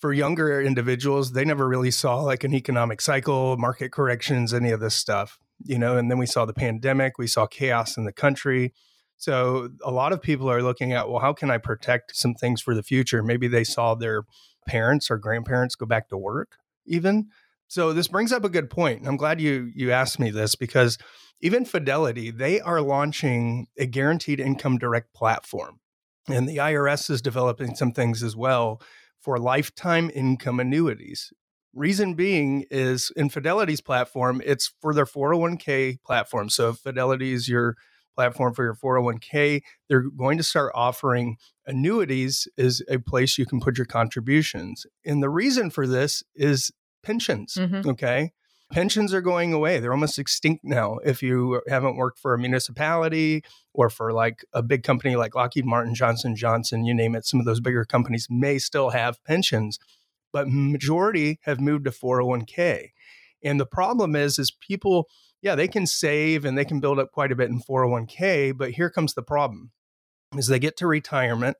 for 0.00 0.12
younger 0.12 0.62
individuals, 0.62 1.32
they 1.32 1.44
never 1.44 1.68
really 1.68 1.90
saw 1.90 2.20
like 2.20 2.44
an 2.44 2.54
economic 2.54 3.00
cycle, 3.00 3.56
market 3.56 3.90
corrections, 3.90 4.54
any 4.54 4.70
of 4.70 4.80
this 4.80 4.94
stuff, 4.94 5.38
you 5.64 5.78
know, 5.78 5.96
and 5.96 6.10
then 6.10 6.18
we 6.18 6.26
saw 6.26 6.44
the 6.44 6.54
pandemic, 6.54 7.18
we 7.18 7.26
saw 7.26 7.46
chaos 7.46 7.96
in 7.96 8.04
the 8.04 8.12
country. 8.12 8.72
So 9.18 9.70
a 9.84 9.90
lot 9.90 10.12
of 10.12 10.22
people 10.22 10.48
are 10.48 10.62
looking 10.62 10.92
at, 10.92 11.10
well, 11.10 11.20
how 11.20 11.32
can 11.32 11.50
I 11.50 11.58
protect 11.58 12.16
some 12.16 12.34
things 12.34 12.62
for 12.62 12.74
the 12.74 12.82
future? 12.84 13.22
Maybe 13.22 13.48
they 13.48 13.64
saw 13.64 13.94
their 13.94 14.22
parents 14.66 15.10
or 15.10 15.18
grandparents 15.18 15.74
go 15.74 15.84
back 15.84 16.08
to 16.10 16.16
work 16.16 16.56
even. 16.86 17.28
So 17.70 17.92
this 17.92 18.08
brings 18.08 18.32
up 18.32 18.44
a 18.44 18.48
good 18.48 18.68
point. 18.68 19.06
I'm 19.06 19.16
glad 19.16 19.40
you 19.40 19.70
you 19.76 19.92
asked 19.92 20.18
me 20.18 20.32
this 20.32 20.56
because 20.56 20.98
even 21.40 21.64
Fidelity, 21.64 22.32
they 22.32 22.60
are 22.60 22.80
launching 22.80 23.68
a 23.78 23.86
guaranteed 23.86 24.40
income 24.40 24.76
direct 24.76 25.14
platform. 25.14 25.78
And 26.28 26.48
the 26.48 26.56
IRS 26.56 27.08
is 27.10 27.22
developing 27.22 27.76
some 27.76 27.92
things 27.92 28.24
as 28.24 28.34
well 28.34 28.82
for 29.20 29.38
lifetime 29.38 30.10
income 30.12 30.58
annuities. 30.58 31.32
Reason 31.72 32.14
being 32.14 32.64
is 32.72 33.12
in 33.14 33.30
Fidelity's 33.30 33.80
platform, 33.80 34.42
it's 34.44 34.72
for 34.80 34.92
their 34.92 35.06
401k 35.06 36.02
platform. 36.04 36.50
So 36.50 36.70
if 36.70 36.78
Fidelity 36.78 37.32
is 37.32 37.48
your 37.48 37.76
platform 38.16 38.52
for 38.52 38.64
your 38.64 38.74
401k, 38.74 39.62
they're 39.88 40.10
going 40.10 40.38
to 40.38 40.44
start 40.44 40.72
offering 40.74 41.36
annuities 41.66 42.48
is 42.56 42.84
a 42.88 42.98
place 42.98 43.38
you 43.38 43.46
can 43.46 43.60
put 43.60 43.78
your 43.78 43.86
contributions. 43.86 44.86
And 45.06 45.22
the 45.22 45.30
reason 45.30 45.70
for 45.70 45.86
this 45.86 46.24
is 46.34 46.72
pensions. 47.02 47.54
Mhm. 47.54 47.86
Okay. 47.86 48.32
Pensions 48.70 49.12
are 49.12 49.20
going 49.20 49.52
away. 49.52 49.80
They're 49.80 49.92
almost 49.92 50.18
extinct 50.18 50.62
now. 50.64 50.98
If 51.04 51.24
you 51.24 51.60
haven't 51.68 51.96
worked 51.96 52.20
for 52.20 52.34
a 52.34 52.38
municipality 52.38 53.42
or 53.74 53.90
for 53.90 54.12
like 54.12 54.44
a 54.52 54.62
big 54.62 54.84
company 54.84 55.16
like 55.16 55.34
Lockheed 55.34 55.66
Martin, 55.66 55.94
Johnson 55.94 56.36
Johnson, 56.36 56.84
you 56.84 56.94
name 56.94 57.16
it, 57.16 57.26
some 57.26 57.40
of 57.40 57.46
those 57.46 57.58
bigger 57.60 57.84
companies 57.84 58.28
may 58.30 58.58
still 58.58 58.90
have 58.90 59.22
pensions, 59.24 59.80
but 60.32 60.48
majority 60.48 61.40
have 61.42 61.60
moved 61.60 61.84
to 61.86 61.90
401k. 61.90 62.92
And 63.42 63.58
the 63.58 63.66
problem 63.66 64.14
is 64.14 64.38
is 64.38 64.52
people, 64.52 65.08
yeah, 65.42 65.56
they 65.56 65.66
can 65.66 65.86
save 65.86 66.44
and 66.44 66.56
they 66.56 66.64
can 66.64 66.78
build 66.78 67.00
up 67.00 67.10
quite 67.10 67.32
a 67.32 67.36
bit 67.36 67.50
in 67.50 67.60
401k, 67.60 68.56
but 68.56 68.72
here 68.72 68.90
comes 68.90 69.14
the 69.14 69.22
problem. 69.22 69.72
Is 70.36 70.46
they 70.46 70.60
get 70.60 70.76
to 70.76 70.86
retirement, 70.86 71.56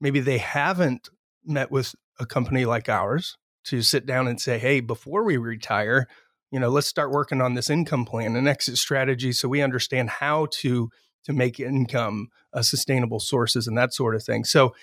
maybe 0.00 0.20
they 0.20 0.38
haven't 0.38 1.10
met 1.44 1.70
with 1.70 1.94
a 2.18 2.24
company 2.24 2.64
like 2.64 2.88
ours 2.88 3.36
to 3.66 3.82
sit 3.82 4.06
down 4.06 4.28
and 4.28 4.40
say, 4.40 4.58
hey, 4.58 4.80
before 4.80 5.24
we 5.24 5.36
retire, 5.36 6.08
you 6.50 6.60
know, 6.60 6.68
let's 6.68 6.86
start 6.86 7.10
working 7.10 7.40
on 7.40 7.54
this 7.54 7.70
income 7.70 8.04
plan 8.04 8.36
and 8.36 8.48
exit 8.48 8.76
strategy 8.76 9.32
so 9.32 9.48
we 9.48 9.62
understand 9.62 10.10
how 10.10 10.46
to 10.52 10.90
to 11.24 11.32
make 11.32 11.58
income 11.58 12.28
sustainable 12.60 13.18
sources 13.18 13.66
and 13.66 13.76
that 13.76 13.92
sort 13.92 14.14
of 14.14 14.22
thing. 14.22 14.44
So 14.44 14.74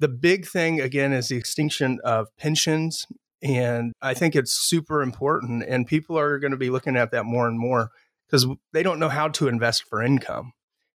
the 0.00 0.08
big 0.08 0.46
thing 0.46 0.80
again 0.80 1.12
is 1.12 1.28
the 1.28 1.36
extinction 1.36 2.00
of 2.02 2.26
pensions 2.36 3.06
and 3.42 3.92
I 4.02 4.14
think 4.14 4.34
it's 4.34 4.52
super 4.52 5.02
important 5.02 5.64
and 5.68 5.86
people 5.86 6.18
are 6.18 6.38
going 6.38 6.50
to 6.50 6.56
be 6.56 6.70
looking 6.70 6.96
at 6.96 7.12
that 7.12 7.24
more 7.24 7.46
and 7.46 7.58
more 7.58 7.90
because 8.26 8.46
they 8.72 8.82
don't 8.82 8.98
know 8.98 9.08
how 9.08 9.28
to 9.28 9.48
invest 9.48 9.84
for 9.84 10.02
income. 10.02 10.52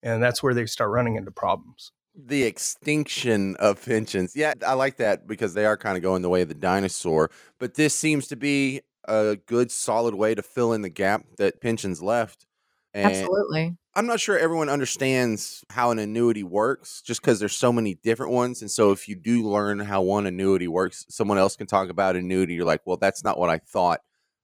And 0.03 0.23
that's 0.23 0.43
where 0.43 0.55
they 0.55 0.67
start 0.67 0.91
running 0.91 1.17
into 1.17 1.31
problems. 1.31 1.91
The 2.15 2.45
extinction 2.45 3.57
of 3.57 3.85
pensions. 3.85 4.37
Yeah, 4.37 4.55
I 4.67 4.75
like 4.75 4.97
that 4.99 5.27
because 5.27 5.55
they 5.55 5.67
are 5.67 5.77
kind 5.77 5.97
of 5.97 6.03
going 6.03 6.23
the 6.23 6.29
way 6.29 6.43
of 6.43 6.49
the 6.49 6.55
dinosaur. 6.55 7.31
But 7.59 7.75
this 7.75 7.95
seems 7.95 8.29
to 8.29 8.37
be 8.37 8.83
a 9.07 9.37
good, 9.47 9.71
solid 9.71 10.15
way 10.15 10.35
to 10.35 10.43
fill 10.43 10.73
in 10.73 10.83
the 10.83 10.89
gap 10.89 11.25
that 11.39 11.61
pensions 11.61 12.03
left. 12.03 12.47
And 12.93 13.07
Absolutely. 13.07 13.77
I'm 13.97 14.07
not 14.07 14.21
sure 14.21 14.39
everyone 14.39 14.69
understands 14.69 15.65
how 15.71 15.91
an 15.91 15.99
annuity 15.99 16.45
works 16.45 17.03
just 17.03 17.21
because 17.21 17.41
there's 17.41 17.57
so 17.57 17.73
many 17.73 17.95
different 17.95 18.33
ones. 18.33 18.61
And 18.61 18.71
so 18.71 18.93
if 18.93 19.09
you 19.09 19.17
do 19.17 19.49
learn 19.49 19.81
how 19.81 20.03
one 20.03 20.27
annuity 20.27 20.69
works, 20.69 21.05
someone 21.09 21.39
else 21.39 21.57
can 21.57 21.67
talk 21.67 21.91
about 21.91 22.17
annuity. 22.17 22.55
You're 22.55 22.65
like, 22.65 22.83
well, 22.85 22.97
that's 22.97 23.25
not 23.25 23.39
what 23.39 23.51
I 23.51 23.59
thought 23.59 24.01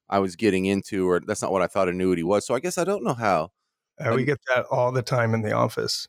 I 0.09 0.19
was 0.19 0.35
getting 0.35 0.67
into, 0.67 1.09
or 1.09 1.21
that's 1.21 1.43
not 1.43 1.53
what 1.53 1.63
I 1.63 1.69
thought 1.69 1.89
annuity 1.89 2.25
was. 2.25 2.45
So 2.47 2.55
I 2.55 2.61
guess 2.61 2.79
I 2.79 2.85
don't 2.85 3.05
know 3.05 3.15
how. 3.15 3.53
Uh, 4.01 4.13
we 4.17 4.25
get 4.25 4.41
that 4.55 4.67
all 4.71 4.91
the 4.91 5.03
time 5.03 5.35
in 5.35 5.43
the 5.43 5.53
office. 5.53 6.09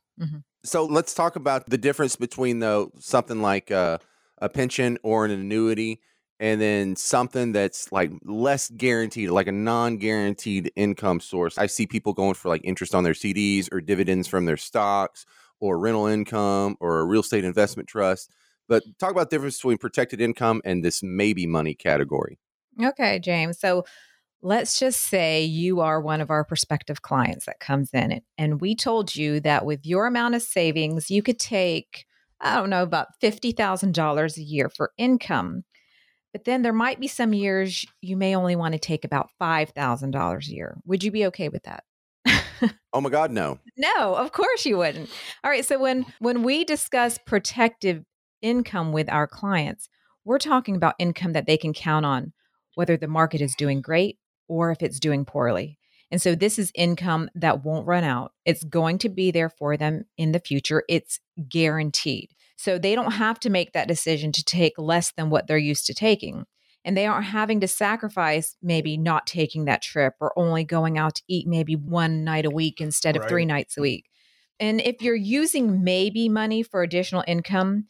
So 0.64 0.86
let's 0.86 1.14
talk 1.14 1.36
about 1.36 1.70
the 1.70 1.78
difference 1.78 2.16
between 2.16 2.60
though 2.60 2.92
something 3.00 3.42
like 3.42 3.72
a, 3.72 4.00
a 4.40 4.50
pension 4.50 4.98
or 5.04 5.26
an 5.26 5.32
annuity, 5.32 6.02
and 6.40 6.60
then 6.60 6.96
something 6.96 7.52
that's 7.52 7.92
like 7.92 8.12
less 8.24 8.70
guaranteed, 8.70 9.30
like 9.30 9.48
a 9.48 9.52
non-guaranteed 9.52 10.72
income 10.76 11.20
source. 11.20 11.58
I 11.58 11.68
see 11.68 11.86
people 11.86 12.14
going 12.14 12.34
for 12.34 12.50
like 12.50 12.62
interest 12.64 12.96
on 12.96 13.04
their 13.04 13.14
CDs 13.14 13.70
or 13.72 13.82
dividends 13.82 14.28
from 14.28 14.46
their 14.46 14.58
stocks 14.58 15.26
or 15.60 15.78
rental 15.78 16.08
income 16.08 16.78
or 16.80 17.00
a 17.00 17.06
real 17.06 17.22
estate 17.22 17.44
investment 17.44 17.88
trust. 17.88 18.32
But 18.68 18.84
talk 19.00 19.12
about 19.12 19.30
the 19.30 19.36
difference 19.36 19.58
between 19.58 19.78
protected 19.78 20.22
income 20.22 20.62
and 20.66 20.84
this 20.84 21.04
maybe 21.04 21.46
money 21.46 21.76
category. 21.76 22.40
Okay, 22.82 23.20
James. 23.20 23.60
So 23.60 23.86
let's 24.42 24.80
just 24.80 25.02
say 25.02 25.44
you 25.44 25.80
are 25.82 26.02
one 26.02 26.22
of 26.22 26.30
our 26.30 26.44
prospective 26.44 27.02
clients 27.02 27.46
that 27.46 27.60
comes 27.60 27.90
in, 27.94 28.22
and- 28.38 28.62
we 28.62 28.76
told 28.76 29.16
you 29.16 29.40
that 29.42 29.66
with 29.66 29.86
your 29.86 30.06
amount 30.08 30.36
of 30.36 30.42
savings, 30.42 31.10
you 31.12 31.22
could 31.24 31.40
take, 31.40 32.06
I 32.40 32.56
don't 32.56 32.70
know, 32.70 32.84
about 32.84 33.08
$50,000 33.22 34.38
a 34.38 34.42
year 34.44 34.70
for 34.70 34.92
income. 34.98 35.64
But 36.34 36.46
then 36.46 36.62
there 36.62 36.74
might 36.74 37.00
be 37.00 37.08
some 37.08 37.34
years 37.34 37.86
you 38.02 38.16
may 38.16 38.36
only 38.36 38.56
want 38.56 38.74
to 38.74 38.80
take 38.80 39.04
about 39.04 39.30
$5,000 39.40 40.48
a 40.48 40.52
year. 40.52 40.78
Would 40.86 41.04
you 41.04 41.12
be 41.12 41.26
okay 41.28 41.50
with 41.50 41.64
that? 41.64 41.84
Oh 42.94 43.00
my 43.00 43.10
God, 43.10 43.32
no. 43.32 43.58
No, 43.78 44.16
of 44.16 44.34
course 44.34 44.66
you 44.66 44.78
wouldn't. 44.78 45.10
All 45.44 45.50
right, 45.50 45.64
so 45.66 45.80
when 45.80 46.06
when 46.20 46.44
we 46.44 46.66
discuss 46.66 47.18
protective 47.18 48.04
income 48.42 48.92
with 48.92 49.10
our 49.10 49.28
clients, 49.28 49.88
we're 50.26 50.38
talking 50.40 50.76
about 50.76 50.96
income 51.00 51.32
that 51.34 51.46
they 51.48 51.56
can 51.58 51.72
count 51.74 52.06
on 52.06 52.34
whether 52.76 52.98
the 52.98 53.08
market 53.08 53.40
is 53.42 53.56
doing 53.56 53.82
great 53.82 54.18
or 54.52 54.70
if 54.72 54.84
it's 54.84 55.00
doing 55.00 55.24
poorly. 55.24 55.78
And 56.12 56.22
so 56.22 56.36
this 56.36 56.60
is 56.60 56.74
income 56.76 57.30
that 57.36 57.64
won't 57.64 57.88
run 57.88 58.04
out. 58.04 58.34
It's 58.44 58.66
going 58.66 58.98
to 58.98 59.10
be 59.10 59.32
there 59.32 59.50
for 59.50 59.78
them 59.78 60.04
in 60.18 60.34
the 60.34 60.42
future. 60.42 60.84
It's 60.90 61.22
guaranteed. 61.48 62.32
So 62.58 62.78
they 62.78 62.94
don't 62.94 63.14
have 63.14 63.40
to 63.40 63.50
make 63.50 63.72
that 63.72 63.88
decision 63.88 64.34
to 64.34 64.44
take 64.44 64.74
less 64.78 65.14
than 65.14 65.30
what 65.30 65.48
they're 65.48 65.58
used 65.58 65.86
to 65.86 65.94
taking. 65.94 66.44
And 66.84 66.98
they 66.98 67.06
aren't 67.06 67.28
having 67.28 67.62
to 67.62 67.68
sacrifice 67.68 68.58
maybe 68.62 68.98
not 68.98 69.26
taking 69.26 69.66
that 69.66 69.82
trip 69.82 70.16
or 70.20 70.38
only 70.38 70.66
going 70.66 70.98
out 70.98 71.16
to 71.16 71.24
eat 71.30 71.48
maybe 71.48 71.76
one 71.76 72.26
night 72.26 72.46
a 72.46 72.50
week 72.50 72.82
instead 72.82 73.16
of 73.16 73.28
three 73.28 73.46
nights 73.46 73.78
a 73.78 73.82
week. 73.82 74.10
And 74.60 74.82
if 74.82 75.02
you're 75.02 75.16
using 75.16 75.84
maybe 75.84 76.28
money 76.28 76.62
for 76.62 76.84
additional 76.84 77.24
income, 77.26 77.86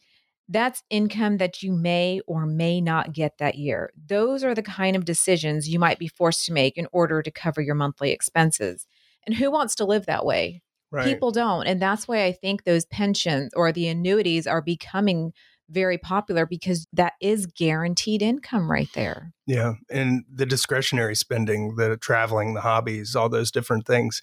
that's 0.48 0.82
income 0.90 1.38
that 1.38 1.62
you 1.62 1.72
may 1.72 2.20
or 2.26 2.46
may 2.46 2.80
not 2.80 3.12
get 3.12 3.38
that 3.38 3.54
year. 3.56 3.90
Those 4.06 4.44
are 4.44 4.54
the 4.54 4.62
kind 4.62 4.96
of 4.96 5.04
decisions 5.04 5.68
you 5.68 5.78
might 5.78 5.98
be 5.98 6.08
forced 6.08 6.44
to 6.46 6.52
make 6.52 6.76
in 6.76 6.88
order 6.92 7.22
to 7.22 7.30
cover 7.30 7.60
your 7.60 7.74
monthly 7.74 8.10
expenses. 8.10 8.86
And 9.26 9.36
who 9.36 9.50
wants 9.50 9.74
to 9.76 9.84
live 9.84 10.06
that 10.06 10.26
way? 10.26 10.62
Right. 10.90 11.06
People 11.06 11.30
don't. 11.30 11.66
And 11.66 11.80
that's 11.80 12.06
why 12.06 12.24
I 12.24 12.32
think 12.32 12.64
those 12.64 12.84
pensions 12.84 13.52
or 13.54 13.72
the 13.72 13.88
annuities 13.88 14.46
are 14.46 14.60
becoming 14.60 15.32
very 15.70 15.96
popular 15.96 16.44
because 16.44 16.86
that 16.92 17.14
is 17.20 17.46
guaranteed 17.46 18.20
income 18.20 18.70
right 18.70 18.90
there. 18.94 19.32
Yeah. 19.46 19.74
And 19.90 20.24
the 20.30 20.44
discretionary 20.44 21.16
spending, 21.16 21.76
the 21.76 21.96
traveling, 21.96 22.52
the 22.52 22.60
hobbies, 22.60 23.16
all 23.16 23.30
those 23.30 23.50
different 23.50 23.86
things. 23.86 24.22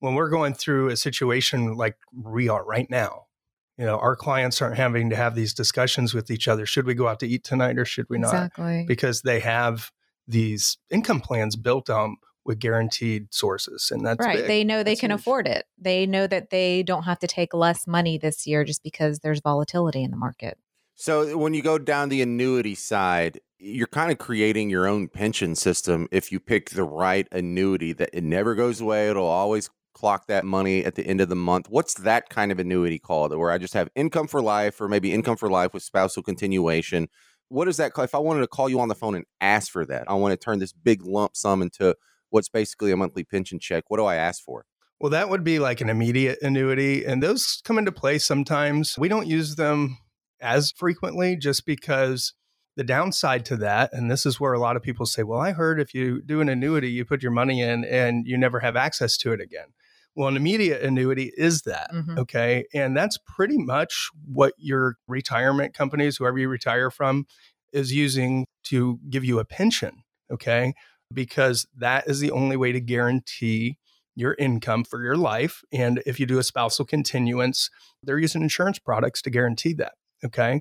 When 0.00 0.14
we're 0.14 0.30
going 0.30 0.54
through 0.54 0.88
a 0.88 0.96
situation 0.96 1.76
like 1.76 1.96
we 2.12 2.48
are 2.48 2.64
right 2.64 2.88
now, 2.90 3.26
you 3.80 3.86
know, 3.86 3.96
our 3.96 4.14
clients 4.14 4.60
aren't 4.60 4.76
having 4.76 5.08
to 5.08 5.16
have 5.16 5.34
these 5.34 5.54
discussions 5.54 6.12
with 6.12 6.30
each 6.30 6.48
other. 6.48 6.66
Should 6.66 6.84
we 6.84 6.92
go 6.92 7.08
out 7.08 7.18
to 7.20 7.26
eat 7.26 7.44
tonight 7.44 7.78
or 7.78 7.86
should 7.86 8.04
we 8.10 8.18
not? 8.18 8.28
Exactly. 8.28 8.84
Because 8.86 9.22
they 9.22 9.40
have 9.40 9.90
these 10.28 10.76
income 10.90 11.22
plans 11.22 11.56
built 11.56 11.88
on 11.88 12.18
with 12.44 12.58
guaranteed 12.58 13.32
sources. 13.32 13.90
And 13.90 14.04
that's 14.04 14.22
right. 14.22 14.36
big. 14.36 14.46
They 14.48 14.64
know 14.64 14.82
they 14.82 14.90
That's 14.90 15.00
can 15.00 15.10
huge. 15.12 15.20
afford 15.20 15.48
it. 15.48 15.64
They 15.78 16.04
know 16.04 16.26
that 16.26 16.50
they 16.50 16.82
don't 16.82 17.04
have 17.04 17.20
to 17.20 17.26
take 17.26 17.54
less 17.54 17.86
money 17.86 18.18
this 18.18 18.46
year 18.46 18.64
just 18.64 18.82
because 18.82 19.20
there's 19.20 19.40
volatility 19.40 20.02
in 20.02 20.10
the 20.10 20.16
market. 20.18 20.58
So 20.94 21.38
when 21.38 21.54
you 21.54 21.62
go 21.62 21.78
down 21.78 22.10
the 22.10 22.20
annuity 22.20 22.74
side, 22.74 23.40
you're 23.58 23.86
kind 23.86 24.12
of 24.12 24.18
creating 24.18 24.68
your 24.68 24.86
own 24.86 25.08
pension 25.08 25.54
system 25.54 26.06
if 26.12 26.30
you 26.30 26.38
pick 26.38 26.68
the 26.70 26.84
right 26.84 27.26
annuity 27.32 27.94
that 27.94 28.10
it 28.12 28.24
never 28.24 28.54
goes 28.54 28.82
away. 28.82 29.08
It'll 29.08 29.24
always 29.24 29.70
clock 30.00 30.26
that 30.28 30.46
money 30.46 30.82
at 30.82 30.94
the 30.94 31.06
end 31.06 31.20
of 31.20 31.28
the 31.28 31.36
month. 31.36 31.66
What's 31.68 31.92
that 31.94 32.30
kind 32.30 32.50
of 32.50 32.58
annuity 32.58 32.98
called? 32.98 33.36
Where 33.36 33.50
I 33.50 33.58
just 33.58 33.74
have 33.74 33.90
income 33.94 34.28
for 34.28 34.40
life 34.40 34.80
or 34.80 34.88
maybe 34.88 35.12
income 35.12 35.36
for 35.36 35.50
life 35.50 35.74
with 35.74 35.82
spousal 35.82 36.22
continuation. 36.22 37.08
What 37.50 37.68
is 37.68 37.76
that? 37.76 37.92
If 37.98 38.14
I 38.14 38.18
wanted 38.18 38.40
to 38.40 38.46
call 38.46 38.70
you 38.70 38.80
on 38.80 38.88
the 38.88 38.94
phone 38.94 39.14
and 39.14 39.26
ask 39.42 39.70
for 39.70 39.84
that, 39.84 40.10
I 40.10 40.14
want 40.14 40.32
to 40.32 40.42
turn 40.42 40.58
this 40.58 40.72
big 40.72 41.04
lump 41.04 41.36
sum 41.36 41.60
into 41.60 41.96
what's 42.30 42.48
basically 42.48 42.92
a 42.92 42.96
monthly 42.96 43.24
pension 43.24 43.58
check. 43.58 43.84
What 43.88 43.98
do 43.98 44.06
I 44.06 44.14
ask 44.14 44.42
for? 44.42 44.64
Well, 45.00 45.10
that 45.10 45.28
would 45.28 45.44
be 45.44 45.58
like 45.58 45.82
an 45.82 45.90
immediate 45.90 46.38
annuity. 46.40 47.04
And 47.04 47.22
those 47.22 47.60
come 47.62 47.76
into 47.76 47.92
play 47.92 48.18
sometimes. 48.18 48.96
We 48.98 49.08
don't 49.08 49.26
use 49.26 49.56
them 49.56 49.98
as 50.40 50.72
frequently 50.74 51.36
just 51.36 51.66
because 51.66 52.32
the 52.76 52.84
downside 52.84 53.44
to 53.46 53.56
that, 53.56 53.92
and 53.92 54.10
this 54.10 54.24
is 54.24 54.40
where 54.40 54.54
a 54.54 54.58
lot 54.58 54.76
of 54.76 54.82
people 54.82 55.04
say, 55.04 55.22
well, 55.22 55.40
I 55.40 55.52
heard 55.52 55.78
if 55.78 55.92
you 55.92 56.22
do 56.22 56.40
an 56.40 56.48
annuity, 56.48 56.90
you 56.90 57.04
put 57.04 57.22
your 57.22 57.32
money 57.32 57.60
in 57.60 57.84
and 57.84 58.26
you 58.26 58.38
never 58.38 58.60
have 58.60 58.76
access 58.76 59.18
to 59.18 59.32
it 59.32 59.40
again. 59.40 59.66
Well, 60.20 60.28
an 60.28 60.36
immediate 60.36 60.82
annuity 60.82 61.32
is 61.34 61.62
that. 61.62 61.90
Mm-hmm. 61.94 62.18
Okay. 62.18 62.66
And 62.74 62.94
that's 62.94 63.16
pretty 63.26 63.56
much 63.56 64.10
what 64.30 64.52
your 64.58 64.96
retirement 65.08 65.72
companies, 65.72 66.18
whoever 66.18 66.38
you 66.38 66.46
retire 66.46 66.90
from, 66.90 67.24
is 67.72 67.90
using 67.90 68.44
to 68.64 69.00
give 69.08 69.24
you 69.24 69.38
a 69.38 69.46
pension. 69.46 70.02
Okay. 70.30 70.74
Because 71.10 71.66
that 71.74 72.06
is 72.06 72.20
the 72.20 72.32
only 72.32 72.58
way 72.58 72.70
to 72.70 72.80
guarantee 72.80 73.78
your 74.14 74.36
income 74.38 74.84
for 74.84 75.02
your 75.02 75.16
life. 75.16 75.62
And 75.72 76.02
if 76.04 76.20
you 76.20 76.26
do 76.26 76.38
a 76.38 76.42
spousal 76.42 76.84
continuance, 76.84 77.70
they're 78.02 78.18
using 78.18 78.42
insurance 78.42 78.78
products 78.78 79.22
to 79.22 79.30
guarantee 79.30 79.72
that. 79.72 79.94
Okay. 80.22 80.60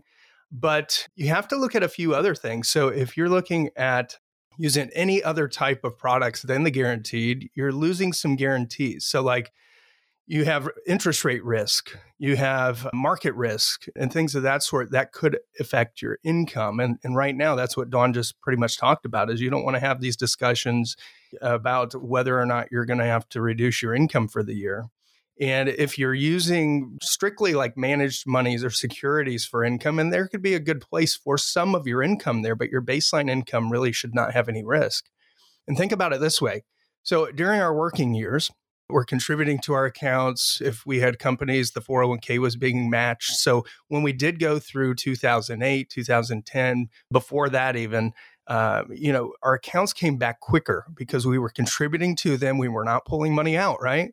But 0.53 1.05
you 1.17 1.27
have 1.27 1.49
to 1.49 1.57
look 1.57 1.75
at 1.75 1.83
a 1.83 1.89
few 1.89 2.15
other 2.15 2.33
things. 2.33 2.69
So 2.69 2.87
if 2.87 3.17
you're 3.17 3.27
looking 3.27 3.71
at 3.75 4.19
using 4.59 4.89
any 4.93 5.23
other 5.23 5.47
type 5.47 5.85
of 5.85 5.97
products 5.97 6.41
than 6.41 6.63
the 6.63 6.69
guaranteed, 6.69 7.49
you're 7.55 7.71
losing 7.71 8.11
some 8.11 8.35
guarantees. 8.35 9.05
So, 9.05 9.23
like, 9.23 9.53
you 10.27 10.43
have 10.45 10.69
interest 10.85 11.25
rate 11.25 11.43
risk, 11.43 11.97
you 12.19 12.35
have 12.35 12.87
market 12.93 13.33
risk, 13.33 13.85
and 13.95 14.11
things 14.11 14.35
of 14.35 14.43
that 14.43 14.61
sort 14.61 14.91
that 14.91 15.13
could 15.13 15.39
affect 15.59 16.01
your 16.01 16.19
income. 16.23 16.79
And, 16.79 16.99
and 17.03 17.15
right 17.15 17.35
now, 17.35 17.55
that's 17.55 17.77
what 17.77 17.89
Dawn 17.89 18.13
just 18.13 18.39
pretty 18.41 18.59
much 18.59 18.77
talked 18.77 19.05
about: 19.05 19.31
is 19.31 19.41
you 19.41 19.49
don't 19.49 19.63
want 19.63 19.75
to 19.75 19.79
have 19.79 20.01
these 20.01 20.17
discussions 20.17 20.97
about 21.41 21.95
whether 21.95 22.39
or 22.39 22.45
not 22.45 22.67
you're 22.69 22.85
going 22.85 22.99
to 22.99 23.05
have 23.05 23.27
to 23.29 23.41
reduce 23.41 23.81
your 23.81 23.95
income 23.95 24.27
for 24.27 24.43
the 24.43 24.53
year. 24.53 24.85
And 25.39 25.69
if 25.69 25.97
you're 25.97 26.13
using 26.13 26.97
strictly 27.01 27.53
like 27.53 27.77
managed 27.77 28.27
monies 28.27 28.63
or 28.63 28.69
securities 28.69 29.45
for 29.45 29.63
income, 29.63 29.97
and 29.97 30.11
there 30.11 30.27
could 30.27 30.41
be 30.41 30.53
a 30.53 30.59
good 30.59 30.81
place 30.81 31.15
for 31.15 31.37
some 31.37 31.75
of 31.75 31.87
your 31.87 32.03
income 32.03 32.41
there, 32.41 32.55
but 32.55 32.69
your 32.69 32.81
baseline 32.81 33.29
income 33.29 33.71
really 33.71 33.93
should 33.93 34.13
not 34.13 34.33
have 34.33 34.49
any 34.49 34.65
risk. 34.65 35.05
And 35.67 35.77
think 35.77 35.91
about 35.91 36.11
it 36.11 36.19
this 36.19 36.41
way. 36.41 36.63
So 37.03 37.31
during 37.31 37.61
our 37.61 37.73
working 37.73 38.13
years, 38.13 38.51
we're 38.89 39.05
contributing 39.05 39.59
to 39.59 39.73
our 39.73 39.85
accounts. 39.85 40.59
If 40.61 40.85
we 40.85 40.99
had 40.99 41.19
companies, 41.19 41.71
the 41.71 41.81
401k 41.81 42.39
was 42.39 42.55
being 42.55 42.89
matched. 42.89 43.35
So 43.37 43.65
when 43.87 44.03
we 44.03 44.11
did 44.11 44.39
go 44.39 44.59
through 44.59 44.95
2008, 44.95 45.89
2010, 45.89 46.89
before 47.11 47.49
that 47.49 47.75
even, 47.75 48.13
uh, 48.47 48.83
you 48.89 49.13
know, 49.13 49.33
our 49.43 49.53
accounts 49.53 49.93
came 49.93 50.17
back 50.17 50.39
quicker 50.39 50.85
because 50.95 51.25
we 51.25 51.37
were 51.37 51.49
contributing 51.49 52.15
to 52.17 52.35
them. 52.35 52.57
We 52.57 52.67
were 52.67 52.83
not 52.83 53.05
pulling 53.05 53.33
money 53.33 53.55
out, 53.55 53.79
right? 53.81 54.11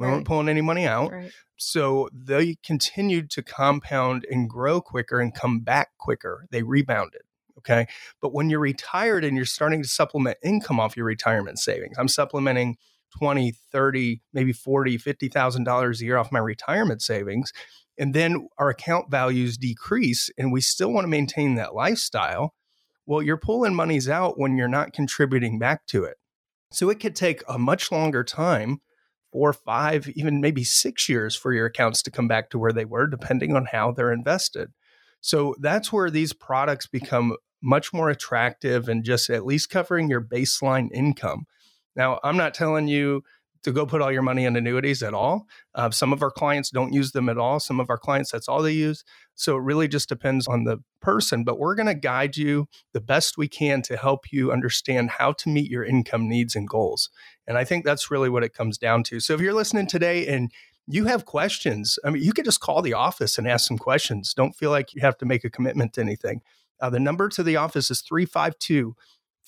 We 0.00 0.06
right. 0.06 0.12
weren't 0.14 0.26
pulling 0.26 0.48
any 0.48 0.62
money 0.62 0.86
out. 0.86 1.12
Right. 1.12 1.30
So 1.56 2.08
they 2.10 2.56
continued 2.64 3.30
to 3.32 3.42
compound 3.42 4.26
and 4.30 4.48
grow 4.48 4.80
quicker 4.80 5.20
and 5.20 5.34
come 5.34 5.60
back 5.60 5.90
quicker. 5.98 6.46
They 6.50 6.62
rebounded. 6.62 7.20
Okay. 7.58 7.86
But 8.22 8.32
when 8.32 8.48
you're 8.48 8.60
retired 8.60 9.24
and 9.24 9.36
you're 9.36 9.44
starting 9.44 9.82
to 9.82 9.88
supplement 9.88 10.38
income 10.42 10.80
off 10.80 10.96
your 10.96 11.04
retirement 11.04 11.58
savings, 11.58 11.98
I'm 11.98 12.08
supplementing 12.08 12.78
20, 13.18 13.52
30, 13.70 14.22
maybe 14.32 14.54
40, 14.54 14.96
$50,000 14.96 16.00
a 16.00 16.04
year 16.04 16.16
off 16.16 16.32
my 16.32 16.38
retirement 16.38 17.02
savings. 17.02 17.52
And 17.98 18.14
then 18.14 18.48
our 18.56 18.70
account 18.70 19.10
values 19.10 19.58
decrease 19.58 20.30
and 20.38 20.50
we 20.50 20.62
still 20.62 20.90
want 20.90 21.04
to 21.04 21.08
maintain 21.08 21.56
that 21.56 21.74
lifestyle. 21.74 22.54
Well, 23.04 23.20
you're 23.20 23.36
pulling 23.36 23.74
monies 23.74 24.08
out 24.08 24.38
when 24.38 24.56
you're 24.56 24.66
not 24.66 24.94
contributing 24.94 25.58
back 25.58 25.84
to 25.88 26.04
it. 26.04 26.16
So 26.72 26.88
it 26.88 27.00
could 27.00 27.16
take 27.16 27.42
a 27.46 27.58
much 27.58 27.92
longer 27.92 28.24
time 28.24 28.80
four, 29.32 29.52
five, 29.52 30.08
even 30.14 30.40
maybe 30.40 30.64
six 30.64 31.08
years 31.08 31.36
for 31.36 31.52
your 31.52 31.66
accounts 31.66 32.02
to 32.02 32.10
come 32.10 32.28
back 32.28 32.50
to 32.50 32.58
where 32.58 32.72
they 32.72 32.84
were, 32.84 33.06
depending 33.06 33.54
on 33.54 33.66
how 33.66 33.92
they're 33.92 34.12
invested. 34.12 34.70
So 35.20 35.54
that's 35.60 35.92
where 35.92 36.10
these 36.10 36.32
products 36.32 36.86
become 36.86 37.36
much 37.62 37.92
more 37.92 38.08
attractive 38.08 38.88
and 38.88 39.04
just 39.04 39.28
at 39.28 39.44
least 39.44 39.70
covering 39.70 40.08
your 40.08 40.22
baseline 40.22 40.88
income. 40.92 41.44
Now, 41.94 42.18
I'm 42.24 42.36
not 42.36 42.54
telling 42.54 42.88
you 42.88 43.22
to 43.62 43.72
go 43.72 43.84
put 43.84 44.00
all 44.00 44.10
your 44.10 44.22
money 44.22 44.46
in 44.46 44.56
annuities 44.56 45.02
at 45.02 45.12
all. 45.12 45.46
Uh, 45.74 45.90
some 45.90 46.12
of 46.12 46.22
our 46.22 46.30
clients 46.30 46.70
don't 46.70 46.94
use 46.94 47.12
them 47.12 47.28
at 47.28 47.36
all. 47.36 47.60
Some 47.60 47.78
of 47.78 47.90
our 47.90 47.98
clients, 47.98 48.32
that's 48.32 48.48
all 48.48 48.62
they 48.62 48.72
use. 48.72 49.04
So 49.34 49.56
it 49.56 49.62
really 49.62 49.88
just 49.88 50.08
depends 50.08 50.48
on 50.48 50.64
the 50.64 50.78
person. 51.02 51.44
But 51.44 51.58
we're 51.58 51.74
going 51.74 51.86
to 51.86 51.94
guide 51.94 52.36
you 52.38 52.68
the 52.94 53.00
best 53.02 53.36
we 53.36 53.48
can 53.48 53.82
to 53.82 53.96
help 53.96 54.32
you 54.32 54.50
understand 54.50 55.10
how 55.10 55.32
to 55.32 55.48
meet 55.50 55.70
your 55.70 55.84
income 55.84 56.28
needs 56.28 56.56
and 56.56 56.66
goals. 56.66 57.10
And 57.50 57.58
I 57.58 57.64
think 57.64 57.84
that's 57.84 58.10
really 58.12 58.30
what 58.30 58.44
it 58.44 58.54
comes 58.54 58.78
down 58.78 59.02
to. 59.02 59.18
So 59.18 59.34
if 59.34 59.40
you're 59.40 59.52
listening 59.52 59.88
today 59.88 60.28
and 60.28 60.52
you 60.86 61.06
have 61.06 61.24
questions, 61.24 61.98
I 62.04 62.10
mean, 62.10 62.22
you 62.22 62.32
could 62.32 62.44
just 62.44 62.60
call 62.60 62.80
the 62.80 62.94
office 62.94 63.38
and 63.38 63.48
ask 63.48 63.66
some 63.66 63.76
questions. 63.76 64.32
Don't 64.32 64.54
feel 64.54 64.70
like 64.70 64.94
you 64.94 65.00
have 65.00 65.18
to 65.18 65.26
make 65.26 65.42
a 65.42 65.50
commitment 65.50 65.94
to 65.94 66.00
anything. 66.00 66.42
Uh, 66.80 66.90
the 66.90 67.00
number 67.00 67.28
to 67.30 67.42
the 67.42 67.56
office 67.56 67.90
is 67.90 68.02
352 68.02 68.94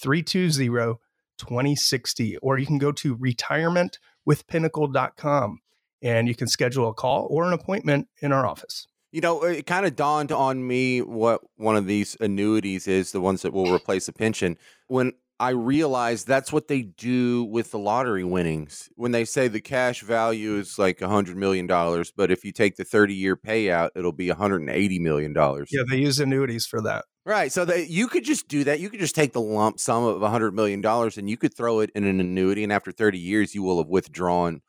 320 0.00 0.98
2060, 1.38 2.36
or 2.38 2.58
you 2.58 2.66
can 2.66 2.78
go 2.78 2.90
to 2.90 3.16
retirementwithpinnacle.com 3.16 5.60
and 6.02 6.26
you 6.26 6.34
can 6.34 6.48
schedule 6.48 6.88
a 6.88 6.94
call 6.94 7.28
or 7.30 7.44
an 7.44 7.52
appointment 7.52 8.08
in 8.20 8.32
our 8.32 8.44
office. 8.44 8.88
You 9.12 9.20
know, 9.20 9.44
it 9.44 9.66
kind 9.66 9.86
of 9.86 9.94
dawned 9.94 10.32
on 10.32 10.66
me 10.66 11.02
what 11.02 11.42
one 11.54 11.76
of 11.76 11.86
these 11.86 12.16
annuities 12.18 12.88
is, 12.88 13.12
the 13.12 13.20
ones 13.20 13.42
that 13.42 13.52
will 13.52 13.72
replace 13.72 14.08
a 14.08 14.12
pension. 14.12 14.58
When 14.88 15.12
I 15.42 15.50
realized 15.50 16.28
that's 16.28 16.52
what 16.52 16.68
they 16.68 16.82
do 16.82 17.42
with 17.42 17.72
the 17.72 17.78
lottery 17.78 18.22
winnings. 18.22 18.88
When 18.94 19.10
they 19.10 19.24
say 19.24 19.48
the 19.48 19.60
cash 19.60 20.00
value 20.00 20.56
is 20.56 20.78
like 20.78 21.02
a 21.02 21.08
hundred 21.08 21.36
million 21.36 21.66
dollars, 21.66 22.12
but 22.16 22.30
if 22.30 22.44
you 22.44 22.52
take 22.52 22.76
the 22.76 22.84
thirty 22.84 23.14
year 23.14 23.36
payout, 23.36 23.90
it'll 23.96 24.12
be 24.12 24.28
a 24.28 24.36
hundred 24.36 24.60
and 24.60 24.70
eighty 24.70 25.00
million 25.00 25.32
dollars. 25.32 25.68
Yeah, 25.72 25.82
they 25.90 25.96
use 25.96 26.20
annuities 26.20 26.64
for 26.64 26.80
that. 26.82 27.06
Right. 27.26 27.50
So 27.50 27.64
that 27.64 27.88
you 27.88 28.06
could 28.06 28.22
just 28.22 28.46
do 28.46 28.62
that. 28.62 28.78
You 28.78 28.88
could 28.88 29.00
just 29.00 29.16
take 29.16 29.32
the 29.32 29.40
lump 29.40 29.80
sum 29.80 30.04
of 30.04 30.22
a 30.22 30.30
hundred 30.30 30.54
million 30.54 30.80
dollars 30.80 31.18
and 31.18 31.28
you 31.28 31.36
could 31.36 31.56
throw 31.56 31.80
it 31.80 31.90
in 31.92 32.04
an 32.04 32.20
annuity, 32.20 32.62
and 32.62 32.72
after 32.72 32.92
thirty 32.92 33.18
years, 33.18 33.52
you 33.52 33.64
will 33.64 33.78
have 33.78 33.88
withdrawn, 33.88 34.60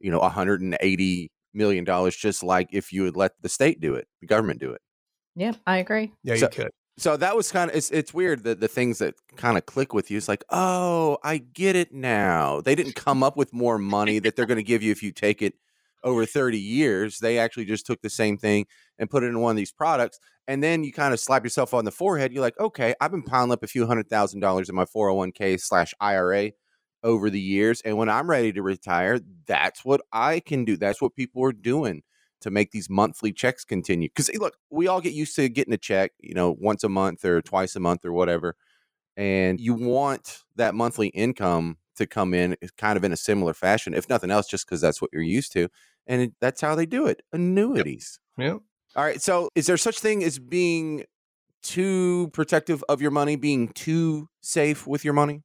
you 0.00 0.10
know, 0.10 0.20
a 0.20 0.28
hundred 0.28 0.60
and 0.60 0.76
eighty 0.82 1.30
million 1.54 1.84
dollars, 1.84 2.14
just 2.14 2.42
like 2.42 2.68
if 2.72 2.92
you 2.92 3.04
had 3.04 3.16
let 3.16 3.32
the 3.40 3.48
state 3.48 3.80
do 3.80 3.94
it, 3.94 4.06
the 4.20 4.26
government 4.26 4.60
do 4.60 4.72
it. 4.72 4.82
Yeah, 5.34 5.52
I 5.66 5.78
agree. 5.78 6.12
Yeah, 6.22 6.34
so, 6.34 6.44
you 6.44 6.50
could. 6.50 6.70
So 7.00 7.16
that 7.16 7.34
was 7.34 7.50
kind 7.50 7.70
of 7.70 7.76
it's 7.76 7.90
it's 7.90 8.12
weird 8.12 8.44
that 8.44 8.60
the 8.60 8.68
things 8.68 8.98
that 8.98 9.14
kind 9.36 9.56
of 9.56 9.64
click 9.64 9.94
with 9.94 10.10
you. 10.10 10.18
It's 10.18 10.28
like, 10.28 10.44
oh, 10.50 11.16
I 11.24 11.38
get 11.38 11.74
it 11.74 11.94
now. 11.94 12.60
They 12.60 12.74
didn't 12.74 12.94
come 12.94 13.22
up 13.22 13.38
with 13.38 13.54
more 13.54 13.78
money 13.78 14.18
that 14.18 14.36
they're 14.36 14.44
going 14.44 14.58
to 14.58 14.62
give 14.62 14.82
you 14.82 14.92
if 14.92 15.02
you 15.02 15.10
take 15.10 15.40
it 15.40 15.54
over 16.04 16.26
30 16.26 16.58
years. 16.58 17.18
They 17.18 17.38
actually 17.38 17.64
just 17.64 17.86
took 17.86 18.02
the 18.02 18.10
same 18.10 18.36
thing 18.36 18.66
and 18.98 19.08
put 19.08 19.22
it 19.22 19.28
in 19.28 19.40
one 19.40 19.52
of 19.52 19.56
these 19.56 19.72
products. 19.72 20.20
And 20.46 20.62
then 20.62 20.84
you 20.84 20.92
kind 20.92 21.14
of 21.14 21.20
slap 21.20 21.42
yourself 21.42 21.72
on 21.72 21.86
the 21.86 21.90
forehead. 21.90 22.32
You're 22.34 22.42
like, 22.42 22.60
okay, 22.60 22.94
I've 23.00 23.12
been 23.12 23.22
piling 23.22 23.52
up 23.52 23.62
a 23.62 23.66
few 23.66 23.86
hundred 23.86 24.10
thousand 24.10 24.40
dollars 24.40 24.68
in 24.68 24.74
my 24.74 24.84
401k 24.84 25.58
slash 25.58 25.94
IRA 26.00 26.52
over 27.02 27.30
the 27.30 27.40
years. 27.40 27.80
And 27.80 27.96
when 27.96 28.10
I'm 28.10 28.28
ready 28.28 28.52
to 28.52 28.62
retire, 28.62 29.20
that's 29.46 29.86
what 29.86 30.02
I 30.12 30.40
can 30.40 30.66
do. 30.66 30.76
That's 30.76 31.00
what 31.00 31.16
people 31.16 31.42
are 31.44 31.52
doing 31.52 32.02
to 32.40 32.50
make 32.50 32.70
these 32.70 32.88
monthly 32.90 33.32
checks 33.32 33.64
continue. 33.64 34.08
Because 34.08 34.28
eh, 34.30 34.38
look, 34.38 34.56
we 34.70 34.88
all 34.88 35.00
get 35.00 35.12
used 35.12 35.36
to 35.36 35.48
getting 35.48 35.74
a 35.74 35.78
check, 35.78 36.12
you 36.18 36.34
know, 36.34 36.56
once 36.58 36.84
a 36.84 36.88
month 36.88 37.24
or 37.24 37.40
twice 37.42 37.76
a 37.76 37.80
month 37.80 38.04
or 38.04 38.12
whatever. 38.12 38.56
And 39.16 39.60
you 39.60 39.74
want 39.74 40.42
that 40.56 40.74
monthly 40.74 41.08
income 41.08 41.76
to 41.96 42.06
come 42.06 42.32
in 42.34 42.56
eh, 42.62 42.68
kind 42.76 42.96
of 42.96 43.04
in 43.04 43.12
a 43.12 43.16
similar 43.16 43.54
fashion, 43.54 43.94
if 43.94 44.08
nothing 44.08 44.30
else, 44.30 44.48
just 44.48 44.66
because 44.66 44.80
that's 44.80 45.02
what 45.02 45.10
you're 45.12 45.22
used 45.22 45.52
to 45.52 45.68
and 46.06 46.22
it, 46.22 46.32
that's 46.40 46.60
how 46.60 46.74
they 46.74 46.86
do 46.86 47.06
it 47.06 47.22
annuities 47.32 48.18
yep. 48.36 48.52
yep. 48.52 48.60
all 48.96 49.04
right 49.04 49.22
so 49.22 49.48
is 49.54 49.66
there 49.66 49.76
such 49.76 49.98
thing 49.98 50.22
as 50.22 50.38
being 50.38 51.04
too 51.62 52.28
protective 52.32 52.84
of 52.88 53.00
your 53.00 53.10
money 53.10 53.36
being 53.36 53.68
too 53.68 54.28
safe 54.40 54.86
with 54.86 55.04
your 55.04 55.14
money 55.14 55.42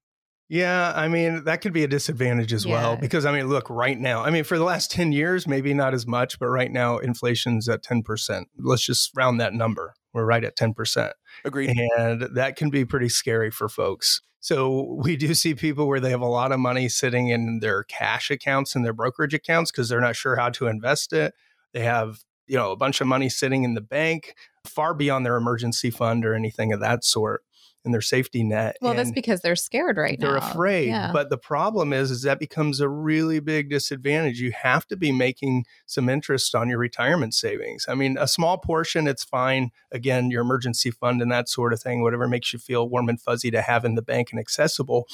yeah, 0.47 0.93
I 0.95 1.08
mean, 1.08 1.43
that 1.45 1.62
could 1.62 1.73
be 1.73 1.84
a 1.84 1.88
disadvantage 1.88 2.53
as 2.53 2.65
yeah. 2.65 2.73
well 2.73 2.95
because 2.97 3.25
I 3.25 3.31
mean, 3.31 3.47
look, 3.47 3.69
right 3.69 3.99
now, 3.99 4.23
I 4.23 4.29
mean, 4.29 4.43
for 4.43 4.58
the 4.58 4.63
last 4.63 4.91
10 4.91 5.12
years, 5.12 5.47
maybe 5.47 5.73
not 5.73 5.93
as 5.93 6.05
much, 6.05 6.38
but 6.39 6.47
right 6.47 6.71
now 6.71 6.99
inflation's 6.99 7.67
at 7.67 7.84
10%. 7.84 8.45
Let's 8.60 8.86
just 8.86 9.12
round 9.15 9.39
that 9.41 9.53
number. 9.53 9.95
We're 10.13 10.25
right 10.25 10.43
at 10.43 10.55
10%. 10.55 11.12
Agreed. 11.43 11.75
And 11.97 12.21
that 12.36 12.55
can 12.55 12.69
be 12.69 12.86
pretty 12.86 13.10
scary 13.10 13.49
for 13.49 13.67
folks. 13.67 14.21
So 14.39 14.95
we 14.99 15.17
do 15.17 15.34
see 15.34 15.55
people 15.55 15.88
where 15.88 15.99
they 15.99 16.12
have 16.12 16.21
a 16.21 16.27
lot 16.27 16.51
of 16.51 16.60
money 16.60 16.88
sitting 16.88 17.29
in 17.29 17.60
their 17.62 17.84
cash 17.84 18.29
accounts 18.29 18.75
and 18.75 18.86
their 18.86 18.93
brokerage 18.93 19.34
accounts 19.34 19.71
because 19.71 19.89
they're 19.89 19.99
not 19.99 20.15
sure 20.15 20.36
how 20.36 20.51
to 20.51 20.67
invest 20.67 21.13
it. 21.13 21.34
They 21.73 21.81
have, 21.81 22.19
you 22.45 22.55
know, 22.55 22.71
a 22.71 22.77
bunch 22.77 23.01
of 23.01 23.08
money 23.08 23.27
sitting 23.27 23.63
in 23.63 23.73
the 23.73 23.81
bank 23.81 24.36
far 24.63 24.93
beyond 24.93 25.25
their 25.25 25.36
emergency 25.36 25.89
fund 25.89 26.23
or 26.23 26.36
anything 26.36 26.71
of 26.71 26.79
that 26.81 27.03
sort. 27.03 27.43
And 27.86 27.93
their 27.93 28.02
safety 28.02 28.43
net. 28.43 28.78
Well, 28.82 28.93
that's 28.93 29.12
because 29.12 29.41
they're 29.41 29.56
scared 29.56 29.98
right 29.98 30.19
now. 30.19 30.28
they're 30.28 30.38
afraid. 30.38 30.88
Yeah. 30.88 31.12
But 31.13 31.30
the 31.30 31.38
problem 31.38 31.93
is, 31.93 32.12
is 32.12 32.24
that 32.24 32.39
becomes 32.39 32.80
a 32.82 32.89
really 32.89 33.39
big 33.39 33.69
disadvantage. 33.69 34.41
You 34.41 34.52
have 34.52 34.86
to 34.88 34.98
be 34.98 35.12
making 35.12 35.65
some 35.86 36.10
interest 36.10 36.56
on 36.56 36.67
your 36.69 36.80
retirement 36.80 37.34
savings. 37.34 37.86
I 37.88 37.95
mean, 37.95 38.17
a 38.19 38.28
small 38.28 38.58
portion, 38.58 39.08
it's 39.08 39.24
fine. 39.24 39.71
Again, 39.91 40.32
your 40.32 40.41
emergency 40.41 40.91
fund 40.91 41.21
and 41.21 41.32
that 41.32 41.48
sort 41.48 41.71
of 41.71 41.82
thing, 41.82 42.02
whatever 42.02 42.28
makes 42.28 42.52
you 42.52 42.60
feel 42.60 42.89
warm 42.89 43.08
and 43.08 43.21
fuzzy 43.21 43.52
to 43.52 43.62
have 43.62 43.86
in 43.86 43.95
the 43.95 44.02
bank 44.02 44.30
and 44.32 44.39
accessible. 44.39 45.08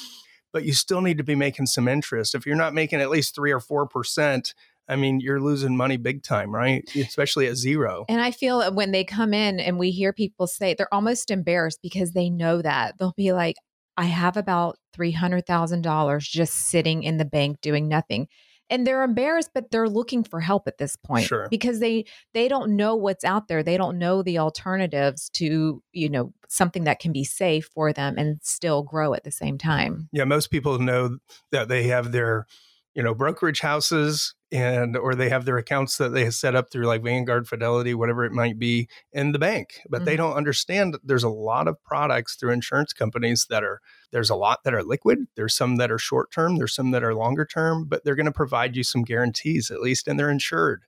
But 0.52 0.64
you 0.64 0.74
still 0.74 1.00
need 1.00 1.16
to 1.18 1.24
be 1.24 1.34
making 1.34 1.66
some 1.66 1.88
interest. 1.88 2.34
If 2.34 2.44
you're 2.44 2.56
not 2.56 2.74
making 2.74 3.00
at 3.00 3.08
least 3.08 3.34
three 3.34 3.52
or 3.52 3.60
four 3.60 3.86
percent, 3.86 4.54
I 4.88 4.96
mean, 4.96 5.20
you're 5.20 5.40
losing 5.40 5.76
money 5.76 5.96
big 5.96 6.22
time, 6.22 6.54
right? 6.54 6.82
Especially 6.96 7.46
at 7.46 7.56
zero. 7.56 8.04
And 8.08 8.20
I 8.20 8.30
feel 8.30 8.72
when 8.74 8.90
they 8.90 9.04
come 9.04 9.32
in 9.32 9.60
and 9.60 9.78
we 9.78 9.90
hear 9.90 10.12
people 10.12 10.46
say 10.46 10.74
they're 10.74 10.92
almost 10.92 11.30
embarrassed 11.30 11.78
because 11.82 12.12
they 12.12 12.28
know 12.30 12.60
that 12.62 12.98
they'll 12.98 13.14
be 13.16 13.32
like, 13.32 13.56
I 13.96 14.04
have 14.04 14.36
about 14.36 14.78
$300,000 14.96 16.20
just 16.20 16.54
sitting 16.54 17.02
in 17.02 17.16
the 17.18 17.24
bank 17.24 17.60
doing 17.60 17.88
nothing. 17.88 18.28
And 18.70 18.86
they're 18.86 19.02
embarrassed, 19.02 19.50
but 19.52 19.70
they're 19.70 19.88
looking 19.88 20.24
for 20.24 20.40
help 20.40 20.66
at 20.66 20.78
this 20.78 20.96
point 20.96 21.26
Sure. 21.26 21.46
because 21.50 21.78
they 21.78 22.06
they 22.32 22.48
don't 22.48 22.74
know 22.74 22.96
what's 22.96 23.24
out 23.24 23.48
there. 23.48 23.62
They 23.62 23.76
don't 23.76 23.98
know 23.98 24.22
the 24.22 24.38
alternatives 24.38 25.28
to, 25.34 25.82
you 25.92 26.08
know, 26.08 26.32
something 26.48 26.84
that 26.84 26.98
can 26.98 27.12
be 27.12 27.24
safe 27.24 27.68
for 27.74 27.92
them 27.92 28.16
and 28.16 28.38
still 28.42 28.82
grow 28.82 29.12
at 29.12 29.24
the 29.24 29.30
same 29.30 29.58
time. 29.58 30.08
Yeah, 30.10 30.24
most 30.24 30.50
people 30.50 30.78
know 30.78 31.18
that 31.50 31.68
they 31.68 31.84
have 31.84 32.12
their, 32.12 32.46
you 32.94 33.02
know, 33.02 33.14
brokerage 33.14 33.60
houses 33.60 34.34
and 34.50 34.96
or 34.96 35.14
they 35.14 35.30
have 35.30 35.44
their 35.46 35.56
accounts 35.56 35.96
that 35.96 36.10
they 36.10 36.30
set 36.30 36.54
up 36.54 36.70
through 36.70 36.86
like 36.86 37.02
Vanguard, 37.02 37.48
Fidelity, 37.48 37.94
whatever 37.94 38.24
it 38.24 38.32
might 38.32 38.58
be, 38.58 38.88
in 39.12 39.32
the 39.32 39.38
bank. 39.38 39.80
But 39.88 40.04
they 40.04 40.14
Mhm. 40.14 40.16
don't 40.16 40.34
understand 40.34 40.92
that 40.94 41.06
there's 41.06 41.24
a 41.24 41.28
lot 41.30 41.68
of 41.68 41.82
products 41.84 42.36
through 42.36 42.52
insurance 42.52 42.92
companies 42.92 43.46
that 43.50 43.64
are 43.64 43.80
there's 44.10 44.30
a 44.30 44.36
lot 44.36 44.62
that 44.64 44.74
are 44.74 44.82
liquid, 44.82 45.20
there's 45.36 45.54
some 45.54 45.76
that 45.76 45.90
are 45.90 45.98
short 45.98 46.30
term, 46.30 46.56
there's 46.56 46.74
some 46.74 46.90
that 46.90 47.02
are 47.04 47.14
longer 47.14 47.46
term, 47.46 47.86
but 47.86 48.04
they're 48.04 48.14
going 48.16 48.26
to 48.26 48.32
provide 48.32 48.76
you 48.76 48.84
some 48.84 49.02
guarantees 49.04 49.70
at 49.70 49.80
least 49.80 50.06
and 50.08 50.18
they're 50.18 50.30
insured. 50.30 50.82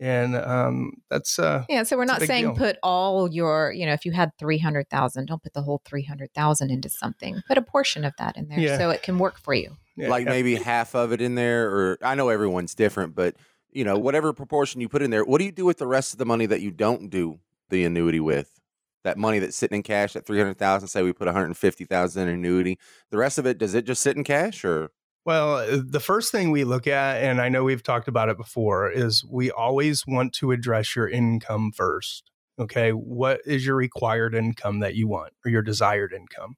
And 0.00 0.34
um, 0.34 0.94
that's 1.10 1.38
uh 1.38 1.64
Yeah, 1.68 1.82
so 1.82 1.96
we're 1.98 2.06
not 2.06 2.22
saying 2.22 2.44
deal. 2.46 2.56
put 2.56 2.78
all 2.82 3.30
your, 3.30 3.70
you 3.72 3.84
know, 3.84 3.92
if 3.92 4.06
you 4.06 4.12
had 4.12 4.30
300,000, 4.38 5.26
don't 5.26 5.42
put 5.42 5.52
the 5.52 5.60
whole 5.62 5.82
300,000 5.84 6.70
into 6.70 6.88
something. 6.88 7.42
Put 7.46 7.58
a 7.58 7.62
portion 7.62 8.04
of 8.04 8.14
that 8.18 8.36
in 8.36 8.48
there 8.48 8.58
Yeah. 8.58 8.78
so 8.78 8.88
it 8.90 9.02
can 9.02 9.18
work 9.18 9.38
for 9.38 9.52
you. 9.52 9.76
yeah, 9.96 10.08
like 10.08 10.24
yeah. 10.24 10.30
maybe 10.30 10.54
half 10.54 10.94
of 10.94 11.12
it 11.12 11.20
in 11.20 11.34
there 11.34 11.68
or 11.70 11.98
i 12.02 12.14
know 12.14 12.28
everyone's 12.30 12.74
different 12.74 13.14
but 13.14 13.34
you 13.70 13.84
know 13.84 13.98
whatever 13.98 14.32
proportion 14.32 14.80
you 14.80 14.88
put 14.88 15.02
in 15.02 15.10
there 15.10 15.24
what 15.24 15.38
do 15.38 15.44
you 15.44 15.52
do 15.52 15.66
with 15.66 15.76
the 15.78 15.86
rest 15.86 16.12
of 16.14 16.18
the 16.18 16.24
money 16.24 16.46
that 16.46 16.60
you 16.62 16.70
don't 16.70 17.10
do 17.10 17.38
the 17.68 17.84
annuity 17.84 18.20
with 18.20 18.58
that 19.04 19.18
money 19.18 19.38
that's 19.40 19.56
sitting 19.56 19.76
in 19.76 19.82
cash 19.82 20.16
at 20.16 20.24
300000 20.24 20.88
say 20.88 21.02
we 21.02 21.12
put 21.12 21.26
150000 21.26 22.22
in 22.22 22.28
annuity 22.34 22.78
the 23.10 23.18
rest 23.18 23.36
of 23.38 23.44
it 23.46 23.58
does 23.58 23.74
it 23.74 23.84
just 23.84 24.00
sit 24.00 24.16
in 24.16 24.24
cash 24.24 24.64
or 24.64 24.90
Well, 25.26 25.56
uh, 25.56 25.80
the 25.84 26.00
first 26.00 26.32
thing 26.32 26.50
we 26.50 26.64
look 26.64 26.86
at, 26.86 27.22
and 27.22 27.40
I 27.40 27.48
know 27.48 27.62
we've 27.64 27.82
talked 27.82 28.08
about 28.08 28.30
it 28.30 28.38
before, 28.38 28.90
is 28.90 29.24
we 29.24 29.50
always 29.50 30.06
want 30.06 30.32
to 30.34 30.50
address 30.52 30.96
your 30.96 31.08
income 31.08 31.72
first. 31.74 32.30
Okay. 32.58 32.90
What 32.90 33.40
is 33.46 33.64
your 33.64 33.76
required 33.76 34.34
income 34.34 34.80
that 34.80 34.94
you 34.94 35.08
want 35.08 35.32
or 35.44 35.50
your 35.50 35.62
desired 35.62 36.12
income? 36.12 36.56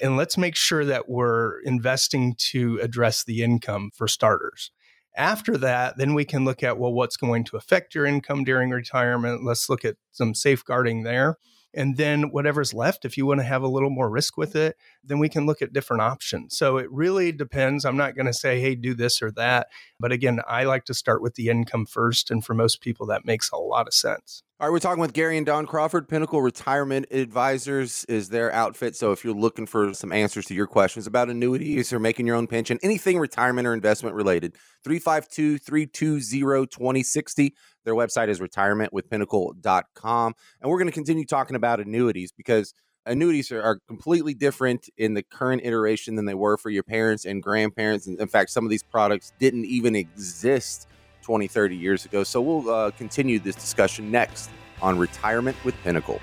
And 0.00 0.16
let's 0.16 0.36
make 0.36 0.56
sure 0.56 0.84
that 0.84 1.08
we're 1.08 1.60
investing 1.62 2.34
to 2.50 2.78
address 2.82 3.24
the 3.24 3.42
income 3.42 3.90
for 3.94 4.08
starters. 4.08 4.70
After 5.16 5.56
that, 5.58 5.96
then 5.96 6.14
we 6.14 6.24
can 6.24 6.44
look 6.44 6.62
at, 6.62 6.78
well, 6.78 6.92
what's 6.92 7.16
going 7.16 7.44
to 7.44 7.56
affect 7.56 7.94
your 7.94 8.04
income 8.04 8.44
during 8.44 8.70
retirement? 8.70 9.44
Let's 9.44 9.68
look 9.70 9.84
at 9.84 9.96
some 10.12 10.34
safeguarding 10.34 11.04
there. 11.04 11.36
And 11.72 11.96
then 11.96 12.24
whatever's 12.30 12.74
left, 12.74 13.04
if 13.04 13.16
you 13.16 13.26
want 13.26 13.40
to 13.40 13.44
have 13.46 13.62
a 13.62 13.68
little 13.68 13.90
more 13.90 14.10
risk 14.10 14.36
with 14.36 14.56
it, 14.56 14.76
then 15.06 15.18
we 15.18 15.28
can 15.28 15.46
look 15.46 15.62
at 15.62 15.72
different 15.72 16.02
options. 16.02 16.56
So 16.56 16.78
it 16.78 16.90
really 16.90 17.32
depends. 17.32 17.84
I'm 17.84 17.96
not 17.96 18.16
going 18.16 18.26
to 18.26 18.34
say, 18.34 18.60
hey, 18.60 18.74
do 18.74 18.94
this 18.94 19.22
or 19.22 19.30
that. 19.32 19.68
But 19.98 20.12
again, 20.12 20.40
I 20.46 20.64
like 20.64 20.84
to 20.86 20.94
start 20.94 21.22
with 21.22 21.34
the 21.34 21.48
income 21.48 21.86
first. 21.86 22.30
And 22.30 22.44
for 22.44 22.54
most 22.54 22.80
people, 22.80 23.06
that 23.06 23.24
makes 23.24 23.50
a 23.50 23.56
lot 23.56 23.86
of 23.86 23.94
sense. 23.94 24.42
all 24.58 24.66
right 24.66 24.72
we're 24.72 24.78
talking 24.78 25.02
with 25.02 25.12
gary 25.12 25.36
and 25.36 25.44
dawn 25.44 25.66
crawford 25.66 26.08
pinnacle 26.08 26.40
retirement 26.40 27.04
advisors 27.10 28.06
is 28.06 28.30
their 28.30 28.50
outfit 28.54 28.96
so 28.96 29.12
if 29.12 29.22
you're 29.22 29.34
looking 29.34 29.66
for 29.66 29.92
some 29.92 30.10
answers 30.12 30.46
to 30.46 30.54
your 30.54 30.66
questions 30.66 31.06
about 31.06 31.28
annuities 31.28 31.92
or 31.92 31.98
making 31.98 32.26
your 32.26 32.36
own 32.36 32.46
pension 32.46 32.78
anything 32.82 33.18
retirement 33.18 33.66
or 33.66 33.74
investment 33.74 34.16
related 34.16 34.54
352-320-2060 34.86 37.50
their 37.84 37.94
website 37.94 38.28
is 38.28 38.40
retirementwithpinnacle.com 38.40 40.34
and 40.62 40.70
we're 40.70 40.78
going 40.78 40.88
to 40.88 40.92
continue 40.92 41.26
talking 41.26 41.56
about 41.56 41.78
annuities 41.80 42.32
because 42.32 42.72
annuities 43.06 43.52
are, 43.52 43.62
are 43.62 43.78
completely 43.86 44.34
different 44.34 44.88
in 44.98 45.14
the 45.14 45.22
current 45.22 45.62
iteration 45.64 46.16
than 46.16 46.24
they 46.24 46.34
were 46.34 46.56
for 46.56 46.70
your 46.70 46.82
parents 46.82 47.24
and 47.24 47.42
grandparents 47.42 48.06
and 48.06 48.20
in 48.20 48.28
fact 48.28 48.50
some 48.50 48.64
of 48.64 48.70
these 48.70 48.82
products 48.82 49.32
didn't 49.38 49.64
even 49.64 49.96
exist 49.96 50.88
20 51.22 51.46
30 51.46 51.76
years 51.76 52.04
ago 52.04 52.24
so 52.24 52.40
we'll 52.40 52.68
uh, 52.68 52.90
continue 52.92 53.38
this 53.38 53.56
discussion 53.56 54.10
next 54.10 54.50
on 54.82 54.98
retirement 54.98 55.56
with 55.64 55.74
pinnacle 55.82 56.20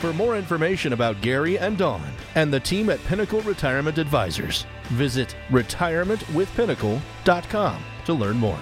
For 0.00 0.12
more 0.12 0.36
information 0.36 0.92
about 0.92 1.20
Gary 1.22 1.58
and 1.58 1.76
Dawn 1.76 2.08
and 2.36 2.54
the 2.54 2.60
team 2.60 2.88
at 2.88 3.04
Pinnacle 3.06 3.40
Retirement 3.40 3.98
Advisors, 3.98 4.64
visit 4.90 5.34
retirementwithpinnacle.com 5.48 7.82
to 8.04 8.14
learn 8.14 8.36
more. 8.36 8.60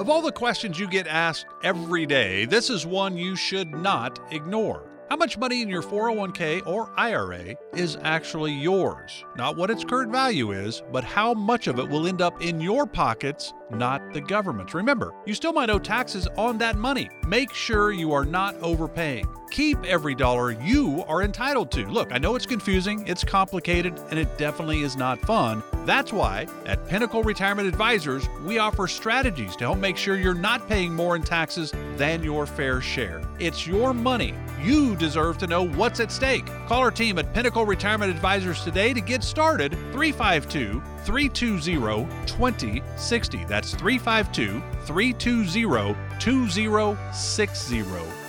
Of 0.00 0.08
all 0.08 0.22
the 0.22 0.32
questions 0.32 0.78
you 0.78 0.88
get 0.88 1.06
asked 1.06 1.44
every 1.62 2.06
day, 2.06 2.46
this 2.46 2.70
is 2.70 2.86
one 2.86 3.18
you 3.18 3.36
should 3.36 3.70
not 3.70 4.18
ignore. 4.32 4.89
How 5.10 5.16
much 5.16 5.36
money 5.36 5.60
in 5.60 5.68
your 5.68 5.82
401k 5.82 6.64
or 6.68 6.88
IRA 6.96 7.56
is 7.74 7.98
actually 8.02 8.52
yours? 8.52 9.24
Not 9.36 9.56
what 9.56 9.68
its 9.68 9.82
current 9.82 10.12
value 10.12 10.52
is, 10.52 10.84
but 10.92 11.02
how 11.02 11.34
much 11.34 11.66
of 11.66 11.80
it 11.80 11.88
will 11.88 12.06
end 12.06 12.22
up 12.22 12.40
in 12.40 12.60
your 12.60 12.86
pockets, 12.86 13.52
not 13.72 14.12
the 14.12 14.20
government's. 14.20 14.72
Remember, 14.72 15.12
you 15.26 15.34
still 15.34 15.52
might 15.52 15.68
owe 15.68 15.80
taxes 15.80 16.28
on 16.36 16.58
that 16.58 16.76
money. 16.76 17.10
Make 17.26 17.52
sure 17.52 17.90
you 17.90 18.12
are 18.12 18.24
not 18.24 18.54
overpaying. 18.62 19.26
Keep 19.50 19.84
every 19.84 20.14
dollar 20.14 20.52
you 20.52 21.02
are 21.08 21.24
entitled 21.24 21.72
to. 21.72 21.86
Look, 21.86 22.12
I 22.12 22.18
know 22.18 22.36
it's 22.36 22.46
confusing, 22.46 23.04
it's 23.08 23.24
complicated, 23.24 24.00
and 24.10 24.18
it 24.20 24.38
definitely 24.38 24.82
is 24.82 24.96
not 24.96 25.18
fun. 25.22 25.64
That's 25.86 26.12
why 26.12 26.46
at 26.66 26.86
Pinnacle 26.86 27.24
Retirement 27.24 27.66
Advisors, 27.66 28.28
we 28.44 28.58
offer 28.58 28.86
strategies 28.86 29.56
to 29.56 29.64
help 29.64 29.78
make 29.78 29.96
sure 29.96 30.14
you're 30.14 30.34
not 30.34 30.68
paying 30.68 30.94
more 30.94 31.16
in 31.16 31.22
taxes 31.22 31.72
than 31.96 32.22
your 32.22 32.46
fair 32.46 32.80
share. 32.80 33.22
It's 33.40 33.66
your 33.66 33.94
money. 33.94 34.34
You 34.62 34.94
deserve 34.96 35.38
to 35.38 35.46
know 35.46 35.66
what's 35.66 35.98
at 35.98 36.12
stake. 36.12 36.44
Call 36.66 36.80
our 36.80 36.90
team 36.90 37.18
at 37.18 37.32
Pinnacle 37.32 37.64
Retirement 37.64 38.10
Advisors 38.10 38.62
today 38.62 38.92
to 38.92 39.00
get 39.00 39.24
started. 39.24 39.72
352 39.92 40.82
320 41.04 42.04
2060. 42.26 43.44
That's 43.46 43.74
352 43.74 44.62
320 44.84 45.96
2060. 46.18 47.84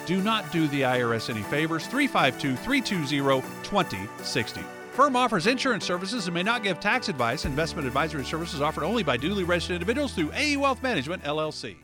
Do 0.06 0.21
not 0.21 0.50
do 0.52 0.67
the 0.69 0.82
IRS 0.82 1.30
any 1.30 1.43
favors. 1.43 1.86
352 1.88 2.56
320 2.56 3.41
2060. 3.63 4.62
Firm 4.93 5.15
offers 5.17 5.47
insurance 5.47 5.86
services 5.86 6.28
and 6.28 6.34
may 6.34 6.43
not 6.43 6.63
give 6.63 6.80
tax 6.80 7.10
advice. 7.10 7.43
Investment 7.43 7.86
advisory 7.86 8.24
services 8.24 8.62
offered 8.62 8.86
only 8.86 9.04
by 9.04 9.17
duly 9.17 9.43
registered 9.43 9.76
individuals 9.76 10.13
through 10.13 10.32
AE 10.34 10.56
Wealth 10.56 10.82
Management, 10.82 11.24
LLC. 11.24 11.76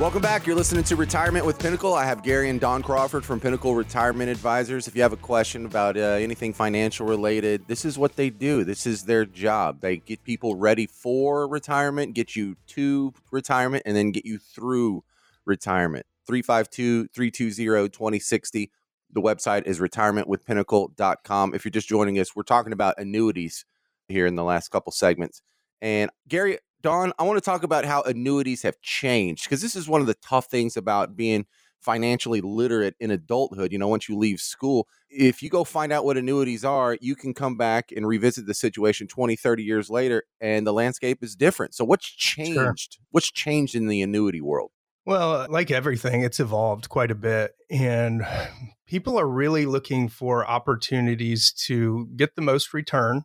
Welcome 0.00 0.22
back. 0.22 0.44
You're 0.44 0.56
listening 0.56 0.82
to 0.84 0.96
Retirement 0.96 1.46
with 1.46 1.56
Pinnacle. 1.60 1.94
I 1.94 2.04
have 2.04 2.24
Gary 2.24 2.50
and 2.50 2.60
Dawn 2.60 2.82
Crawford 2.82 3.24
from 3.24 3.38
Pinnacle 3.38 3.76
Retirement 3.76 4.28
Advisors. 4.28 4.88
If 4.88 4.96
you 4.96 5.02
have 5.02 5.12
a 5.12 5.16
question 5.16 5.66
about 5.66 5.96
uh, 5.96 6.00
anything 6.00 6.52
financial 6.52 7.06
related, 7.06 7.68
this 7.68 7.84
is 7.84 7.96
what 7.96 8.16
they 8.16 8.28
do. 8.28 8.64
This 8.64 8.86
is 8.86 9.04
their 9.04 9.24
job. 9.24 9.80
They 9.82 9.98
get 9.98 10.24
people 10.24 10.56
ready 10.56 10.88
for 10.88 11.46
retirement, 11.46 12.14
get 12.14 12.34
you 12.34 12.56
to 12.68 13.14
retirement, 13.30 13.84
and 13.86 13.96
then 13.96 14.10
get 14.10 14.24
you 14.24 14.38
through 14.38 15.04
retirement. 15.44 16.06
352 16.26 17.06
320 17.14 17.88
2060. 17.88 18.72
The 19.12 19.22
website 19.22 19.64
is 19.64 19.78
retirementwithpinnacle.com. 19.78 21.54
If 21.54 21.64
you're 21.64 21.70
just 21.70 21.88
joining 21.88 22.18
us, 22.18 22.34
we're 22.34 22.42
talking 22.42 22.72
about 22.72 22.98
annuities 22.98 23.64
here 24.08 24.26
in 24.26 24.34
the 24.34 24.42
last 24.42 24.72
couple 24.72 24.90
segments. 24.90 25.40
And 25.80 26.10
Gary, 26.26 26.58
Dawn, 26.84 27.14
I 27.18 27.22
want 27.22 27.38
to 27.38 27.40
talk 27.40 27.62
about 27.62 27.86
how 27.86 28.02
annuities 28.02 28.60
have 28.60 28.78
changed 28.82 29.44
because 29.44 29.62
this 29.62 29.74
is 29.74 29.88
one 29.88 30.02
of 30.02 30.06
the 30.06 30.16
tough 30.22 30.48
things 30.50 30.76
about 30.76 31.16
being 31.16 31.46
financially 31.80 32.42
literate 32.42 32.94
in 33.00 33.10
adulthood. 33.10 33.72
You 33.72 33.78
know, 33.78 33.88
once 33.88 34.06
you 34.06 34.18
leave 34.18 34.38
school, 34.38 34.86
if 35.08 35.42
you 35.42 35.48
go 35.48 35.64
find 35.64 35.94
out 35.94 36.04
what 36.04 36.18
annuities 36.18 36.62
are, 36.62 36.98
you 37.00 37.16
can 37.16 37.32
come 37.32 37.56
back 37.56 37.90
and 37.90 38.06
revisit 38.06 38.44
the 38.44 38.52
situation 38.52 39.06
20, 39.06 39.34
30 39.34 39.62
years 39.62 39.88
later, 39.88 40.24
and 40.42 40.66
the 40.66 40.74
landscape 40.74 41.24
is 41.24 41.34
different. 41.34 41.74
So, 41.74 41.86
what's 41.86 42.06
changed? 42.06 42.98
What's 43.12 43.32
changed 43.32 43.74
in 43.74 43.88
the 43.88 44.02
annuity 44.02 44.42
world? 44.42 44.70
Well, 45.06 45.32
uh, 45.32 45.46
like 45.48 45.70
everything, 45.70 46.20
it's 46.20 46.38
evolved 46.38 46.90
quite 46.90 47.10
a 47.10 47.14
bit. 47.14 47.52
And 47.70 48.26
people 48.86 49.18
are 49.18 49.26
really 49.26 49.64
looking 49.64 50.08
for 50.08 50.46
opportunities 50.46 51.50
to 51.64 52.10
get 52.14 52.36
the 52.36 52.42
most 52.42 52.74
return 52.74 53.24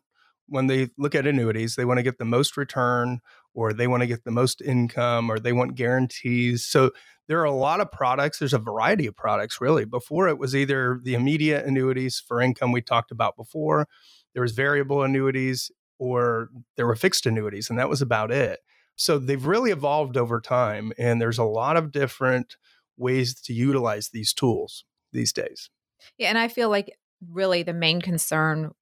when 0.50 0.66
they 0.66 0.88
look 0.98 1.14
at 1.14 1.26
annuities, 1.26 1.76
they 1.76 1.84
want 1.84 1.98
to 1.98 2.02
get 2.02 2.18
the 2.18 2.24
most 2.24 2.56
return 2.56 3.20
or 3.54 3.72
they 3.72 3.86
want 3.86 4.02
to 4.02 4.06
get 4.06 4.24
the 4.24 4.30
most 4.30 4.60
income 4.60 5.30
or 5.30 5.38
they 5.38 5.52
want 5.52 5.74
guarantees. 5.74 6.64
So 6.64 6.90
there 7.28 7.40
are 7.40 7.44
a 7.44 7.52
lot 7.52 7.80
of 7.80 7.92
products. 7.92 8.38
There's 8.38 8.52
a 8.52 8.58
variety 8.58 9.06
of 9.06 9.16
products, 9.16 9.60
really. 9.60 9.84
Before 9.84 10.28
it 10.28 10.38
was 10.38 10.54
either 10.54 11.00
the 11.02 11.14
immediate 11.14 11.64
annuities 11.64 12.22
for 12.26 12.40
income 12.40 12.72
we 12.72 12.82
talked 12.82 13.10
about 13.10 13.36
before, 13.36 13.86
there 14.34 14.42
was 14.42 14.52
variable 14.52 15.02
annuities, 15.02 15.70
or 15.98 16.48
there 16.76 16.86
were 16.86 16.96
fixed 16.96 17.26
annuities, 17.26 17.70
and 17.70 17.78
that 17.78 17.88
was 17.88 18.02
about 18.02 18.30
it. 18.30 18.60
So 18.96 19.18
they've 19.18 19.46
really 19.46 19.70
evolved 19.70 20.16
over 20.16 20.40
time, 20.40 20.92
and 20.98 21.20
there's 21.20 21.38
a 21.38 21.44
lot 21.44 21.76
of 21.76 21.92
different 21.92 22.56
ways 22.96 23.40
to 23.42 23.52
utilize 23.52 24.10
these 24.10 24.32
tools 24.32 24.84
these 25.12 25.32
days. 25.32 25.70
Yeah, 26.18 26.28
and 26.28 26.38
I 26.38 26.48
feel 26.48 26.68
like 26.68 26.96
really 27.30 27.62
the 27.62 27.72
main 27.72 28.00
concern 28.00 28.72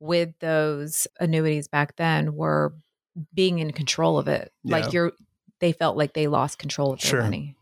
with 0.00 0.30
those 0.40 1.06
annuities 1.20 1.68
back 1.68 1.96
then 1.96 2.34
were 2.34 2.74
being 3.34 3.58
in 3.58 3.72
control 3.72 4.18
of 4.18 4.28
it. 4.28 4.52
Yeah. 4.64 4.78
Like 4.78 4.92
you're 4.92 5.12
they 5.60 5.72
felt 5.72 5.96
like 5.96 6.14
they 6.14 6.28
lost 6.28 6.58
control 6.58 6.92
of 6.92 7.00
their 7.00 7.10
Sure. 7.10 7.22
money. 7.22 7.56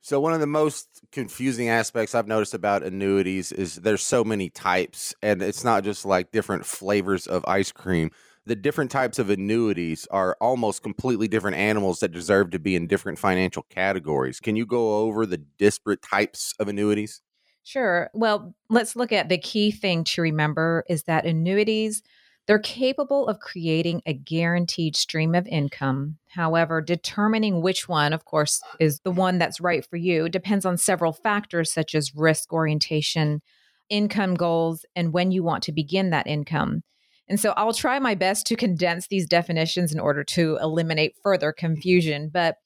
So 0.00 0.20
one 0.20 0.32
of 0.32 0.38
the 0.40 0.46
most 0.46 1.00
confusing 1.10 1.68
aspects 1.68 2.14
I've 2.14 2.28
noticed 2.28 2.54
about 2.54 2.84
annuities 2.84 3.50
is 3.50 3.76
there's 3.76 4.02
so 4.02 4.22
many 4.22 4.50
types 4.50 5.12
and 5.20 5.42
it's 5.42 5.64
not 5.64 5.82
just 5.82 6.04
like 6.04 6.30
different 6.30 6.64
flavors 6.64 7.26
of 7.26 7.44
ice 7.46 7.72
cream. 7.72 8.12
The 8.44 8.54
different 8.54 8.92
types 8.92 9.18
of 9.18 9.30
annuities 9.30 10.06
are 10.12 10.36
almost 10.40 10.84
completely 10.84 11.26
different 11.26 11.56
animals 11.56 11.98
that 11.98 12.12
deserve 12.12 12.50
to 12.50 12.60
be 12.60 12.76
in 12.76 12.86
different 12.86 13.18
financial 13.18 13.64
categories. 13.68 14.38
Can 14.38 14.54
you 14.54 14.64
go 14.64 14.98
over 14.98 15.26
the 15.26 15.38
disparate 15.38 16.02
types 16.02 16.54
of 16.60 16.68
annuities? 16.68 17.20
Sure. 17.64 18.08
Well, 18.14 18.54
let's 18.70 18.94
look 18.94 19.10
at 19.10 19.28
the 19.28 19.38
key 19.38 19.72
thing 19.72 20.04
to 20.04 20.22
remember 20.22 20.84
is 20.88 21.02
that 21.04 21.26
annuities 21.26 22.02
they're 22.46 22.58
capable 22.58 23.26
of 23.28 23.40
creating 23.40 24.02
a 24.06 24.12
guaranteed 24.12 24.94
stream 24.94 25.34
of 25.34 25.46
income. 25.48 26.18
However, 26.28 26.80
determining 26.80 27.60
which 27.60 27.88
one, 27.88 28.12
of 28.12 28.24
course, 28.24 28.60
is 28.78 29.00
the 29.00 29.10
one 29.10 29.38
that's 29.38 29.60
right 29.60 29.84
for 29.84 29.96
you 29.96 30.28
depends 30.28 30.64
on 30.64 30.76
several 30.76 31.12
factors 31.12 31.72
such 31.72 31.94
as 31.94 32.14
risk 32.14 32.52
orientation, 32.52 33.42
income 33.88 34.34
goals, 34.34 34.84
and 34.94 35.12
when 35.12 35.32
you 35.32 35.42
want 35.42 35.64
to 35.64 35.72
begin 35.72 36.10
that 36.10 36.26
income. 36.26 36.82
And 37.28 37.40
so 37.40 37.52
I'll 37.56 37.72
try 37.72 37.98
my 37.98 38.14
best 38.14 38.46
to 38.46 38.56
condense 38.56 39.08
these 39.08 39.26
definitions 39.26 39.92
in 39.92 39.98
order 39.98 40.22
to 40.24 40.58
eliminate 40.62 41.16
further 41.22 41.52
confusion. 41.52 42.30
But 42.32 42.56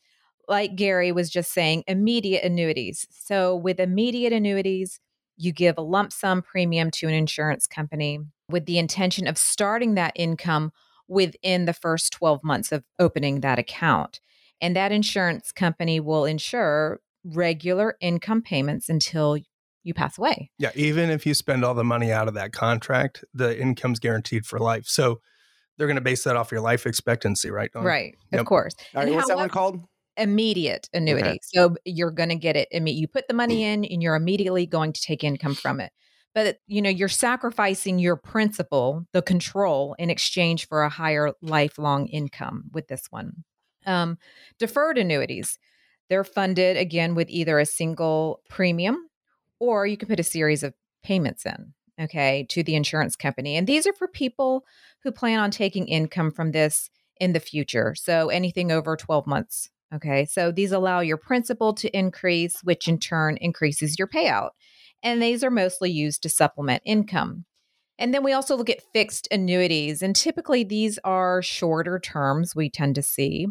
like 0.49 0.77
Gary 0.77 1.13
was 1.13 1.31
just 1.31 1.53
saying, 1.53 1.85
immediate 1.87 2.45
annuities. 2.45 3.07
So 3.11 3.57
with 3.57 3.81
immediate 3.81 4.33
annuities, 4.33 5.01
you 5.41 5.53
give 5.53 5.79
a 5.79 5.83
lump 5.83 6.13
sum 6.13 6.43
premium 6.43 6.91
to 6.91 7.09
an 7.09 7.15
insurance 7.15 7.67
company 7.67 8.21
with 8.51 8.67
the 8.67 8.79
intention 8.79 9.27
of 9.27 9.39
starting 9.39 9.95
that 9.95 10.13
income 10.15 10.71
within 11.09 11.65
the 11.65 11.73
first 11.73 12.13
12 12.13 12.45
months 12.45 12.73
of 12.73 12.85
opening 12.99 13.41
that 13.41 13.59
account. 13.59 14.21
And 14.61 14.77
that 14.77 14.93
insurance 14.93 15.51
company 15.51 15.99
will 15.99 16.27
insure 16.27 17.01
regular 17.25 17.97
income 18.01 18.43
payments 18.43 18.91
until 18.91 19.39
you 19.83 19.95
pass 19.95 20.19
away. 20.19 20.51
Yeah, 20.59 20.73
even 20.75 21.09
if 21.09 21.25
you 21.25 21.33
spend 21.33 21.65
all 21.65 21.73
the 21.73 21.85
money 21.85 22.13
out 22.13 22.29
of 22.29 22.35
that 22.35 22.53
contract, 22.53 23.25
the 23.33 23.59
income's 23.59 23.99
guaranteed 23.99 24.45
for 24.45 24.59
life. 24.59 24.87
So 24.87 25.23
they're 25.79 25.87
going 25.87 25.97
to 25.97 26.03
base 26.03 26.25
that 26.25 26.37
off 26.37 26.53
your 26.53 26.61
life 26.61 26.85
expectancy, 26.85 27.51
right? 27.51 27.73
Dawn? 27.73 27.85
Right, 27.85 28.15
Yep. 28.31 28.41
of 28.43 28.47
course. 28.47 28.75
All 28.95 29.01
right, 29.01 29.07
And 29.09 29.17
what's 29.17 29.29
that 29.29 29.39
one 29.39 29.49
called? 29.49 29.81
Immediate 30.21 30.89
annuity. 30.93 31.41
So 31.43 31.77
you're 31.85 32.11
going 32.11 32.29
to 32.29 32.37
get 32.37 32.57
it. 32.57 32.69
I 32.75 32.81
mean, 32.81 32.97
you 32.97 33.09
put 33.09 33.27
the 33.27 33.35
money 33.35 33.65
in 33.65 33.85
and 33.85 34.03
you're 34.03 34.15
immediately 34.15 34.67
going 34.67 34.93
to 34.93 35.01
take 35.01 35.25
income 35.25 35.55
from 35.55 35.81
it. 35.81 35.93
But 36.35 36.59
you 36.69 36.81
know, 36.81 36.91
you're 36.91 37.09
sacrificing 37.09 37.99
your 37.99 38.17
principal, 38.17 39.07
the 39.13 39.23
control, 39.23 39.97
in 39.99 40.11
exchange 40.11 40.69
for 40.69 40.83
a 40.83 40.89
higher 40.89 41.33
lifelong 41.43 42.07
income 42.07 42.65
with 42.73 42.87
this 42.87 43.07
one. 43.11 43.45
Um, 43.87 44.19
deferred 44.59 44.99
annuities, 44.99 45.59
they're 46.09 46.23
funded 46.23 46.77
again 46.77 47.15
with 47.15 47.31
either 47.31 47.59
a 47.59 47.67
single 47.67 48.43
premium 48.49 49.09
or 49.59 49.87
you 49.87 49.97
can 49.97 50.09
put 50.09 50.21
a 50.21 50.25
series 50.25 50.63
of 50.63 50.75
payments 51.03 51.47
in, 51.47 51.73
okay, 52.01 52.47
to 52.51 52.63
the 52.63 52.75
insurance 52.75 53.17
company. 53.17 53.57
And 53.57 53.67
these 53.67 53.87
are 53.87 53.93
for 53.93 54.07
people 54.07 54.65
who 55.03 55.13
plan 55.13 55.41
on 55.41 55.51
taking 55.51 55.89
income 55.89 56.31
from 56.31 56.53
this 56.53 56.91
in 57.21 57.33
the 57.33 57.41
future. 57.41 57.95
So 57.95 58.29
anything 58.29 58.73
over 58.73 58.97
12 58.97 59.27
months. 59.27 59.71
Okay. 59.95 60.25
So 60.25 60.53
these 60.53 60.73
allow 60.73 61.01
your 61.01 61.17
principal 61.17 61.75
to 61.75 61.97
increase, 61.97 62.61
which 62.63 62.87
in 62.87 62.99
turn 62.99 63.37
increases 63.41 63.99
your 63.99 64.09
payout. 64.09 64.51
And 65.03 65.23
these 65.23 65.43
are 65.43 65.51
mostly 65.51 65.91
used 65.91 66.23
to 66.23 66.29
supplement 66.29 66.83
income. 66.85 67.45
And 67.99 68.15
then 68.15 68.25
we 68.25 68.33
also 68.33 68.57
look 68.57 68.71
at 68.71 68.83
fixed 68.93 69.29
annuities. 69.31 70.03
And 70.03 70.17
typically 70.17 70.65
these 70.65 70.99
are 71.05 71.43
shorter 71.43 71.99
terms 71.99 72.55
we 72.55 72.71
tend 72.71 72.95
to 72.95 73.03
see. 73.03 73.47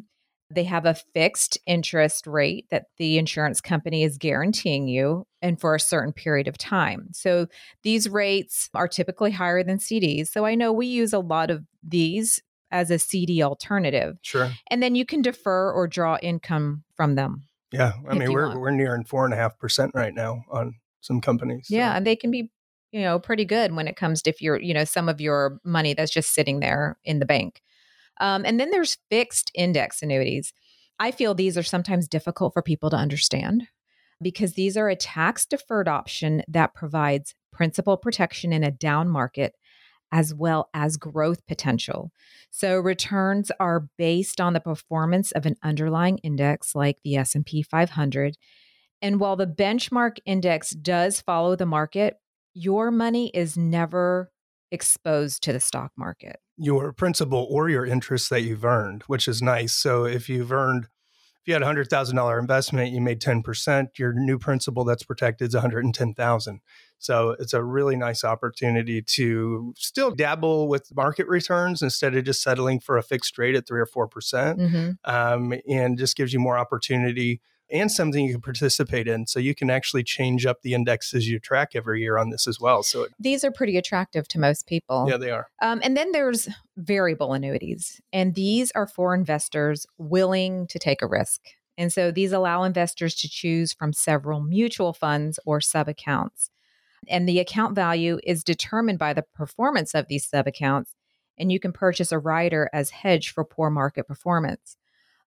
They 0.51 0.63
have 0.63 0.87
a 0.87 0.95
fixed 1.13 1.59
interest 1.67 2.25
rate 2.25 2.65
that 2.71 2.85
the 2.97 3.19
insurance 3.19 3.61
company 3.61 4.03
is 4.03 4.17
guaranteeing 4.17 4.87
you 4.87 5.27
and 5.43 5.61
for 5.61 5.75
a 5.75 5.79
certain 5.79 6.11
period 6.11 6.47
of 6.47 6.57
time. 6.57 7.09
So 7.11 7.45
these 7.83 8.09
rates 8.09 8.69
are 8.73 8.87
typically 8.87 9.29
higher 9.29 9.63
than 9.63 9.77
CDs. 9.77 10.29
So 10.29 10.45
I 10.45 10.55
know 10.55 10.73
we 10.73 10.87
use 10.87 11.13
a 11.13 11.19
lot 11.19 11.51
of 11.51 11.63
these 11.83 12.41
as 12.71 12.91
a 12.91 12.99
CD 12.99 13.41
alternative. 13.43 14.17
Sure. 14.21 14.51
And 14.69 14.81
then 14.81 14.95
you 14.95 15.05
can 15.05 15.21
defer 15.21 15.71
or 15.71 15.87
draw 15.87 16.17
income 16.21 16.83
from 16.95 17.15
them. 17.15 17.43
Yeah. 17.71 17.93
I 18.07 18.15
mean, 18.15 18.31
we're, 18.31 18.47
want. 18.47 18.59
we're 18.59 18.71
nearing 18.71 19.03
four 19.05 19.25
and 19.25 19.33
a 19.33 19.37
half 19.37 19.57
percent 19.59 19.91
right 19.93 20.13
now 20.13 20.43
on 20.51 20.75
some 21.01 21.21
companies. 21.21 21.67
so- 21.67 21.75
Yeah, 21.75 21.95
and 21.95 22.05
they 22.05 22.15
can 22.15 22.31
be, 22.31 22.51
you 22.91 23.01
know, 23.01 23.19
pretty 23.19 23.45
good 23.45 23.75
when 23.75 23.87
it 23.87 23.95
comes 23.95 24.21
to 24.23 24.29
if 24.29 24.41
you're, 24.41 24.59
you 24.59 24.73
know, 24.73 24.83
some 24.85 25.07
of 25.09 25.21
your 25.21 25.59
money 25.63 25.93
that's 25.93 26.11
just 26.11 26.33
sitting 26.33 26.59
there 26.59 26.97
in 27.03 27.19
the 27.19 27.25
bank. 27.25 27.61
Um, 28.19 28.43
and 28.45 28.59
then 28.59 28.71
there's 28.71 28.97
fixed 29.09 29.51
index 29.55 30.01
annuities. 30.01 30.51
I 30.99 31.11
feel 31.11 31.33
these 31.33 31.57
are 31.57 31.63
sometimes 31.63 32.07
difficult 32.07 32.53
for 32.53 32.61
people 32.61 32.89
to 32.89 32.97
understand 32.97 33.67
because 34.21 34.53
these 34.53 34.75
are 34.75 34.89
a 34.89 34.95
tax 34.95 35.45
deferred 35.45 35.87
option 35.87 36.43
that 36.49 36.73
provides 36.73 37.35
principal 37.53 37.95
protection 37.95 38.51
in 38.51 38.63
a 38.63 38.71
down 38.71 39.07
market 39.07 39.53
as 40.11 40.33
well 40.33 40.69
as 40.73 40.97
growth 40.97 41.45
potential. 41.47 42.11
So 42.51 42.77
returns 42.79 43.51
are 43.59 43.87
based 43.97 44.41
on 44.41 44.53
the 44.53 44.59
performance 44.59 45.31
of 45.31 45.45
an 45.45 45.55
underlying 45.63 46.17
index 46.19 46.75
like 46.75 46.97
the 47.03 47.15
S&P 47.15 47.63
500 47.63 48.35
and 49.01 49.19
while 49.19 49.35
the 49.35 49.47
benchmark 49.47 50.17
index 50.25 50.71
does 50.71 51.21
follow 51.21 51.55
the 51.55 51.65
market, 51.65 52.15
your 52.53 52.91
money 52.91 53.31
is 53.33 53.57
never 53.57 54.31
exposed 54.71 55.41
to 55.43 55.53
the 55.53 55.59
stock 55.59 55.91
market. 55.97 56.37
your 56.57 56.91
principal 56.91 57.47
or 57.49 57.69
your 57.69 57.85
interest 57.85 58.29
that 58.29 58.41
you've 58.41 58.65
earned, 58.65 59.03
which 59.07 59.27
is 59.27 59.41
nice. 59.41 59.73
So 59.73 60.03
if 60.03 60.27
you've 60.27 60.51
earned, 60.51 60.85
if 61.41 61.47
you 61.47 61.53
had 61.53 61.63
a 61.63 61.65
hundred 61.65 61.89
thousand 61.89 62.17
dollar 62.17 62.37
investment, 62.37 62.91
you 62.91 62.99
made 62.99 63.21
ten 63.21 63.41
percent. 63.41 63.97
Your 63.97 64.11
new 64.13 64.37
principal 64.37 64.83
that's 64.83 65.03
protected 65.03 65.47
is 65.47 65.55
one 65.55 65.61
hundred 65.61 65.85
and 65.85 65.95
ten 65.95 66.13
thousand. 66.13 66.59
So 66.99 67.35
it's 67.39 67.53
a 67.53 67.63
really 67.63 67.95
nice 67.95 68.23
opportunity 68.23 69.01
to 69.01 69.73
still 69.77 70.11
dabble 70.11 70.67
with 70.67 70.93
market 70.95 71.27
returns 71.27 71.81
instead 71.81 72.15
of 72.15 72.25
just 72.25 72.43
settling 72.43 72.79
for 72.79 72.97
a 72.97 73.03
fixed 73.03 73.37
rate 73.37 73.55
at 73.55 73.65
three 73.67 73.79
or 73.79 73.85
four 73.85 74.07
percent, 74.07 74.59
Mhm. 74.59 74.97
um, 75.05 75.53
and 75.67 75.97
just 75.97 76.15
gives 76.15 76.33
you 76.33 76.39
more 76.39 76.57
opportunity 76.57 77.41
and 77.71 77.91
something 77.91 78.25
you 78.25 78.33
can 78.33 78.41
participate 78.41 79.07
in. 79.07 79.27
So 79.27 79.39
you 79.39 79.53
can 79.53 79.69
actually 79.69 80.03
change 80.03 80.45
up 80.45 80.61
the 80.63 80.73
indexes 80.73 81.29
you 81.29 81.39
track 81.39 81.69
every 81.75 82.01
year 82.01 82.17
on 82.17 82.31
this 82.31 82.47
as 82.47 82.59
well. 82.59 82.81
So 82.81 83.03
it, 83.03 83.11
These 83.19 83.43
are 83.43 83.51
pretty 83.51 83.77
attractive 83.77 84.27
to 84.29 84.39
most 84.39 84.65
people. 84.65 85.05
yeah, 85.07 85.17
they 85.17 85.29
are. 85.29 85.49
Um, 85.61 85.79
and 85.83 85.95
then 85.95 86.11
there's 86.11 86.49
variable 86.77 87.33
annuities, 87.33 88.01
and 88.11 88.33
these 88.33 88.71
are 88.71 88.87
for 88.87 89.13
investors 89.13 89.85
willing 89.99 90.65
to 90.67 90.79
take 90.79 91.01
a 91.03 91.07
risk. 91.07 91.41
And 91.77 91.93
so 91.93 92.11
these 92.11 92.33
allow 92.33 92.63
investors 92.63 93.15
to 93.15 93.29
choose 93.29 93.71
from 93.71 93.93
several 93.93 94.41
mutual 94.41 94.91
funds 94.91 95.39
or 95.45 95.61
sub 95.61 95.87
accounts. 95.87 96.49
And 97.07 97.27
the 97.27 97.39
account 97.39 97.75
value 97.75 98.19
is 98.23 98.43
determined 98.43 98.99
by 98.99 99.13
the 99.13 99.25
performance 99.33 99.95
of 99.95 100.07
these 100.07 100.27
sub 100.27 100.47
accounts, 100.47 100.95
and 101.37 101.51
you 101.51 101.59
can 101.59 101.71
purchase 101.71 102.11
a 102.11 102.19
rider 102.19 102.69
as 102.73 102.89
hedge 102.89 103.31
for 103.31 103.43
poor 103.43 103.69
market 103.69 104.07
performance. 104.07 104.75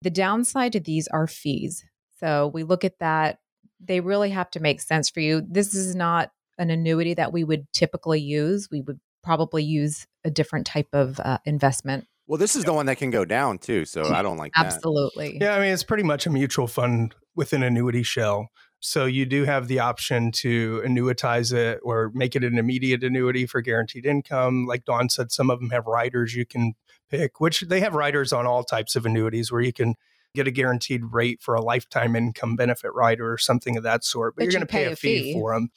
The 0.03 0.11
downside 0.11 0.73
to 0.73 0.81
these 0.81 1.09
are 1.09 1.27
fees. 1.27 1.85
So 2.19 2.51
we 2.53 2.63
look 2.63 2.85
at 2.85 2.99
that, 2.99 3.39
they 3.81 4.01
really 4.01 4.31
have 4.31 4.51
to 4.53 4.61
make 4.61 4.81
sense 4.81 5.09
for 5.11 5.21
you. 5.21 5.43
This 5.49 5.75
is 5.75 5.95
not 5.95 6.31
an 6.59 6.71
annuity 6.71 7.15
that 7.15 7.33
we 7.33 7.45
would 7.45 7.67
typically 7.73 8.21
use. 8.21 8.69
We 8.71 8.81
would 8.83 9.01
probably 9.23 9.65
use 9.65 10.07
a 10.25 10.31
different 10.31 10.67
type 10.67 10.89
of 10.93 11.19
uh, 11.21 11.39
investment. 11.45 12.07
Well, 12.27 12.39
this 12.39 12.55
is 12.55 12.65
the 12.65 12.73
one 12.73 12.87
that 12.87 12.97
can 12.97 13.11
go 13.11 13.25
down 13.25 13.59
too, 13.59 13.85
so 13.85 14.05
I 14.13 14.23
don't 14.23 14.37
like 14.37 14.53
that. 14.57 14.67
Absolutely. 14.67 15.39
Yeah, 15.41 15.55
I 15.55 15.61
mean, 15.61 15.73
it's 15.73 15.83
pretty 15.83 16.05
much 16.05 16.27
a 16.27 16.31
mutual 16.31 16.67
fund 16.67 17.15
with 17.35 17.53
an 17.53 17.63
annuity 17.63 18.03
shell. 18.03 18.49
So 18.85 19.07
you 19.07 19.27
do 19.27 19.45
have 19.45 19.69
the 19.69 19.79
option 19.79 20.33
to 20.33 20.83
annuitize 20.85 21.53
it 21.53 21.79
or 21.85 22.11
make 22.15 22.35
it 22.35 22.43
an 22.43 22.59
immediate 22.59 23.05
annuity 23.05 23.47
for 23.47 23.61
guaranteed 23.61 24.05
income. 24.05 24.67
Like 24.67 24.85
Dawn 24.85 25.09
said, 25.09 25.31
some 25.31 25.51
of 25.51 25.61
them 25.61 25.71
have 25.71 25.87
riders 25.87 26.35
you 26.35 26.45
can 26.45 26.75
pick, 27.09 27.41
which 27.41 27.61
they 27.61 27.79
have 27.79 27.95
riders 27.95 28.33
on 28.33 28.45
all 28.45 28.65
types 28.65 28.97
of 28.97 29.07
annuities 29.07 29.53
where 29.53 29.61
you 29.61 29.73
can 29.73 29.95
get 30.35 30.49
a 30.49 30.51
guaranteed 30.51 31.03
rate 31.13 31.41
for 31.41 31.55
a 31.55 31.63
lifetime 31.63 32.17
income 32.17 32.57
benefit 32.57 32.93
rider 32.93 33.33
or 33.33 33.39
something 33.39 33.77
of 33.77 33.85
that 33.85 34.03
sort. 34.03 34.35
But, 34.35 34.41
But 34.41 34.45
you're 34.47 34.51
you 34.51 34.59
going 34.59 34.67
to 34.67 34.73
pay, 34.73 34.85
pay 34.85 34.91
a 34.91 34.93
a 34.93 34.97
fee, 34.97 35.23
fee. 35.23 35.33
for 35.35 35.55
them. 35.55 35.71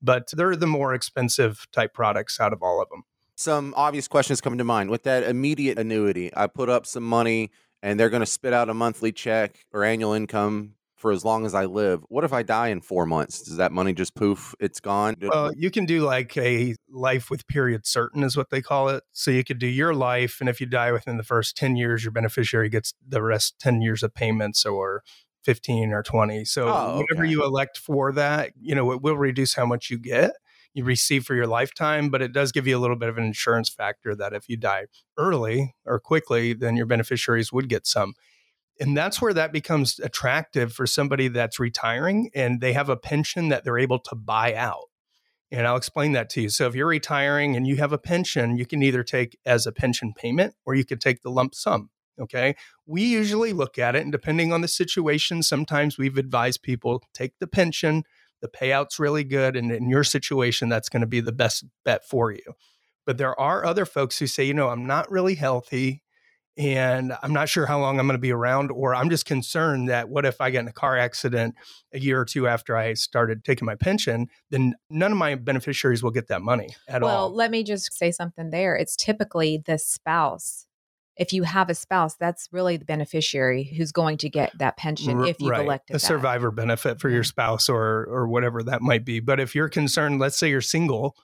But 0.00 0.30
they're 0.32 0.54
the 0.54 0.68
more 0.68 0.94
expensive 0.94 1.66
type 1.72 1.92
products 1.92 2.38
out 2.38 2.52
of 2.52 2.62
all 2.62 2.80
of 2.80 2.88
them. 2.88 3.02
Some 3.34 3.74
obvious 3.76 4.06
questions 4.06 4.40
come 4.40 4.58
to 4.58 4.64
mind. 4.64 4.90
With 4.90 5.02
that 5.02 5.24
immediate 5.24 5.76
annuity, 5.76 6.30
I 6.36 6.46
put 6.46 6.68
up 6.68 6.86
some 6.86 7.02
money 7.02 7.50
and 7.82 7.98
they're 7.98 8.10
going 8.10 8.20
to 8.20 8.26
spit 8.26 8.52
out 8.52 8.68
a 8.68 8.74
monthly 8.74 9.10
check 9.10 9.58
or 9.72 9.82
annual 9.82 10.12
income 10.12 10.74
for 11.04 11.12
as 11.12 11.22
long 11.22 11.44
as 11.44 11.52
I 11.52 11.66
live. 11.66 12.02
What 12.08 12.24
if 12.24 12.32
I 12.32 12.42
die 12.42 12.68
in 12.68 12.80
four 12.80 13.04
months? 13.04 13.42
Does 13.42 13.58
that 13.58 13.72
money 13.72 13.92
just 13.92 14.14
poof? 14.14 14.54
It's 14.58 14.80
gone. 14.80 15.16
Well, 15.20 15.52
you 15.54 15.70
can 15.70 15.84
do 15.84 16.00
like 16.00 16.34
a 16.38 16.76
life 16.88 17.28
with 17.28 17.46
period 17.46 17.84
certain, 17.84 18.22
is 18.22 18.38
what 18.38 18.48
they 18.48 18.62
call 18.62 18.88
it. 18.88 19.04
So 19.12 19.30
you 19.30 19.44
could 19.44 19.58
do 19.58 19.66
your 19.66 19.92
life, 19.94 20.38
and 20.40 20.48
if 20.48 20.62
you 20.62 20.66
die 20.66 20.92
within 20.92 21.18
the 21.18 21.22
first 21.22 21.58
10 21.58 21.76
years, 21.76 22.04
your 22.04 22.10
beneficiary 22.10 22.70
gets 22.70 22.94
the 23.06 23.22
rest 23.22 23.58
10 23.60 23.82
years 23.82 24.02
of 24.02 24.14
payments 24.14 24.64
or 24.64 25.02
15 25.44 25.92
or 25.92 26.02
20. 26.02 26.46
So 26.46 26.68
Oh, 26.68 27.00
whatever 27.00 27.24
okay. 27.24 27.32
you 27.32 27.44
elect 27.44 27.76
for 27.76 28.10
that, 28.12 28.52
you 28.58 28.74
know, 28.74 28.90
it 28.90 29.02
will 29.02 29.18
reduce 29.18 29.52
how 29.52 29.66
much 29.66 29.90
you 29.90 29.98
get. 29.98 30.32
You 30.72 30.84
receive 30.84 31.26
for 31.26 31.34
your 31.34 31.46
lifetime, 31.46 32.08
but 32.08 32.22
it 32.22 32.32
does 32.32 32.50
give 32.50 32.66
you 32.66 32.78
a 32.78 32.80
little 32.80 32.96
bit 32.96 33.10
of 33.10 33.18
an 33.18 33.24
insurance 33.24 33.68
factor 33.68 34.14
that 34.16 34.32
if 34.32 34.48
you 34.48 34.56
die 34.56 34.86
early 35.18 35.74
or 35.84 36.00
quickly, 36.00 36.54
then 36.54 36.76
your 36.76 36.86
beneficiaries 36.86 37.52
would 37.52 37.68
get 37.68 37.86
some 37.86 38.14
and 38.80 38.96
that's 38.96 39.20
where 39.22 39.34
that 39.34 39.52
becomes 39.52 39.98
attractive 40.00 40.72
for 40.72 40.86
somebody 40.86 41.28
that's 41.28 41.60
retiring 41.60 42.30
and 42.34 42.60
they 42.60 42.72
have 42.72 42.88
a 42.88 42.96
pension 42.96 43.48
that 43.48 43.64
they're 43.64 43.78
able 43.78 44.00
to 44.00 44.14
buy 44.14 44.54
out. 44.54 44.86
And 45.50 45.66
I'll 45.66 45.76
explain 45.76 46.12
that 46.12 46.30
to 46.30 46.42
you. 46.42 46.48
So 46.48 46.66
if 46.66 46.74
you're 46.74 46.86
retiring 46.86 47.54
and 47.54 47.66
you 47.66 47.76
have 47.76 47.92
a 47.92 47.98
pension, 47.98 48.56
you 48.56 48.66
can 48.66 48.82
either 48.82 49.04
take 49.04 49.38
as 49.46 49.66
a 49.66 49.72
pension 49.72 50.12
payment 50.12 50.54
or 50.64 50.74
you 50.74 50.84
could 50.84 51.00
take 51.00 51.22
the 51.22 51.30
lump 51.30 51.54
sum. 51.54 51.90
Okay. 52.20 52.54
We 52.86 53.02
usually 53.02 53.52
look 53.52 53.76
at 53.76 53.96
it, 53.96 54.02
and 54.02 54.12
depending 54.12 54.52
on 54.52 54.60
the 54.60 54.68
situation, 54.68 55.42
sometimes 55.42 55.98
we've 55.98 56.16
advised 56.16 56.62
people 56.62 57.02
take 57.12 57.32
the 57.40 57.48
pension. 57.48 58.04
The 58.40 58.46
payout's 58.48 59.00
really 59.00 59.24
good. 59.24 59.56
And 59.56 59.72
in 59.72 59.88
your 59.88 60.04
situation, 60.04 60.68
that's 60.68 60.88
going 60.88 61.00
to 61.00 61.08
be 61.08 61.20
the 61.20 61.32
best 61.32 61.64
bet 61.84 62.04
for 62.08 62.30
you. 62.30 62.54
But 63.04 63.18
there 63.18 63.38
are 63.38 63.64
other 63.64 63.84
folks 63.84 64.18
who 64.18 64.28
say, 64.28 64.44
you 64.44 64.54
know, 64.54 64.68
I'm 64.68 64.86
not 64.86 65.10
really 65.10 65.34
healthy 65.34 66.03
and 66.56 67.12
I'm 67.22 67.32
not 67.32 67.48
sure 67.48 67.66
how 67.66 67.80
long 67.80 67.98
I'm 67.98 68.06
going 68.06 68.16
to 68.16 68.20
be 68.20 68.32
around, 68.32 68.70
or 68.70 68.94
I'm 68.94 69.10
just 69.10 69.26
concerned 69.26 69.88
that 69.88 70.08
what 70.08 70.24
if 70.24 70.40
I 70.40 70.50
get 70.50 70.60
in 70.60 70.68
a 70.68 70.72
car 70.72 70.96
accident 70.96 71.56
a 71.92 71.98
year 71.98 72.20
or 72.20 72.24
two 72.24 72.46
after 72.46 72.76
I 72.76 72.94
started 72.94 73.44
taking 73.44 73.66
my 73.66 73.74
pension, 73.74 74.28
then 74.50 74.74
none 74.88 75.12
of 75.12 75.18
my 75.18 75.34
beneficiaries 75.34 76.02
will 76.02 76.12
get 76.12 76.28
that 76.28 76.42
money 76.42 76.76
at 76.88 77.02
well, 77.02 77.10
all. 77.10 77.28
Well, 77.28 77.36
let 77.36 77.50
me 77.50 77.64
just 77.64 77.92
say 77.92 78.12
something 78.12 78.50
there. 78.50 78.76
It's 78.76 78.94
typically 78.94 79.62
the 79.64 79.78
spouse. 79.78 80.66
If 81.16 81.32
you 81.32 81.44
have 81.44 81.70
a 81.70 81.74
spouse, 81.74 82.16
that's 82.16 82.48
really 82.50 82.76
the 82.76 82.84
beneficiary 82.84 83.64
who's 83.76 83.92
going 83.92 84.18
to 84.18 84.28
get 84.28 84.56
that 84.58 84.76
pension 84.76 85.18
R- 85.18 85.26
if 85.26 85.40
you've 85.40 85.50
right. 85.50 85.64
elected 85.64 85.94
a 85.94 85.98
that. 85.98 86.06
survivor 86.06 86.50
benefit 86.50 87.00
for 87.00 87.08
your 87.08 87.22
spouse 87.22 87.68
or 87.68 88.04
or 88.06 88.26
whatever 88.26 88.62
that 88.64 88.82
might 88.82 89.04
be. 89.04 89.20
But 89.20 89.38
if 89.38 89.54
you're 89.54 89.68
concerned, 89.68 90.18
let's 90.18 90.36
say 90.36 90.50
you're 90.50 90.60
single 90.60 91.16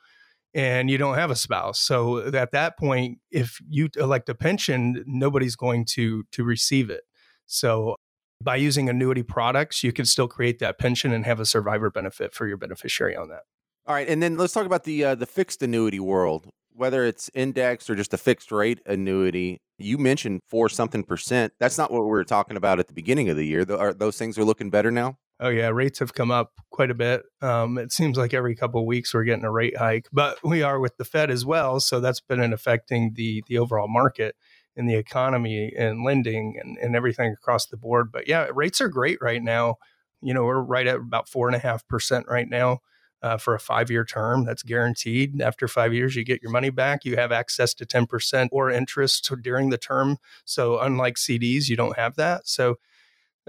and 0.55 0.91
you 0.91 0.99
don't 0.99 1.15
have 1.15 1.31
a 1.31 1.37
spouse, 1.37 1.81
so 1.81 2.19
at 2.19 2.53
that 2.53 2.79
point, 2.79 3.19
if 3.31 3.59
you 3.69 3.89
elect 3.97 4.29
a 4.29 4.35
pension, 4.35 5.05
nobody's 5.07 5.57
going 5.57 5.85
to 5.87 6.25
to 6.33 6.45
receive 6.45 6.91
it. 6.91 7.03
So 7.47 7.97
by 8.43 8.57
using 8.57 8.89
annuity 8.89 9.23
products, 9.23 9.85
you 9.85 9.93
can 9.93 10.07
still 10.07 10.29
create 10.29 10.59
that 10.61 10.79
pension 10.79 11.13
and 11.13 11.27
have 11.27 11.41
a 11.41 11.47
survivor 11.47 11.91
benefit 11.91 12.33
for 12.33 12.47
your 12.47 12.57
beneficiary 12.57 13.15
on 13.15 13.29
that. 13.29 13.43
All 13.87 13.95
right, 13.95 14.09
and 14.09 14.23
then 14.23 14.37
let's 14.37 14.53
talk 14.53 14.67
about 14.67 14.85
the 14.85 15.05
uh, 15.05 15.15
the 15.15 15.27
fixed 15.27 15.63
annuity 15.63 16.01
world. 16.01 16.49
Whether 16.73 17.05
it's 17.05 17.31
indexed 17.35 17.91
or 17.91 17.95
just 17.95 18.15
a 18.15 18.17
fixed 18.17 18.53
rate 18.53 18.81
annuity, 18.87 19.59
you 19.79 19.99
mentioned 19.99 20.41
four 20.49 20.69
something 20.69 21.03
percent. 21.03 21.53
That's 21.59 21.77
not 21.77 21.91
what 21.91 22.03
we 22.03 22.09
were 22.09 22.25
talking 22.25 22.57
about 22.57 22.79
at 22.79 22.89
the 22.89 22.95
beginning 22.95 23.29
of 23.29 23.37
the 23.37 23.47
year. 23.47 23.67
Are 23.71 23.93
those 23.93 24.17
things 24.17 24.39
are 24.39 24.45
looking 24.45 24.71
better 24.71 24.91
now? 24.91 25.17
Oh 25.43 25.49
yeah, 25.49 25.69
rates 25.69 26.01
have 26.01 26.13
come 26.13 26.31
up 26.31 26.53
quite 26.71 26.91
a 26.91 26.95
bit. 26.95 27.23
Um, 27.41 27.79
it 27.79 27.93
seems 27.93 28.19
like 28.19 28.35
every 28.35 28.55
couple 28.55 28.81
of 28.81 28.87
weeks 28.87 29.15
we're 29.15 29.25
getting 29.25 29.45
a 29.45 29.51
rate 29.51 29.77
hike, 29.77 30.07
but 30.13 30.39
we 30.45 30.63
are 30.63 30.79
with 30.79 30.99
the 30.99 31.05
Fed 31.05 31.31
as 31.31 31.47
well, 31.47 31.81
so 31.81 31.99
that's 31.99 32.21
been 32.21 32.43
in 32.43 32.53
affecting 32.53 33.15
the 33.15 33.43
the 33.47 33.57
overall 33.57 33.89
market 33.89 34.37
and 34.77 34.89
the 34.89 34.97
economy 34.97 35.73
and 35.77 36.05
lending 36.05 36.59
and, 36.63 36.77
and 36.79 36.95
everything 36.95 37.33
across 37.33 37.67
the 37.67 37.77
board. 37.79 38.13
But 38.13 38.29
yeah, 38.29 38.49
rates 38.55 38.83
are 38.83 38.89
great 38.89 39.19
right 39.23 39.43
now. 39.43 39.77
You 40.21 40.35
know, 40.35 40.45
we're 40.45 40.61
right 40.61 40.87
at 40.87 40.97
about 40.97 41.29
four 41.29 41.49
and 41.49 41.57
a 41.57 41.61
half 41.61 41.89
percent 41.89 42.27
right 42.29 42.49
now 42.49 42.81
uh, 43.23 43.39
for 43.39 43.55
a 43.55 43.61
five 43.61 43.91
year 43.91 44.05
term. 44.05 44.45
That's 44.45 44.63
guaranteed. 44.63 45.41
After 45.41 45.69
five 45.69 45.95
years, 45.95 46.17
you 46.17 46.25
get 46.25 46.43
your 46.43 46.53
money 46.53 46.71
back. 46.71 47.07
You 47.07 47.17
have 47.17 47.33
access 47.33 47.73
to 47.75 47.87
ten 47.87 48.07
percent 48.07 48.51
or 48.53 48.71
interest 48.71 49.33
during 49.41 49.71
the 49.71 49.79
term. 49.79 50.19
So 50.45 50.79
unlike 50.79 51.17
CDs, 51.17 51.71
you 51.71 51.77
don't 51.77 51.97
have 51.97 52.17
that. 52.17 52.47
So 52.47 52.77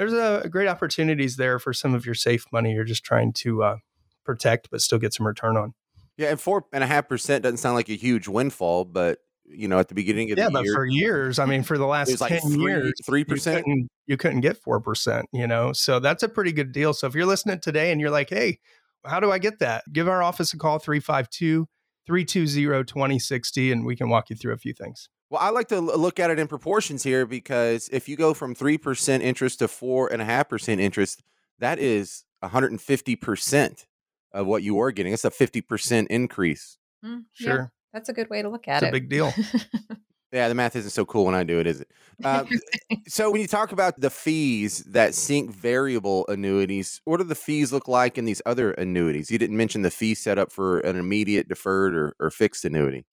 there's 0.02 0.14
a, 0.14 0.50
great 0.50 0.68
opportunities 0.68 1.36
there 1.36 1.60
for 1.60 1.74
some 1.74 1.94
of 1.94 2.08
your 2.08 2.16
safe 2.16 2.46
money 2.52 2.72
you're 2.72 2.84
just 2.84 3.04
trying 3.04 3.32
to 3.32 3.62
uh, 3.62 3.78
protect 4.26 4.70
but 4.72 4.82
still 4.82 4.98
get 4.98 5.14
some 5.14 5.28
return 5.28 5.56
on. 5.56 5.76
Yeah, 6.18 6.30
and 6.30 6.42
four 6.42 6.66
and 6.74 6.84
a 6.84 6.88
half 6.88 7.08
percent 7.08 7.44
doesn't 7.44 7.58
sound 7.58 7.76
like 7.76 7.88
a 7.88 7.96
huge 7.96 8.28
windfall, 8.28 8.86
but 8.86 9.20
you 9.46 9.68
know, 9.68 9.78
at 9.78 9.90
the 9.90 9.94
beginning 9.94 10.32
of 10.32 10.40
Yeah, 10.40 10.46
the 10.46 10.52
but 10.54 10.64
year, 10.64 10.74
for 10.74 10.86
years, 10.86 11.38
I 11.40 11.46
mean, 11.46 11.62
for 11.62 11.78
the 11.78 11.86
last 11.86 12.10
was 12.10 12.20
like 12.20 12.30
ten 12.30 12.42
three 12.42 12.64
years, 12.64 12.94
three 13.06 13.20
you 13.20 13.26
percent. 13.26 13.64
couldn't, 13.64 13.90
you 14.08 14.18
couldn't 14.18 14.42
get 14.42 14.58
four 14.58 14.80
percent. 14.80 15.28
You 15.34 15.46
know, 15.46 15.72
so 15.72 16.00
that's 16.00 16.24
a 16.24 16.30
pretty 16.30 16.52
good 16.52 16.72
deal. 16.72 16.94
So 16.94 17.06
if 17.06 17.14
you're 17.14 17.26
listening 17.28 17.60
today 17.60 17.92
and 17.92 18.02
you're 18.02 18.10
like, 18.10 18.30
"Hey, 18.30 18.60
how 19.06 19.20
do 19.20 19.32
I 19.32 19.38
get 19.38 19.60
that?" 19.60 19.84
Give 19.92 20.08
our 20.08 20.24
office 20.24 20.54
a 20.54 20.58
call 20.58 20.80
352 20.80 21.68
320 22.08 22.84
2060 22.86 23.72
and 23.72 23.86
we 23.86 23.96
can 23.96 24.10
walk 24.10 24.30
you 24.30 24.36
through 24.36 24.54
a 24.54 24.58
few 24.58 24.74
things. 24.74 25.10
Well, 25.30 25.42
I 25.42 25.50
like 25.50 25.68
to 25.70 25.80
look 25.80 26.20
at 26.20 26.30
it 26.30 26.40
in 26.40 26.48
proportions 26.48 27.04
here 27.04 27.26
because 27.26 27.90
if 27.94 28.10
you 28.10 28.18
go 28.18 28.34
from 28.34 28.54
three 28.54 28.78
percent 28.78 29.24
interest 29.24 29.60
to 29.60 29.68
four 29.68 30.12
and 30.12 30.22
a 30.22 30.26
half 30.26 30.50
percent 30.50 30.82
interest, 30.82 31.24
that 31.60 31.80
is 31.80 32.26
150 32.42 33.16
percent 33.16 33.86
of 34.34 34.48
what 34.48 34.64
you 34.64 34.76
were 34.76 34.92
getting. 34.92 35.14
It's 35.14 35.24
a 35.26 35.32
50 35.32 35.62
percent 35.62 36.08
increase. 36.10 36.78
Mm, 37.06 37.24
yeah, 37.40 37.46
Sure. 37.48 37.72
that's 37.94 38.10
a 38.10 38.14
good 38.14 38.30
way 38.30 38.42
to 38.42 38.50
look 38.50 38.68
at 38.68 38.84
It's 38.84 38.84
a 38.84 38.88
it. 38.88 38.92
big 38.92 39.10
deal. 39.10 39.34
Yeah, 40.32 40.48
the 40.48 40.56
math 40.56 40.76
isn't 40.78 40.92
so 40.92 41.06
cool 41.06 41.26
when 41.26 41.36
I 41.36 41.44
do 41.44 41.60
it, 41.60 41.68
is 41.68 41.82
it? 41.82 41.90
Uh, 42.24 42.46
so 43.08 43.30
when 43.30 43.42
you 43.42 43.48
talk 43.48 43.74
about 43.74 44.00
the 44.00 44.10
fees 44.10 44.80
that 44.86 45.14
sync 45.14 45.52
variable 45.54 46.26
annuities, 46.28 47.02
what 47.04 47.18
do 47.18 47.26
the 47.26 47.36
fees 47.36 47.74
look 47.74 47.88
like 47.88 48.18
in 48.18 48.24
these 48.24 48.42
other 48.46 48.72
annuities? 48.72 49.30
You 49.30 49.38
didn't 49.38 49.58
mention 49.58 49.82
the 49.82 49.92
fee 49.92 50.16
set 50.16 50.38
up 50.38 50.52
for 50.52 50.80
an 50.80 50.96
immediate 50.96 51.50
deferred 51.50 51.94
or, 51.94 52.16
or 52.20 52.30
fixed 52.30 52.64
annuity. 52.64 53.06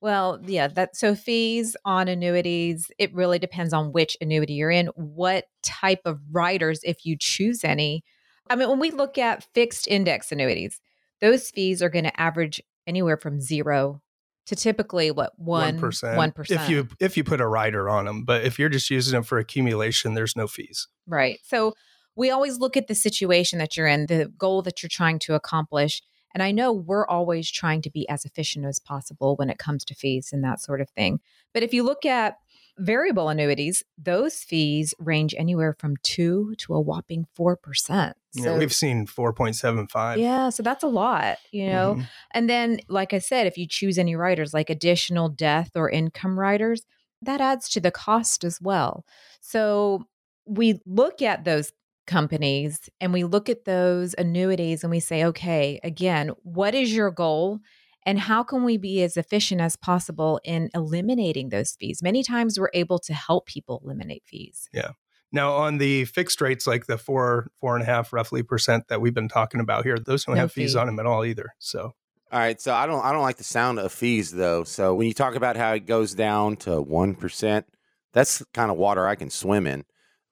Well, 0.00 0.40
yeah, 0.44 0.66
that 0.68 0.96
so 0.96 1.14
fees 1.14 1.76
on 1.84 2.08
annuities, 2.08 2.90
it 2.98 3.14
really 3.14 3.38
depends 3.38 3.72
on 3.72 3.92
which 3.92 4.16
annuity 4.20 4.54
you're 4.54 4.70
in, 4.70 4.88
what 4.96 5.46
type 5.62 6.00
of 6.04 6.20
riders 6.30 6.80
if 6.82 7.06
you 7.06 7.16
choose 7.18 7.64
any. 7.64 8.04
I 8.50 8.56
mean, 8.56 8.68
when 8.68 8.80
we 8.80 8.90
look 8.90 9.16
at 9.16 9.46
fixed 9.54 9.88
index 9.88 10.30
annuities, 10.30 10.80
those 11.20 11.50
fees 11.50 11.82
are 11.82 11.88
going 11.88 12.04
to 12.04 12.20
average 12.20 12.60
anywhere 12.86 13.16
from 13.16 13.40
0 13.40 14.02
to 14.46 14.56
typically 14.56 15.10
what 15.10 15.38
1 15.38 15.78
1%. 15.78 16.50
If 16.50 16.68
you 16.68 16.88
if 17.00 17.16
you 17.16 17.24
put 17.24 17.40
a 17.40 17.46
rider 17.46 17.88
on 17.88 18.04
them, 18.04 18.24
but 18.24 18.44
if 18.44 18.58
you're 18.58 18.68
just 18.68 18.90
using 18.90 19.12
them 19.12 19.22
for 19.22 19.38
accumulation, 19.38 20.14
there's 20.14 20.36
no 20.36 20.46
fees. 20.46 20.88
Right. 21.06 21.38
So 21.44 21.74
we 22.16 22.30
always 22.30 22.58
look 22.58 22.76
at 22.76 22.86
the 22.86 22.94
situation 22.94 23.58
that 23.58 23.76
you're 23.76 23.86
in, 23.86 24.06
the 24.06 24.32
goal 24.38 24.62
that 24.62 24.82
you're 24.82 24.90
trying 24.90 25.18
to 25.20 25.34
accomplish. 25.34 26.02
And 26.32 26.42
I 26.42 26.50
know 26.50 26.72
we're 26.72 27.06
always 27.06 27.50
trying 27.50 27.80
to 27.82 27.90
be 27.90 28.08
as 28.08 28.24
efficient 28.24 28.66
as 28.66 28.80
possible 28.80 29.36
when 29.36 29.50
it 29.50 29.58
comes 29.58 29.84
to 29.86 29.94
fees 29.94 30.30
and 30.32 30.42
that 30.42 30.60
sort 30.60 30.80
of 30.80 30.90
thing. 30.90 31.20
But 31.52 31.62
if 31.62 31.72
you 31.72 31.84
look 31.84 32.04
at 32.04 32.36
variable 32.78 33.28
annuities, 33.28 33.82
those 33.96 34.38
fees 34.38 34.94
range 34.98 35.34
anywhere 35.38 35.74
from 35.78 35.96
2 36.02 36.54
to 36.58 36.74
a 36.74 36.80
whopping 36.80 37.26
4%. 37.36 38.14
Yeah, 38.34 38.58
we've 38.58 38.72
seen 38.72 39.06
4.75. 39.06 40.18
yeah, 40.18 40.50
so 40.50 40.62
that's 40.62 40.82
a 40.82 40.88
lot, 40.88 41.38
you 41.52 41.66
know. 41.68 41.94
Mhm. 41.96 42.08
And 42.32 42.50
then, 42.50 42.80
like 42.88 43.12
I 43.12 43.18
said, 43.18 43.46
if 43.46 43.56
you 43.56 43.66
choose 43.68 43.96
any 43.98 44.16
riders 44.16 44.52
like 44.52 44.70
additional 44.70 45.28
death 45.28 45.70
or 45.76 45.88
income 45.88 46.38
riders, 46.38 46.84
that 47.22 47.40
adds 47.40 47.68
to 47.70 47.80
the 47.80 47.90
cost 47.92 48.44
as 48.44 48.60
well. 48.60 49.04
So 49.40 50.04
we 50.46 50.80
look 50.84 51.22
at 51.22 51.44
those 51.44 51.72
companies 52.06 52.90
and 53.00 53.12
we 53.12 53.24
look 53.24 53.48
at 53.48 53.64
those 53.64 54.14
annuities 54.18 54.82
and 54.84 54.90
we 54.90 55.00
say, 55.00 55.24
okay, 55.24 55.80
again, 55.82 56.30
what 56.42 56.74
is 56.74 56.94
your 56.94 57.10
goal? 57.10 57.60
And 58.06 58.18
how 58.18 58.42
can 58.42 58.64
we 58.64 58.76
be 58.76 59.02
as 59.02 59.16
efficient 59.16 59.60
as 59.60 59.76
possible 59.76 60.40
in 60.44 60.70
eliminating 60.74 61.48
those 61.48 61.72
fees? 61.72 62.02
Many 62.02 62.22
times 62.22 62.58
we're 62.58 62.70
able 62.74 62.98
to 63.00 63.14
help 63.14 63.46
people 63.46 63.80
eliminate 63.84 64.24
fees. 64.26 64.68
Yeah 64.72 64.90
now, 65.34 65.52
on 65.54 65.78
the 65.78 66.04
fixed 66.04 66.40
rates, 66.40 66.64
like 66.64 66.86
the 66.86 66.96
four, 66.96 67.50
four 67.60 67.74
and 67.74 67.82
a 67.82 67.86
half 67.86 68.12
roughly 68.12 68.44
percent 68.44 68.86
that 68.88 69.00
we've 69.00 69.12
been 69.12 69.28
talking 69.28 69.60
about 69.60 69.84
here, 69.84 69.98
those 69.98 70.24
don't 70.24 70.36
No 70.36 70.42
have 70.42 70.52
fees 70.52 70.76
on 70.76 70.86
them 70.86 71.00
at 71.00 71.06
all 71.06 71.24
either. 71.24 71.54
So, 71.58 71.92
All 72.30 72.38
right, 72.38 72.60
so 72.60 72.72
I 72.72 72.86
don't 72.86 73.04
I 73.04 73.10
don't 73.12 73.22
like 73.22 73.36
the 73.36 73.44
sound 73.44 73.80
of 73.80 73.90
fees 73.90 74.30
though. 74.30 74.62
So 74.62 74.94
when 74.94 75.08
you 75.08 75.12
talk 75.12 75.34
about 75.34 75.56
how 75.56 75.72
it 75.72 75.86
goes 75.86 76.14
down 76.14 76.56
to 76.58 76.80
one 76.80 77.16
percent, 77.16 77.66
that's 78.12 78.44
kind 78.54 78.70
of 78.70 78.76
water 78.76 79.08
I 79.08 79.16
can 79.16 79.28
swim 79.28 79.66
in. 79.66 79.84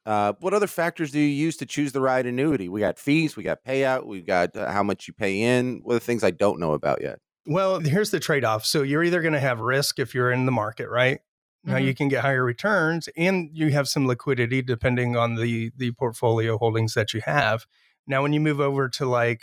Uh, 0.06 0.34
what 0.38 0.54
other 0.54 0.68
factors 0.68 1.10
do 1.10 1.18
you 1.18 1.26
use 1.26 1.56
to 1.56 1.66
choose 1.66 1.90
the 1.90 2.00
right 2.00 2.24
annuity? 2.24 2.68
We 2.68 2.78
got 2.78 2.96
fees, 2.96 3.36
we 3.36 3.42
got 3.42 3.64
payout, 3.64 4.06
we've 4.06 4.26
got 4.26 4.56
uh, 4.56 4.70
how 4.70 4.84
much 4.84 5.08
you 5.08 5.14
pay 5.14 5.42
in. 5.42 5.80
What 5.82 5.94
are 5.94 5.98
the 5.98 6.04
things 6.04 6.22
I 6.22 6.30
don't 6.30 6.60
know 6.60 6.74
about 6.74 7.02
yet? 7.02 7.18
Well, 7.47 7.80
here's 7.80 8.11
the 8.11 8.20
trade 8.20 8.45
off. 8.45 8.64
So, 8.64 8.82
you're 8.82 9.05
either 9.05 9.20
going 9.22 9.34
to 9.34 9.40
have 9.40 9.61
risk 9.61 9.99
if 9.99 10.14
you're 10.14 10.30
in 10.32 10.47
the 10.47 10.53
market, 10.53 10.88
right? 10.88 11.20
Now 11.64 11.76
Mhm. 11.76 11.86
you 11.86 11.95
can 11.95 12.09
get 12.09 12.22
higher 12.22 12.45
returns 12.45 13.09
and 13.16 13.51
you 13.53 13.70
have 13.70 13.88
some 13.88 14.07
liquidity 14.09 14.62
depending 14.62 15.16
on 15.16 15.36
the 15.36 15.70
the 15.76 15.93
portfolio 15.93 16.59
holdings 16.59 16.95
that 16.95 17.14
you 17.14 17.20
have. 17.24 17.66
Now 18.07 18.22
when 18.22 18.32
you 18.32 18.40
move 18.40 18.61
over 18.61 18.88
to 18.90 19.07
like 19.07 19.43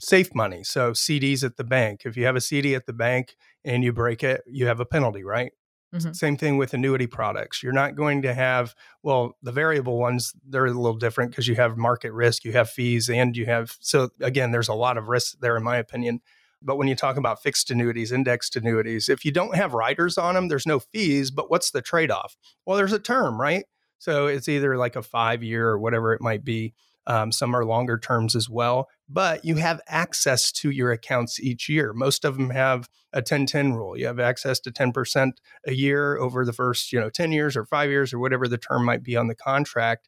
safe 0.00 0.34
money. 0.34 0.64
So 0.64 0.92
CDs 0.94 1.44
at 1.44 1.56
the 1.56 1.64
bank. 1.64 2.02
If 2.06 2.16
you 2.16 2.24
have 2.26 2.36
a 2.36 2.40
CD 2.40 2.74
at 2.74 2.86
the 2.86 2.92
bank 2.94 3.36
and 3.64 3.84
you 3.84 3.92
break 3.92 4.22
it, 4.24 4.42
you 4.46 4.66
have 4.66 4.80
a 4.80 4.86
penalty, 4.86 5.24
right? 5.24 5.52
Mhm. 5.92 6.12
Same 6.12 6.36
thing 6.36 6.56
with 6.58 6.74
annuity 6.74 7.06
products. 7.06 7.62
You're 7.62 7.72
not 7.72 7.96
going 7.96 8.22
to 8.22 8.34
have, 8.34 8.74
well, 9.02 9.36
the 9.42 9.52
variable 9.52 9.98
ones, 9.98 10.32
they're 10.48 10.66
a 10.66 10.72
little 10.72 10.96
different 10.98 11.30
because 11.32 11.48
you 11.48 11.56
have 11.56 11.76
market 11.76 12.12
risk, 12.12 12.44
you 12.44 12.52
have 12.52 12.70
fees, 12.70 13.10
and 13.10 13.36
you 13.36 13.46
have, 13.46 13.76
so 13.80 14.10
again, 14.20 14.50
there's 14.52 14.68
a 14.68 14.74
lot 14.74 14.98
of 14.98 15.08
risk 15.08 15.38
there, 15.40 15.56
in 15.56 15.62
my 15.64 15.76
opinion. 15.76 16.20
But 16.62 16.76
when 16.76 16.88
you 16.88 16.96
talk 16.96 17.16
about 17.16 17.42
fixed 17.42 17.70
annuities, 17.70 18.12
indexed 18.12 18.56
annuities, 18.56 19.08
if 19.08 19.24
you 19.24 19.30
don't 19.30 19.54
have 19.54 19.74
riders 19.74 20.18
on 20.18 20.34
them, 20.34 20.48
there's 20.48 20.66
no 20.66 20.80
fees. 20.80 21.30
But 21.30 21.50
what's 21.50 21.70
the 21.70 21.82
trade 21.82 22.10
off? 22.10 22.36
Well, 22.66 22.76
there's 22.76 22.92
a 22.92 22.98
term, 22.98 23.40
right? 23.40 23.64
So 23.98 24.26
it's 24.26 24.48
either 24.48 24.76
like 24.76 24.96
a 24.96 25.02
five 25.02 25.42
year 25.42 25.68
or 25.68 25.78
whatever 25.78 26.12
it 26.12 26.20
might 26.20 26.44
be. 26.44 26.74
Um, 27.06 27.32
some 27.32 27.56
are 27.56 27.64
longer 27.64 27.96
terms 27.96 28.36
as 28.36 28.50
well, 28.50 28.88
but 29.08 29.42
you 29.42 29.56
have 29.56 29.80
access 29.88 30.52
to 30.52 30.70
your 30.70 30.92
accounts 30.92 31.40
each 31.40 31.66
year. 31.66 31.94
Most 31.94 32.22
of 32.22 32.36
them 32.36 32.50
have 32.50 32.86
a 33.14 33.22
10 33.22 33.46
10 33.46 33.72
rule. 33.72 33.96
You 33.96 34.06
have 34.06 34.20
access 34.20 34.60
to 34.60 34.70
10% 34.70 35.32
a 35.66 35.72
year 35.72 36.18
over 36.18 36.44
the 36.44 36.52
first, 36.52 36.92
you 36.92 37.00
know, 37.00 37.08
10 37.08 37.32
years 37.32 37.56
or 37.56 37.64
five 37.64 37.88
years 37.88 38.12
or 38.12 38.18
whatever 38.18 38.46
the 38.46 38.58
term 38.58 38.84
might 38.84 39.02
be 39.02 39.16
on 39.16 39.26
the 39.26 39.34
contract. 39.34 40.06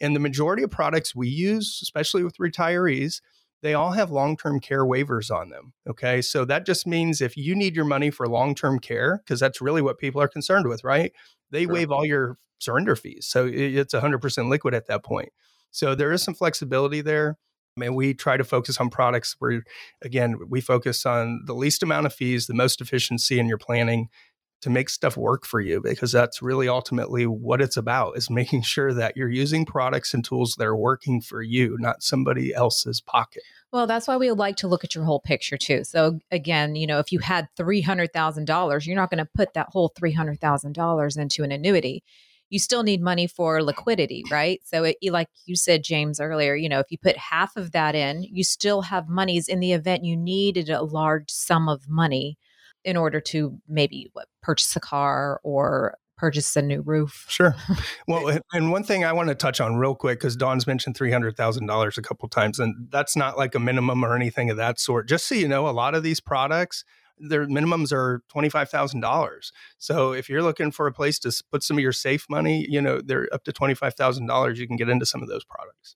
And 0.00 0.16
the 0.16 0.20
majority 0.20 0.64
of 0.64 0.70
products 0.70 1.14
we 1.14 1.28
use, 1.28 1.78
especially 1.82 2.24
with 2.24 2.36
retirees, 2.38 3.20
they 3.62 3.74
all 3.74 3.92
have 3.92 4.10
long 4.10 4.36
term 4.36 4.60
care 4.60 4.84
waivers 4.84 5.30
on 5.30 5.50
them. 5.50 5.72
Okay. 5.88 6.22
So 6.22 6.44
that 6.46 6.66
just 6.66 6.86
means 6.86 7.20
if 7.20 7.36
you 7.36 7.54
need 7.54 7.76
your 7.76 7.84
money 7.84 8.10
for 8.10 8.26
long 8.28 8.54
term 8.54 8.78
care, 8.78 9.20
because 9.24 9.40
that's 9.40 9.60
really 9.60 9.82
what 9.82 9.98
people 9.98 10.20
are 10.20 10.28
concerned 10.28 10.66
with, 10.66 10.84
right? 10.84 11.12
They 11.50 11.64
Sure. 11.64 11.74
waive 11.74 11.90
all 11.90 12.04
your 12.04 12.38
surrender 12.58 12.96
fees. 12.96 13.26
So 13.26 13.46
it's 13.46 13.94
100% 13.94 14.48
liquid 14.48 14.74
at 14.74 14.86
that 14.86 15.02
point. 15.04 15.30
So 15.70 15.94
there 15.94 16.12
is 16.12 16.22
some 16.22 16.34
flexibility 16.34 17.00
there. 17.00 17.38
I 17.76 17.80
mean, 17.80 17.94
we 17.94 18.14
try 18.14 18.36
to 18.36 18.44
focus 18.44 18.78
on 18.78 18.90
products 18.90 19.36
where, 19.38 19.62
again, 20.02 20.36
we 20.48 20.60
focus 20.60 21.06
on 21.06 21.42
the 21.46 21.54
least 21.54 21.82
amount 21.82 22.06
of 22.06 22.12
fees, 22.12 22.46
the 22.46 22.54
most 22.54 22.80
efficiency 22.80 23.38
in 23.38 23.46
your 23.46 23.58
planning 23.58 24.08
to 24.60 24.70
make 24.70 24.90
stuff 24.90 25.16
work 25.16 25.46
for 25.46 25.60
you, 25.60 25.80
because 25.80 26.12
that's 26.12 26.42
really 26.42 26.68
ultimately 26.68 27.26
what 27.26 27.60
it's 27.60 27.76
about 27.76 28.16
is 28.16 28.30
making 28.40 28.62
sure 28.62 28.92
that 28.94 29.16
you're 29.16 29.30
using 29.30 29.64
products 29.64 30.14
and 30.14 30.24
tools 30.24 30.54
that 30.58 30.66
are 30.66 30.76
working 30.76 31.20
for 31.20 31.42
you, 31.42 31.76
not 31.78 32.02
somebody 32.02 32.54
else's 32.54 33.00
pocket. 33.00 33.42
Well, 33.72 33.86
that's 33.86 34.08
why 34.08 34.16
we 34.16 34.30
like 34.32 34.56
to 34.56 34.68
look 34.68 34.82
at 34.82 34.94
your 34.94 35.04
whole 35.04 35.20
picture 35.20 35.56
too. 35.56 35.84
So 35.84 36.18
again, 36.30 36.74
you 36.74 36.86
know, 36.86 36.98
if 36.98 37.12
you 37.12 37.20
had 37.20 37.48
three 37.56 37.80
hundred 37.80 38.12
thousand 38.12 38.46
dollars, 38.46 38.86
you're 38.86 38.96
not 38.96 39.10
going 39.10 39.24
to 39.24 39.30
put 39.34 39.54
that 39.54 39.68
whole 39.70 39.92
three 39.96 40.12
hundred 40.12 40.40
thousand 40.40 40.74
dollars 40.74 41.16
into 41.16 41.44
an 41.44 41.52
annuity. 41.52 42.02
You 42.48 42.58
still 42.58 42.82
need 42.82 43.00
money 43.00 43.28
for 43.28 43.62
liquidity, 43.62 44.24
right? 44.28 44.60
So, 44.64 44.82
it, 44.82 44.96
like 45.04 45.28
you 45.46 45.54
said, 45.54 45.84
James 45.84 46.18
earlier, 46.18 46.56
you 46.56 46.68
know, 46.68 46.80
if 46.80 46.90
you 46.90 46.98
put 46.98 47.16
half 47.16 47.56
of 47.56 47.70
that 47.70 47.94
in, 47.94 48.24
you 48.24 48.42
still 48.42 48.82
have 48.82 49.08
monies 49.08 49.46
in 49.46 49.60
the 49.60 49.72
event 49.72 50.04
you 50.04 50.16
needed 50.16 50.68
a 50.68 50.82
large 50.82 51.30
sum 51.30 51.68
of 51.68 51.88
money 51.88 52.38
in 52.84 52.96
order 52.96 53.20
to 53.20 53.58
maybe 53.68 54.10
what, 54.12 54.28
purchase 54.42 54.74
a 54.76 54.80
car 54.80 55.40
or 55.42 55.96
purchase 56.16 56.54
a 56.54 56.62
new 56.62 56.82
roof. 56.82 57.26
Sure. 57.28 57.54
Well, 58.08 58.38
and- 58.52 58.70
one 58.72 58.82
thing 58.82 59.04
I 59.04 59.12
want 59.12 59.28
to 59.28 59.34
touch 59.34 59.60
on 59.60 59.76
real 59.76 59.94
quick 59.94 60.18
because 60.18 60.36
Dawn's 60.36 60.66
mentioned 60.66 60.96
three 60.96 61.12
hundred 61.12 61.36
thousand 61.36 61.66
dollars 61.66 61.96
a 61.96 62.02
couple 62.02 62.28
times, 62.28 62.58
and 62.58 62.88
that's 62.90 63.16
not 63.16 63.38
like 63.38 63.54
a 63.54 63.60
minimum 63.60 64.04
or 64.04 64.16
anything 64.16 64.50
of 64.50 64.56
that 64.56 64.80
sort. 64.80 65.08
Just 65.08 65.26
so 65.26 65.34
you 65.34 65.46
know, 65.48 65.68
a 65.68 65.70
lot 65.70 65.94
of 65.94 66.02
these 66.02 66.18
products, 66.20 66.84
their 67.18 67.46
minimums 67.46 67.92
are 67.92 68.22
twenty 68.28 68.48
five 68.48 68.68
thousand 68.68 69.00
dollars. 69.00 69.52
So 69.78 70.12
if 70.12 70.28
you're 70.28 70.42
looking 70.42 70.72
for 70.72 70.86
a 70.88 70.92
place 70.92 71.18
to 71.20 71.42
put 71.52 71.62
some 71.62 71.76
of 71.78 71.82
your 71.82 71.92
safe 71.92 72.26
money, 72.28 72.66
you 72.68 72.82
know, 72.82 73.00
they're 73.00 73.28
up 73.32 73.44
to 73.44 73.52
twenty 73.52 73.74
five 73.74 73.94
thousand 73.94 74.26
dollars. 74.26 74.58
You 74.58 74.66
can 74.66 74.76
get 74.76 74.88
into 74.88 75.06
some 75.06 75.22
of 75.22 75.28
those 75.28 75.44
products. 75.44 75.94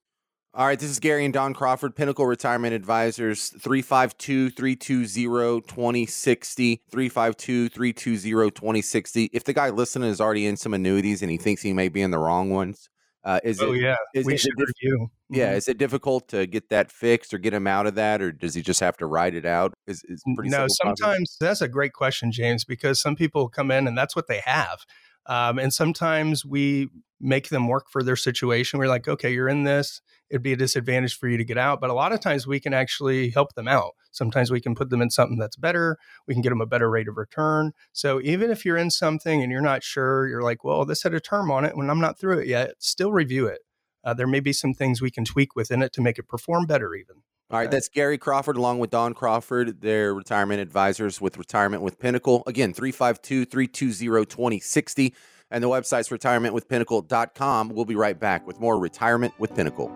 All 0.56 0.66
right, 0.66 0.78
this 0.78 0.88
is 0.90 1.00
Gary 1.00 1.24
and 1.24 1.34
Dawn 1.34 1.52
Crawford, 1.52 1.96
Pinnacle 1.96 2.26
Retirement 2.26 2.74
Advisors, 2.74 3.48
352 3.48 4.50
320 4.50 5.60
2060. 5.66 6.80
352 6.92 7.68
320 7.70 8.50
2060. 8.52 9.30
If 9.32 9.42
the 9.42 9.52
guy 9.52 9.70
listening 9.70 10.10
is 10.10 10.20
already 10.20 10.46
in 10.46 10.56
some 10.56 10.72
annuities 10.72 11.22
and 11.22 11.30
he 11.32 11.38
thinks 11.38 11.62
he 11.62 11.72
may 11.72 11.88
be 11.88 12.02
in 12.02 12.12
the 12.12 12.18
wrong 12.18 12.50
ones, 12.50 12.88
uh, 13.24 13.40
is 13.42 13.60
oh 13.60 13.72
it, 13.72 13.80
yeah, 13.80 13.96
is 14.14 14.26
we 14.26 14.34
it 14.34 14.38
should 14.40 14.52
diff- 14.56 14.68
review. 14.80 15.08
yeah, 15.28 15.54
Mhm. 15.54 15.56
is 15.56 15.66
it 15.68 15.76
difficult 15.76 16.28
to 16.28 16.46
get 16.46 16.68
that 16.68 16.92
fixed 16.92 17.34
or 17.34 17.38
get 17.38 17.52
him 17.52 17.66
out 17.66 17.88
of 17.88 17.96
that, 17.96 18.22
or 18.22 18.30
does 18.30 18.54
he 18.54 18.62
just 18.62 18.78
have 18.78 18.96
to 18.98 19.06
write 19.06 19.34
it 19.34 19.44
out? 19.46 19.74
Is, 19.88 20.04
is 20.04 20.22
pretty 20.36 20.50
no 20.50 20.66
sometimes 20.68 21.36
that's 21.40 21.62
a 21.62 21.68
great 21.68 21.94
question 21.94 22.30
james 22.30 22.64
because 22.64 23.00
some 23.00 23.16
people 23.16 23.48
come 23.48 23.72
in 23.72 23.88
and 23.88 23.98
that's 23.98 24.14
what 24.14 24.28
they 24.28 24.40
have 24.44 24.84
um, 25.26 25.58
and 25.58 25.72
sometimes 25.74 26.44
we 26.44 26.90
make 27.24 27.48
them 27.48 27.66
work 27.66 27.86
for 27.90 28.02
their 28.02 28.16
situation 28.16 28.78
we're 28.78 28.86
like 28.86 29.08
okay 29.08 29.32
you're 29.32 29.48
in 29.48 29.64
this 29.64 30.02
it'd 30.30 30.42
be 30.42 30.52
a 30.52 30.56
disadvantage 30.56 31.16
for 31.16 31.26
you 31.26 31.38
to 31.38 31.44
get 31.44 31.56
out 31.56 31.80
but 31.80 31.88
a 31.88 31.94
lot 31.94 32.12
of 32.12 32.20
times 32.20 32.46
we 32.46 32.60
can 32.60 32.74
actually 32.74 33.30
help 33.30 33.54
them 33.54 33.66
out 33.66 33.92
sometimes 34.12 34.50
we 34.50 34.60
can 34.60 34.74
put 34.74 34.90
them 34.90 35.00
in 35.00 35.10
something 35.10 35.38
that's 35.38 35.56
better 35.56 35.96
we 36.28 36.34
can 36.34 36.42
get 36.42 36.50
them 36.50 36.60
a 36.60 36.66
better 36.66 36.90
rate 36.90 37.08
of 37.08 37.16
return 37.16 37.72
so 37.92 38.20
even 38.22 38.50
if 38.50 38.64
you're 38.64 38.76
in 38.76 38.90
something 38.90 39.42
and 39.42 39.50
you're 39.50 39.62
not 39.62 39.82
sure 39.82 40.28
you're 40.28 40.42
like 40.42 40.62
well 40.62 40.84
this 40.84 41.02
had 41.02 41.14
a 41.14 41.20
term 41.20 41.50
on 41.50 41.64
it 41.64 41.76
when 41.76 41.88
i'm 41.88 42.00
not 42.00 42.18
through 42.18 42.38
it 42.38 42.46
yet 42.46 42.72
still 42.78 43.10
review 43.10 43.46
it 43.46 43.60
uh, 44.04 44.12
there 44.12 44.26
may 44.26 44.40
be 44.40 44.52
some 44.52 44.74
things 44.74 45.00
we 45.00 45.10
can 45.10 45.24
tweak 45.24 45.56
within 45.56 45.82
it 45.82 45.92
to 45.92 46.02
make 46.02 46.18
it 46.18 46.28
perform 46.28 46.66
better 46.66 46.94
even 46.94 47.16
All 47.50 47.58
right, 47.58 47.70
that's 47.70 47.88
Gary 47.88 48.18
Crawford 48.18 48.56
along 48.56 48.80
with 48.80 48.90
Dawn 48.90 49.14
Crawford. 49.14 49.80
They're 49.80 50.14
retirement 50.14 50.60
advisors 50.60 51.20
with 51.20 51.36
Retirement 51.36 51.82
with 51.82 51.98
Pinnacle. 51.98 52.42
Again, 52.46 52.72
352 52.72 53.44
320 53.44 54.24
2060. 54.24 55.14
And 55.50 55.62
the 55.62 55.68
website's 55.68 56.08
retirementwithpinnacle.com. 56.08 57.68
We'll 57.68 57.84
be 57.84 57.96
right 57.96 58.18
back 58.18 58.46
with 58.46 58.60
more 58.60 58.78
Retirement 58.78 59.34
with 59.38 59.54
Pinnacle. 59.54 59.92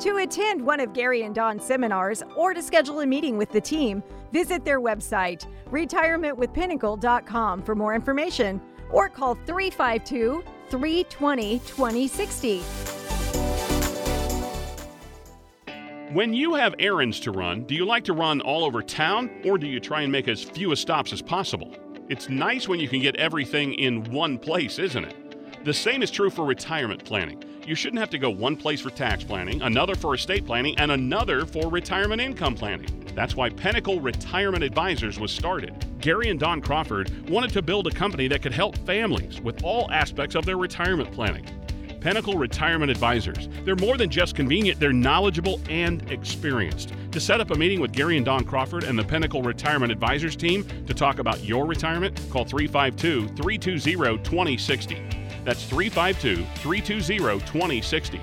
To 0.00 0.16
attend 0.16 0.60
one 0.60 0.80
of 0.80 0.92
Gary 0.92 1.22
and 1.22 1.32
Dawn's 1.32 1.64
seminars 1.64 2.24
or 2.34 2.54
to 2.54 2.62
schedule 2.62 3.00
a 3.00 3.06
meeting 3.06 3.36
with 3.36 3.50
the 3.50 3.60
team, 3.60 4.02
visit 4.32 4.64
their 4.64 4.80
website, 4.80 5.46
retirementwithpinnacle.com 5.70 7.62
for 7.62 7.74
more 7.76 7.94
information 7.94 8.60
or 8.90 9.08
call 9.08 9.36
352 9.46 10.42
320 10.70 11.58
2060. 11.60 12.62
When 16.12 16.34
you 16.34 16.54
have 16.54 16.74
errands 16.78 17.20
to 17.20 17.30
run, 17.30 17.62
do 17.64 17.74
you 17.74 17.86
like 17.86 18.04
to 18.04 18.12
run 18.12 18.40
all 18.40 18.64
over 18.64 18.82
town 18.82 19.30
or 19.44 19.56
do 19.56 19.66
you 19.66 19.80
try 19.80 20.02
and 20.02 20.10
make 20.10 20.28
as 20.28 20.42
few 20.42 20.74
stops 20.74 21.12
as 21.12 21.22
possible? 21.22 21.74
It's 22.08 22.28
nice 22.28 22.68
when 22.68 22.80
you 22.80 22.88
can 22.88 23.00
get 23.00 23.14
everything 23.16 23.74
in 23.74 24.02
one 24.04 24.36
place, 24.36 24.78
isn't 24.78 25.04
it? 25.04 25.64
The 25.64 25.72
same 25.72 26.02
is 26.02 26.10
true 26.10 26.30
for 26.30 26.44
retirement 26.44 27.04
planning. 27.04 27.42
You 27.64 27.76
shouldn't 27.76 28.00
have 28.00 28.10
to 28.10 28.18
go 28.18 28.28
one 28.28 28.56
place 28.56 28.80
for 28.80 28.90
tax 28.90 29.22
planning, 29.22 29.62
another 29.62 29.94
for 29.94 30.14
estate 30.14 30.44
planning, 30.44 30.76
and 30.78 30.90
another 30.90 31.46
for 31.46 31.70
retirement 31.70 32.20
income 32.20 32.56
planning. 32.56 33.04
That's 33.14 33.36
why 33.36 33.50
Pinnacle 33.50 34.00
Retirement 34.00 34.64
Advisors 34.64 35.20
was 35.20 35.30
started. 35.30 35.86
Gary 36.00 36.28
and 36.30 36.40
Dawn 36.40 36.60
Crawford 36.60 37.30
wanted 37.30 37.52
to 37.52 37.62
build 37.62 37.86
a 37.86 37.92
company 37.92 38.26
that 38.28 38.42
could 38.42 38.52
help 38.52 38.76
families 38.78 39.40
with 39.40 39.62
all 39.62 39.88
aspects 39.92 40.34
of 40.34 40.44
their 40.44 40.56
retirement 40.58 41.12
planning. 41.12 41.46
Pinnacle 42.00 42.36
Retirement 42.36 42.90
Advisors. 42.90 43.48
They're 43.64 43.76
more 43.76 43.96
than 43.96 44.10
just 44.10 44.34
convenient, 44.34 44.80
they're 44.80 44.92
knowledgeable 44.92 45.60
and 45.68 46.10
experienced. 46.10 46.92
To 47.12 47.20
set 47.20 47.42
up 47.42 47.50
a 47.50 47.54
meeting 47.54 47.78
with 47.78 47.92
Gary 47.92 48.16
and 48.16 48.24
Dawn 48.24 48.42
Crawford 48.42 48.84
and 48.84 48.98
the 48.98 49.04
Pinnacle 49.04 49.42
Retirement 49.42 49.92
Advisors 49.92 50.34
team 50.34 50.64
to 50.86 50.94
talk 50.94 51.18
about 51.18 51.44
your 51.44 51.66
retirement, 51.66 52.18
call 52.30 52.46
352 52.46 53.28
320 53.36 54.16
2060. 54.16 54.94
That's 55.44 55.64
352 55.66 56.42
320 56.62 57.40
2060. 57.40 58.18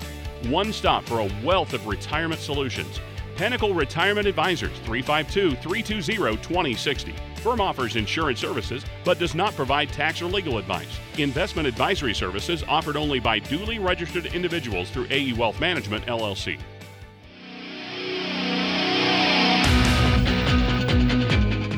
One 0.48 0.72
stop 0.72 1.04
for 1.04 1.20
a 1.20 1.30
wealth 1.44 1.72
of 1.72 1.86
retirement 1.86 2.40
solutions. 2.40 2.98
Pinnacle 3.36 3.74
Retirement 3.74 4.26
Advisors, 4.26 4.76
352 4.80 5.54
320 5.54 6.36
2060. 6.38 7.14
Firm 7.36 7.60
offers 7.60 7.94
insurance 7.94 8.40
services 8.40 8.84
but 9.04 9.20
does 9.20 9.36
not 9.36 9.54
provide 9.54 9.90
tax 9.90 10.20
or 10.20 10.26
legal 10.26 10.58
advice. 10.58 10.98
Investment 11.16 11.68
advisory 11.68 12.12
services 12.12 12.64
offered 12.66 12.96
only 12.96 13.20
by 13.20 13.38
duly 13.38 13.78
registered 13.78 14.26
individuals 14.26 14.90
through 14.90 15.06
AE 15.10 15.34
Wealth 15.34 15.60
Management, 15.60 16.04
LLC. 16.06 16.58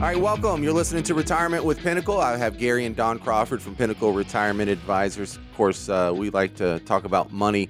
All 0.03 0.09
right, 0.09 0.18
welcome. 0.20 0.64
You're 0.64 0.72
listening 0.72 1.05
to 1.05 1.14
Retirement 1.14 1.64
with 1.64 1.78
Pinnacle. 1.78 2.20
I 2.20 2.36
have 2.36 2.59
Gary 2.59 2.86
and 2.86 2.96
Dawn 2.96 3.20
Crawford 3.20 3.62
from 3.62 3.76
Pinnacle 3.76 4.12
Retirement 4.12 4.68
Advisors. 4.68 5.36
Of 5.36 5.57
course, 5.57 5.88
uh, 5.88 6.12
we 6.12 6.28
like 6.30 6.57
to 6.57 6.80
talk 6.80 7.05
about 7.05 7.30
money 7.30 7.68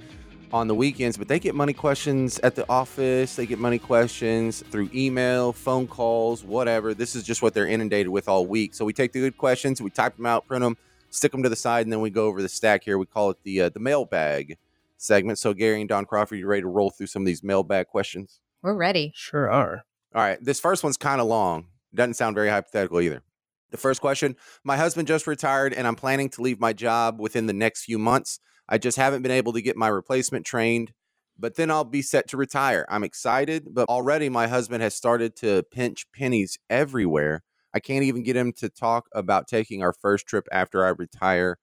on 0.51 0.67
the 0.67 0.75
weekends, 0.75 1.19
but 1.19 1.29
they 1.29 1.39
get 1.39 1.55
money 1.55 1.75
questions 1.75 2.39
at 2.39 2.55
the 2.55 2.67
office. 2.71 3.37
They 3.37 3.45
get 3.45 3.59
money 3.59 3.79
questions 3.79 4.65
through 4.71 4.89
email, 4.95 5.53
phone 5.53 5.87
calls, 5.87 6.43
whatever. 6.43 6.95
This 6.95 7.15
is 7.15 7.23
just 7.23 7.43
what 7.43 7.53
they're 7.53 7.67
inundated 7.67 8.09
with 8.09 8.31
all 8.31 8.47
week. 8.47 8.73
So 8.73 8.87
we 8.87 8.95
take 8.95 9.13
the 9.13 9.21
good 9.21 9.37
questions, 9.37 9.83
we 9.83 9.91
type 9.91 10.17
them 10.17 10.25
out, 10.25 10.47
print 10.47 10.63
them, 10.63 10.79
stick 11.11 11.33
them 11.33 11.43
to 11.43 11.51
the 11.51 11.55
side, 11.55 11.85
and 11.85 11.93
then 11.93 12.01
we 12.01 12.09
go 12.09 12.25
over 12.29 12.41
the 12.41 12.49
stack 12.49 12.83
here. 12.83 12.97
We 12.97 13.05
call 13.05 13.29
it 13.29 13.37
the 13.43 13.61
uh, 13.61 13.69
the 13.69 13.79
mailbag 13.79 14.57
segment. 14.97 15.39
So 15.39 15.53
Gary 15.53 15.81
and 15.81 15.89
Dawn 15.89 16.07
Crawford, 16.07 16.39
you 16.39 16.47
ready 16.47 16.63
to 16.63 16.69
roll 16.69 16.89
through 16.89 17.09
some 17.09 17.21
of 17.21 17.27
these 17.27 17.43
mailbag 17.43 17.89
questions? 17.89 18.41
We're 18.63 18.73
ready. 18.73 19.13
sure 19.15 19.51
are 19.51 19.85
All 20.15 20.23
right, 20.23 20.43
this 20.43 20.61
first 20.61 20.83
one's 20.83 20.97
kind 20.97 21.21
of 21.21 21.27
long. 21.27 21.67
Doesn't 21.95 22.15
sound 22.15 22.35
very 22.35 22.49
hypothetical 22.49 23.01
either. 23.01 23.23
The 23.71 23.77
first 23.79 24.01
question 24.01 24.37
My 24.65 24.77
husband 24.77 25.09
just 25.09 25.27
retired 25.27 25.73
and 25.75 25.87
I'm 25.87 25.97
planning 25.97 26.29
to 26.31 26.43
leave 26.43 26.61
my 26.61 26.73
job 26.73 27.21
within 27.21 27.47
the 27.47 27.53
next 27.53 27.85
few 27.85 27.99
months. 27.99 28.39
I 28.69 28.79
just 28.79 28.97
haven't 28.97 29.23
been 29.23 29.33
able 29.33 29.53
to 29.55 29.63
get 29.63 29.77
my 29.77 29.89
replacement 29.89 30.47
trained. 30.47 30.93
but 31.39 31.57
then 31.57 31.71
I'll 31.71 31.85
be 31.85 32.03
set 32.03 32.29
to 32.29 32.37
retire. 32.37 32.87
I'm 32.89 33.05
excited, 33.05 33.69
but 33.73 33.89
already 33.89 34.29
my 34.29 34.47
husband 34.47 34.83
has 34.83 34.95
started 34.95 35.37
to 35.37 35.65
pinch 35.73 36.07
pennies 36.13 36.59
everywhere. 36.71 37.43
I 37.75 37.81
can't 37.81 38.05
even 38.05 38.23
get 38.23 38.37
him 38.37 38.53
to 38.55 38.69
talk 38.69 39.09
about 39.15 39.49
taking 39.49 39.83
our 39.83 39.93
first 39.93 40.27
trip 40.27 40.47
after 40.53 40.85
I 40.85 40.91
retire. 40.91 41.59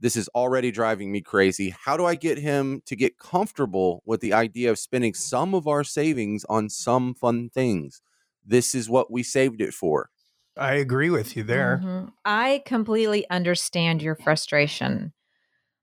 This 0.00 0.16
is 0.16 0.28
already 0.34 0.70
driving 0.70 1.12
me 1.12 1.20
crazy. 1.20 1.74
How 1.84 1.96
do 1.96 2.06
I 2.06 2.14
get 2.14 2.38
him 2.38 2.82
to 2.86 2.96
get 2.96 3.18
comfortable 3.18 4.02
with 4.06 4.20
the 4.20 4.32
idea 4.32 4.70
of 4.70 4.78
spending 4.78 5.14
some 5.14 5.54
of 5.54 5.66
our 5.66 5.84
savings 5.84 6.44
on 6.48 6.70
some 6.70 7.14
fun 7.14 7.50
things? 7.50 8.00
This 8.48 8.74
is 8.74 8.88
what 8.88 9.10
we 9.12 9.22
saved 9.22 9.60
it 9.60 9.74
for. 9.74 10.10
I 10.56 10.74
agree 10.74 11.10
with 11.10 11.36
you 11.36 11.44
there. 11.44 11.80
Mhm. 11.84 12.12
I 12.24 12.62
completely 12.66 13.28
understand 13.30 14.02
your 14.02 14.16
frustration, 14.16 15.12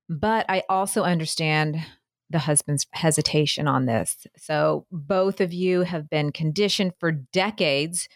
but 0.08 0.44
I 0.48 0.64
also 0.68 1.02
understand 1.02 1.78
the 2.28 2.40
husband's 2.40 2.86
hesitation 2.92 3.68
on 3.68 3.86
this. 3.86 4.26
So, 4.36 4.86
both 4.90 5.40
of 5.40 5.52
you 5.52 5.82
have 5.82 6.10
been 6.10 6.32
conditioned 6.32 6.92
for 6.98 7.12
decades 7.12 8.08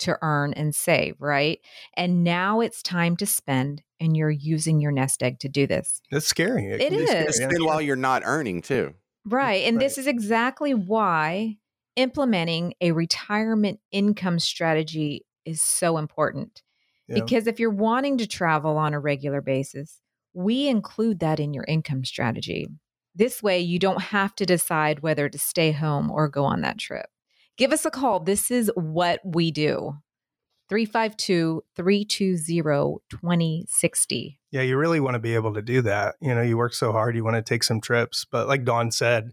to 0.00 0.18
earn 0.20 0.52
and 0.54 0.74
save, 0.74 1.14
right? 1.20 1.60
And 1.96 2.24
now 2.24 2.60
it's 2.60 2.82
time 2.82 3.16
to 3.18 3.26
spend, 3.26 3.82
and 4.00 4.16
you're 4.16 4.30
using 4.30 4.80
your 4.80 4.90
nest 4.90 5.22
egg 5.22 5.38
to 5.40 5.48
do 5.48 5.66
this. 5.66 6.02
It's 6.10 6.26
scary. 6.26 6.66
It 6.66 6.80
can 6.80 6.96
be 6.98 7.06
scary, 7.06 7.32
Spend 7.32 7.64
while 7.64 7.80
you're 7.80 7.94
not 7.94 8.22
earning 8.24 8.62
too. 8.62 8.94
Right. 9.24 9.64
And 9.64 9.80
this 9.80 9.96
is 9.98 10.08
exactly 10.08 10.74
why 10.74 11.58
implementing 11.96 12.74
a 12.80 12.92
retirement 12.92 13.80
income 13.90 14.38
strategy 14.38 15.24
is 15.44 15.62
so 15.62 15.98
important. 15.98 16.62
Yeah. 17.08 17.16
Because 17.16 17.46
if 17.46 17.58
you're 17.58 17.70
wanting 17.70 18.18
to 18.18 18.26
travel 18.26 18.76
on 18.76 18.94
a 18.94 19.00
regular 19.00 19.40
basis, 19.40 20.00
we 20.34 20.68
include 20.68 21.20
that 21.20 21.40
in 21.40 21.52
your 21.52 21.64
income 21.64 22.04
strategy. 22.04 22.68
This 23.14 23.42
way, 23.42 23.60
you 23.60 23.78
don't 23.78 24.00
have 24.00 24.34
to 24.36 24.46
decide 24.46 25.00
whether 25.00 25.28
to 25.28 25.38
stay 25.38 25.72
home 25.72 26.10
or 26.10 26.28
go 26.28 26.44
on 26.44 26.62
that 26.62 26.78
trip. 26.78 27.06
Give 27.58 27.72
us 27.72 27.84
a 27.84 27.90
call. 27.90 28.20
This 28.20 28.50
is 28.50 28.70
what 28.74 29.20
we 29.24 29.50
do 29.50 29.98
352 30.70 31.62
320 31.76 32.98
2060. 33.10 34.40
Yeah, 34.50 34.62
you 34.62 34.78
really 34.78 35.00
want 35.00 35.14
to 35.14 35.18
be 35.18 35.34
able 35.34 35.52
to 35.54 35.60
do 35.60 35.82
that. 35.82 36.14
You 36.22 36.34
know, 36.34 36.40
you 36.40 36.56
work 36.56 36.72
so 36.72 36.92
hard, 36.92 37.14
you 37.14 37.24
want 37.24 37.36
to 37.36 37.42
take 37.42 37.62
some 37.62 37.80
trips. 37.80 38.24
But 38.30 38.48
like 38.48 38.64
Dawn 38.64 38.90
said, 38.90 39.32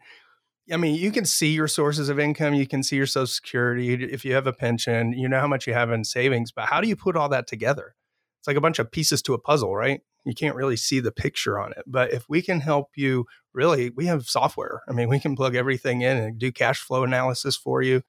I 0.72 0.78
mean, 0.78 0.96
you 0.96 1.12
can 1.12 1.26
see 1.26 1.52
your 1.52 1.68
sources 1.68 2.10
of 2.10 2.20
income, 2.20 2.54
you 2.54 2.68
can 2.68 2.84
see 2.84 2.96
your 2.96 3.08
social 3.08 3.28
security. 3.28 3.94
If 3.94 4.24
you 4.24 4.34
have 4.34 4.48
a 4.48 4.54
pension, 4.54 5.14
you 5.14 5.28
know 5.28 5.40
how 5.40 5.48
much 5.48 5.66
you 5.66 5.74
have 5.74 5.92
in 5.92 6.04
savings, 6.04 6.52
but 6.52 6.66
how 6.66 6.80
do 6.82 6.88
you 6.88 6.96
put 6.96 7.16
all 7.16 7.30
that 7.30 7.48
together? 7.48 7.96
It's 8.40 8.48
like 8.48 8.58
a 8.58 8.62
bunch 8.62 8.80
of 8.80 8.92
pieces 8.92 9.22
to 9.24 9.34
a 9.34 9.40
puzzle, 9.40 9.76
right? 9.76 10.02
You 10.26 10.34
can't 10.34 10.56
really 10.56 10.78
see 10.78 11.00
the 11.00 11.12
picture 11.12 11.60
on 11.60 11.72
it. 11.72 11.84
But 11.88 12.14
if 12.14 12.30
we 12.30 12.42
can 12.42 12.60
help 12.60 12.90
you, 12.96 13.26
really, 13.54 13.90
we 13.90 14.06
have 14.06 14.28
software. 14.28 14.82
I 14.88 14.94
mean, 14.94 15.10
we 15.10 15.20
can 15.20 15.36
plug 15.36 15.56
everything 15.56 16.02
in 16.02 16.18
and 16.18 16.38
do 16.38 16.52
cash 16.52 16.80
flow 16.80 17.04
analysis 17.04 17.56
for 17.56 17.82
you 17.82 18.04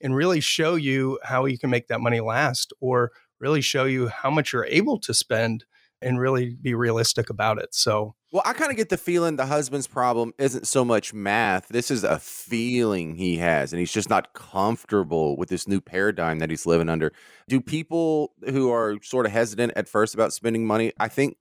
and 0.00 0.14
really 0.14 0.40
show 0.40 0.74
you 0.74 1.18
how 1.22 1.44
you 1.44 1.58
can 1.58 1.70
make 1.70 1.88
that 1.88 2.00
money 2.00 2.20
last 2.20 2.72
or 2.80 3.12
really 3.38 3.60
show 3.60 3.84
you 3.84 4.08
how 4.08 4.30
much 4.30 4.52
you're 4.52 4.66
able 4.66 4.98
to 5.00 5.14
spend 5.14 5.64
and 6.02 6.18
really 6.18 6.56
be 6.60 6.74
realistic 6.74 7.30
about 7.30 7.58
it. 7.58 7.74
So, 7.74 8.14
Well, 8.32 8.42
I 8.46 8.52
kind 8.52 8.70
of 8.70 8.76
get 8.76 8.90
the 8.90 8.96
feeling 8.96 9.34
the 9.34 9.46
husband's 9.46 9.88
problem 9.88 10.32
isn't 10.38 10.68
so 10.68 10.84
much 10.84 11.12
math. 11.12 11.66
This 11.66 11.90
is 11.90 12.04
a 12.04 12.20
feeling 12.20 13.16
he 13.16 13.38
has, 13.38 13.72
and 13.72 13.80
he's 13.80 13.90
just 13.90 14.08
not 14.08 14.34
comfortable 14.34 15.36
with 15.36 15.48
this 15.48 15.66
new 15.66 15.80
paradigm 15.80 16.38
that 16.38 16.48
he's 16.48 16.64
living 16.64 16.88
under. 16.88 17.12
Do 17.48 17.60
people 17.60 18.32
who 18.48 18.70
are 18.70 18.98
sort 19.02 19.26
of 19.26 19.32
hesitant 19.32 19.72
at 19.74 19.88
first 19.88 20.14
about 20.14 20.32
spending 20.32 20.64
money, 20.64 20.92
I 21.00 21.08
think, 21.08 21.38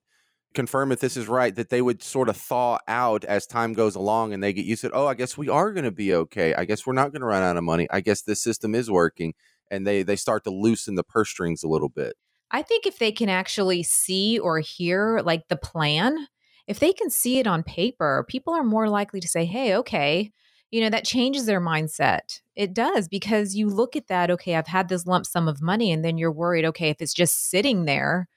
confirm 0.55 0.91
if 0.91 0.99
this 0.99 1.15
is 1.15 1.27
right, 1.27 1.53
that 1.55 1.69
they 1.69 1.83
would 1.83 2.01
sort 2.01 2.27
of 2.27 2.35
thaw 2.35 2.79
out 2.87 3.23
as 3.25 3.45
time 3.45 3.73
goes 3.73 3.95
along 3.95 4.33
and 4.33 4.43
they 4.43 4.51
get 4.51 4.65
used 4.65 4.81
to. 4.81 4.91
Oh, 4.91 5.05
I 5.05 5.13
guess 5.13 5.37
we 5.37 5.47
are 5.47 5.71
going 5.71 5.83
to 5.83 5.91
be 5.91 6.15
okay. 6.15 6.55
I 6.55 6.65
guess 6.65 6.87
we're 6.87 6.93
not 6.93 7.11
going 7.11 7.21
to 7.21 7.27
run 7.27 7.43
out 7.43 7.55
of 7.55 7.63
money. 7.63 7.87
I 7.91 8.01
guess 8.01 8.23
this 8.23 8.41
system 8.41 8.73
is 8.73 8.89
working. 8.89 9.35
And 9.69 9.85
they, 9.85 10.01
they 10.01 10.15
start 10.15 10.43
to 10.45 10.49
loosen 10.49 10.95
the 10.95 11.03
purse 11.03 11.29
strings 11.29 11.61
a 11.61 11.67
little 11.67 11.89
bit. 11.89 12.15
I 12.49 12.63
think 12.63 12.87
if 12.87 12.97
they 12.97 13.11
can 13.11 13.29
actually 13.29 13.83
see 13.83 14.39
or 14.39 14.59
hear 14.59 15.21
like 15.23 15.47
the 15.49 15.55
plan, 15.55 16.27
if 16.69 16.79
they 16.79 16.93
can 16.93 17.09
see 17.09 17.39
it 17.39 17.47
on 17.47 17.63
paper, 17.63 18.25
people 18.29 18.53
are 18.53 18.63
more 18.63 18.87
likely 18.87 19.19
to 19.19 19.27
say, 19.27 19.43
hey, 19.43 19.75
okay, 19.75 20.31
you 20.71 20.81
know, 20.81 20.89
that 20.89 21.03
changes 21.03 21.45
their 21.45 21.59
mindset. 21.59 22.41
It 22.55 22.73
does 22.73 23.07
because 23.07 23.55
you 23.55 23.67
look 23.67 23.95
at 23.95 24.07
that, 24.07 24.29
okay, 24.29 24.55
I've 24.55 24.67
had 24.67 24.87
this 24.87 25.07
lump 25.07 25.25
sum 25.25 25.47
of 25.47 25.61
money, 25.61 25.91
and 25.91 26.05
then 26.05 26.17
you're 26.17 26.31
worried, 26.31 26.65
okay, 26.65 26.89
if 26.89 27.01
it's 27.01 27.13
just 27.13 27.49
sitting 27.49 27.85
there, 27.85 28.27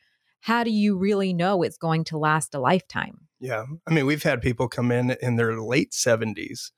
how 0.41 0.65
do 0.65 0.71
you 0.71 0.97
really 0.97 1.33
know 1.33 1.63
it's 1.63 1.77
going 1.77 2.05
to 2.05 2.19
last 2.19 2.55
a 2.55 2.59
lifetime? 2.59 3.29
yeah, 3.43 3.65
I 3.89 3.93
mean, 3.93 4.07
we've 4.07 4.23
had 4.23 4.41
people 4.41 4.69
come 4.69 4.93
in 4.93 5.17
in 5.21 5.35
their 5.35 5.61
late 5.61 5.91
70s 5.91 6.71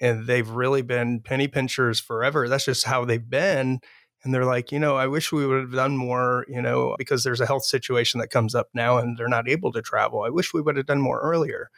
and 0.00 0.28
they've 0.28 0.48
really 0.48 0.82
been 0.82 1.20
penny 1.20 1.48
pinchers 1.48 1.98
forever. 1.98 2.48
That's 2.48 2.64
just 2.64 2.86
how 2.86 3.04
they've 3.04 3.28
been. 3.28 3.80
And 4.24 4.32
they're 4.32 4.44
like, 4.44 4.70
you 4.70 4.78
know, 4.78 4.96
I 4.96 5.08
wish 5.08 5.32
we 5.32 5.46
would 5.46 5.60
have 5.60 5.72
done 5.72 5.96
more, 5.96 6.44
you 6.48 6.62
know, 6.62 6.94
because 6.96 7.24
there's 7.24 7.40
a 7.40 7.46
health 7.46 7.64
situation 7.64 8.20
that 8.20 8.28
comes 8.28 8.54
up 8.54 8.68
now 8.72 8.98
and 8.98 9.16
they're 9.16 9.28
not 9.28 9.48
able 9.48 9.72
to 9.72 9.82
travel. 9.82 10.22
I 10.22 10.28
wish 10.28 10.54
we 10.54 10.60
would 10.60 10.76
have 10.76 10.86
done 10.86 11.00
more 11.00 11.20
earlier, 11.20 11.70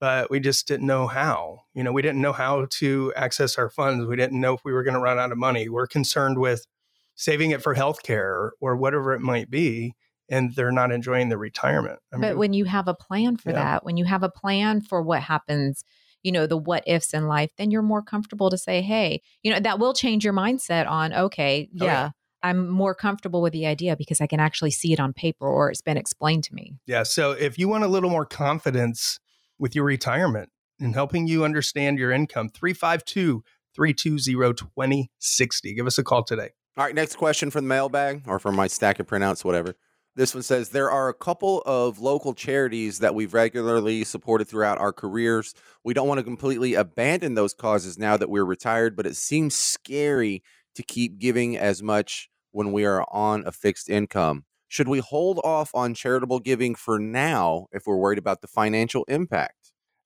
but 0.00 0.30
we 0.30 0.40
just 0.40 0.66
didn't 0.66 0.86
know 0.86 1.06
how. 1.06 1.64
You 1.74 1.84
know, 1.84 1.92
we 1.92 2.00
didn't 2.00 2.22
know 2.22 2.32
how 2.32 2.66
to 2.78 3.12
access 3.14 3.58
our 3.58 3.68
funds. 3.68 4.06
We 4.06 4.16
didn't 4.16 4.40
know 4.40 4.54
if 4.54 4.64
we 4.64 4.72
were 4.72 4.84
going 4.84 4.94
to 4.94 5.00
run 5.00 5.18
out 5.18 5.32
of 5.32 5.38
money. 5.38 5.68
We're 5.68 5.86
concerned 5.86 6.38
with 6.38 6.66
saving 7.14 7.50
it 7.50 7.62
for 7.62 7.74
healthcare 7.74 8.50
or 8.60 8.76
whatever 8.76 9.12
it 9.12 9.20
might 9.20 9.50
be. 9.50 9.94
And 10.30 10.54
they're 10.54 10.72
not 10.72 10.92
enjoying 10.92 11.28
the 11.28 11.36
retirement. 11.36 11.98
I 12.10 12.16
but 12.16 12.38
when 12.38 12.54
you 12.54 12.64
have 12.64 12.88
a 12.88 12.94
plan 12.94 13.36
for 13.36 13.50
Yeah. 13.50 13.56
that, 13.56 13.84
when 13.84 13.98
you 13.98 14.06
have 14.06 14.22
a 14.22 14.30
plan 14.30 14.80
for 14.80 15.02
what 15.02 15.20
happens, 15.20 15.84
you 16.22 16.32
know, 16.32 16.46
the 16.46 16.56
what 16.56 16.84
ifs 16.86 17.14
in 17.14 17.26
life, 17.26 17.50
then 17.56 17.70
you're 17.70 17.82
more 17.82 18.02
comfortable 18.02 18.50
to 18.50 18.58
say, 18.58 18.82
hey, 18.82 19.22
you 19.42 19.52
know, 19.52 19.60
that 19.60 19.78
will 19.78 19.92
change 19.94 20.24
your 20.24 20.34
mindset 20.34 20.88
on, 20.88 21.12
okay, 21.12 21.68
Oh, 21.80 21.84
yeah, 21.84 21.92
yeah. 21.92 22.10
I'm 22.42 22.68
more 22.68 22.94
comfortable 22.94 23.40
with 23.40 23.52
the 23.52 23.66
idea 23.66 23.96
because 23.96 24.20
I 24.20 24.26
can 24.26 24.40
actually 24.40 24.72
see 24.72 24.92
it 24.92 24.98
on 24.98 25.12
paper 25.12 25.46
or 25.46 25.70
it's 25.70 25.80
been 25.80 25.96
explained 25.96 26.44
to 26.44 26.54
me. 26.54 26.74
Yeah. 26.86 27.04
So 27.04 27.32
if 27.32 27.58
you 27.58 27.68
want 27.68 27.84
a 27.84 27.88
little 27.88 28.10
more 28.10 28.26
confidence 28.26 29.20
with 29.58 29.76
your 29.76 29.84
retirement 29.84 30.50
and 30.80 30.94
helping 30.94 31.28
you 31.28 31.44
understand 31.44 31.98
your 31.98 32.10
income, 32.10 32.48
352 32.48 33.44
320 33.74 34.56
2060. 34.56 35.74
Give 35.74 35.86
us 35.86 35.98
a 35.98 36.04
call 36.04 36.24
today. 36.24 36.50
All 36.76 36.84
right, 36.84 36.94
next 36.94 37.16
question 37.16 37.50
from 37.50 37.64
the 37.64 37.68
mailbag 37.68 38.22
or 38.26 38.38
from 38.38 38.56
my 38.56 38.66
stack 38.66 38.98
of 38.98 39.06
printouts, 39.06 39.44
whatever. 39.44 39.74
This 40.14 40.34
one 40.34 40.42
says 40.42 40.68
there 40.68 40.90
are 40.90 41.08
a 41.08 41.14
couple 41.14 41.62
of 41.64 41.98
local 41.98 42.34
charities 42.34 42.98
that 42.98 43.14
we've 43.14 43.32
regularly 43.32 44.04
supported 44.04 44.46
throughout 44.46 44.76
our 44.76 44.92
careers. 44.92 45.54
We 45.84 45.94
don't 45.94 46.06
want 46.06 46.18
to 46.18 46.24
completely 46.24 46.74
abandon 46.74 47.34
those 47.34 47.54
causes 47.54 47.98
now 47.98 48.18
that 48.18 48.28
we're 48.28 48.44
retired, 48.44 48.94
but 48.94 49.06
it 49.06 49.16
seems 49.16 49.54
scary 49.54 50.42
to 50.74 50.82
keep 50.82 51.18
giving 51.18 51.56
as 51.56 51.82
much 51.82 52.28
when 52.50 52.72
we 52.72 52.84
are 52.84 53.06
on 53.10 53.44
a 53.46 53.52
fixed 53.52 53.88
income. 53.88 54.44
Should 54.68 54.88
we 54.88 54.98
hold 54.98 55.40
off 55.44 55.70
on 55.74 55.94
charitable 55.94 56.40
giving 56.40 56.74
for 56.74 56.98
now 56.98 57.68
if 57.72 57.86
we're 57.86 57.96
worried 57.96 58.18
about 58.18 58.42
the 58.42 58.48
financial 58.48 59.04
impact? 59.08 59.61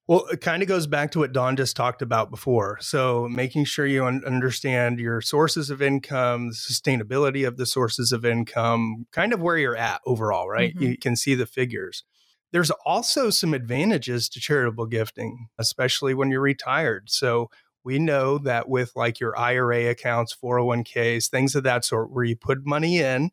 Well, 0.08 0.26
it 0.26 0.40
kind 0.40 0.62
of 0.62 0.68
goes 0.68 0.86
back 0.86 1.10
to 1.12 1.18
what 1.18 1.32
Dawn 1.32 1.56
just 1.56 1.74
talked 1.76 2.00
about 2.00 2.30
before. 2.30 2.78
So, 2.80 3.26
making 3.28 3.64
sure 3.64 3.86
you 3.86 4.04
un- 4.06 4.22
understand 4.24 5.00
your 5.00 5.20
sources 5.20 5.68
of 5.68 5.82
income, 5.82 6.48
the 6.50 6.54
sustainability 6.54 7.46
of 7.46 7.56
the 7.56 7.66
sources 7.66 8.12
of 8.12 8.24
income, 8.24 9.06
kind 9.10 9.32
of 9.32 9.40
where 9.42 9.58
you're 9.58 9.76
at 9.76 10.00
overall, 10.06 10.48
right? 10.48 10.74
Mhm. 10.76 10.80
You 10.80 10.98
can 10.98 11.16
see 11.16 11.34
the 11.34 11.46
figures. 11.46 12.04
There's 12.52 12.70
also 12.84 13.30
some 13.30 13.52
advantages 13.52 14.28
to 14.30 14.40
charitable 14.40 14.86
gifting, 14.86 15.48
especially 15.58 16.14
when 16.14 16.30
you're 16.30 16.40
retired. 16.40 17.10
So, 17.10 17.50
we 17.82 17.98
know 17.98 18.38
that 18.38 18.68
with 18.68 18.92
like 18.94 19.18
your 19.20 19.36
IRA 19.38 19.86
accounts, 19.88 20.32
401ks, 20.32 21.28
things 21.28 21.54
of 21.56 21.64
that 21.64 21.84
sort, 21.84 22.10
where 22.12 22.24
you 22.24 22.36
put 22.36 22.64
money 22.64 22.98
in 22.98 23.30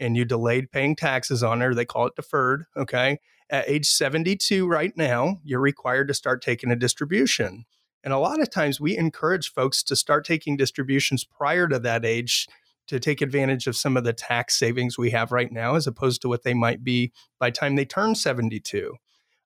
and 0.00 0.16
you 0.16 0.24
delayed 0.24 0.70
paying 0.72 0.96
taxes 0.96 1.42
on 1.42 1.62
it, 1.62 1.74
they 1.74 1.84
call 1.84 2.06
it 2.06 2.16
deferred. 2.16 2.64
Okay 2.76 3.18
at 3.52 3.68
age 3.68 3.86
72 3.86 4.66
right 4.66 4.96
now, 4.96 5.38
you're 5.44 5.60
required 5.60 6.08
to 6.08 6.14
start 6.14 6.42
taking 6.42 6.72
a 6.72 6.76
distribution. 6.76 7.66
And 8.02 8.12
a 8.12 8.18
lot 8.18 8.40
of 8.40 8.50
times 8.50 8.80
we 8.80 8.96
encourage 8.96 9.52
folks 9.52 9.82
to 9.84 9.94
start 9.94 10.24
taking 10.24 10.56
distributions 10.56 11.22
prior 11.22 11.68
to 11.68 11.78
that 11.80 12.04
age 12.04 12.48
to 12.88 12.98
take 12.98 13.20
advantage 13.20 13.66
of 13.66 13.76
some 13.76 13.96
of 13.96 14.04
the 14.04 14.14
tax 14.14 14.58
savings 14.58 14.98
we 14.98 15.10
have 15.10 15.30
right 15.30 15.52
now 15.52 15.76
as 15.76 15.86
opposed 15.86 16.20
to 16.22 16.28
what 16.28 16.42
they 16.42 16.54
might 16.54 16.82
be 16.82 17.12
by 17.38 17.50
the 17.50 17.56
time 17.56 17.76
they 17.76 17.84
turn 17.84 18.14
72. 18.14 18.94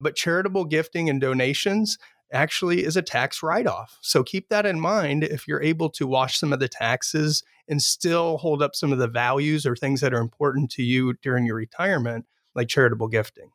But 0.00 0.16
charitable 0.16 0.66
gifting 0.66 1.10
and 1.10 1.20
donations 1.20 1.98
actually 2.32 2.84
is 2.84 2.96
a 2.96 3.02
tax 3.02 3.42
write 3.42 3.66
off. 3.66 3.98
So 4.00 4.22
keep 4.22 4.48
that 4.48 4.66
in 4.66 4.80
mind 4.80 5.24
if 5.24 5.46
you're 5.46 5.62
able 5.62 5.90
to 5.90 6.06
wash 6.06 6.38
some 6.38 6.52
of 6.52 6.60
the 6.60 6.68
taxes 6.68 7.42
and 7.68 7.82
still 7.82 8.38
hold 8.38 8.62
up 8.62 8.74
some 8.74 8.92
of 8.92 8.98
the 8.98 9.08
values 9.08 9.66
or 9.66 9.74
things 9.74 10.00
that 10.00 10.14
are 10.14 10.20
important 10.20 10.70
to 10.72 10.82
you 10.82 11.14
during 11.22 11.44
your 11.44 11.56
retirement, 11.56 12.26
like 12.54 12.68
charitable 12.68 13.08
gifting. 13.08 13.50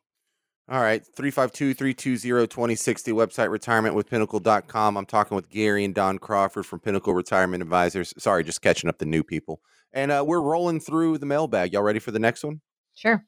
All 0.68 0.80
right, 0.80 1.04
352 1.04 1.74
320 1.74 2.46
2060 2.46 3.12
website 3.12 3.50
retirement 3.50 3.94
with 3.94 4.08
pinnacle.com. 4.08 4.96
I'm 4.96 5.06
talking 5.06 5.34
with 5.34 5.50
Gary 5.50 5.84
and 5.84 5.94
Dawn 5.94 6.18
Crawford 6.18 6.66
from 6.66 6.80
Pinnacle 6.80 7.14
Retirement 7.14 7.62
Advisors. 7.62 8.14
Sorry, 8.16 8.44
just 8.44 8.62
catching 8.62 8.88
up 8.88 8.98
the 8.98 9.04
new 9.04 9.24
people. 9.24 9.60
And 9.92 10.12
uh, 10.12 10.24
we're 10.26 10.40
rolling 10.40 10.80
through 10.80 11.18
the 11.18 11.26
mailbag. 11.26 11.72
Y'all 11.72 11.82
ready 11.82 11.98
for 11.98 12.12
the 12.12 12.20
next 12.20 12.44
one? 12.44 12.60
Sure. 12.94 13.24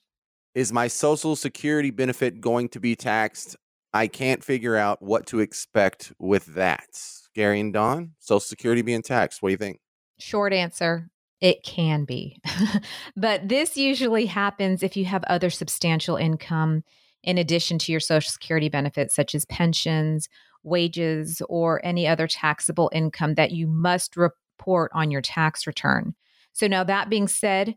Is 0.55 0.73
my 0.73 0.87
Social 0.87 1.35
Security 1.35 1.91
benefit 1.91 2.41
going 2.41 2.69
to 2.71 2.81
be 2.81 2.95
taxed? 2.95 3.57
I 3.93 4.07
can't 4.07 4.43
figure 4.43 4.77
out 4.77 5.03
what 5.03 5.27
to 5.27 5.41
expect 5.41 6.13
with 6.19 6.47
that. 6.55 6.87
Gary 7.35 7.59
and 7.59 7.73
Dawn, 7.73 8.13
Social 8.21 8.41
Security 8.41 8.83
being 8.83 9.03
taxed. 9.03 9.43
What 9.43 9.49
do 9.49 9.53
you 9.53 9.59
think? 9.59 9.81
Short 10.21 10.53
answer 10.53 11.11
it 11.41 11.63
can 11.63 12.05
be. 12.05 12.39
but 13.17 13.49
this 13.49 13.77
usually 13.77 14.25
happens 14.25 14.83
if 14.83 14.97
you 14.97 15.05
have 15.05 15.25
other 15.25 15.51
substantial 15.51 16.17
income 16.17 16.85
in 17.25 17.39
addition 17.39 17.79
to 17.81 17.93
your 17.93 18.01
Social 18.01 18.31
Security 18.31 18.69
benefits, 18.69 19.15
such 19.15 19.35
as 19.35 19.45
pensions, 19.47 20.29
wages, 20.63 21.43
or 21.49 21.85
any 21.85 22.07
other 22.07 22.27
taxable 22.27 22.91
income 22.95 23.35
that 23.35 23.53
you 23.53 23.67
must 23.67 24.17
report 24.17 24.91
on 24.95 25.11
your 25.11 25.21
tax 25.21 25.67
return. 25.67 26.15
So, 26.53 26.67
now 26.67 26.85
that 26.85 27.11
being 27.11 27.27
said, 27.27 27.75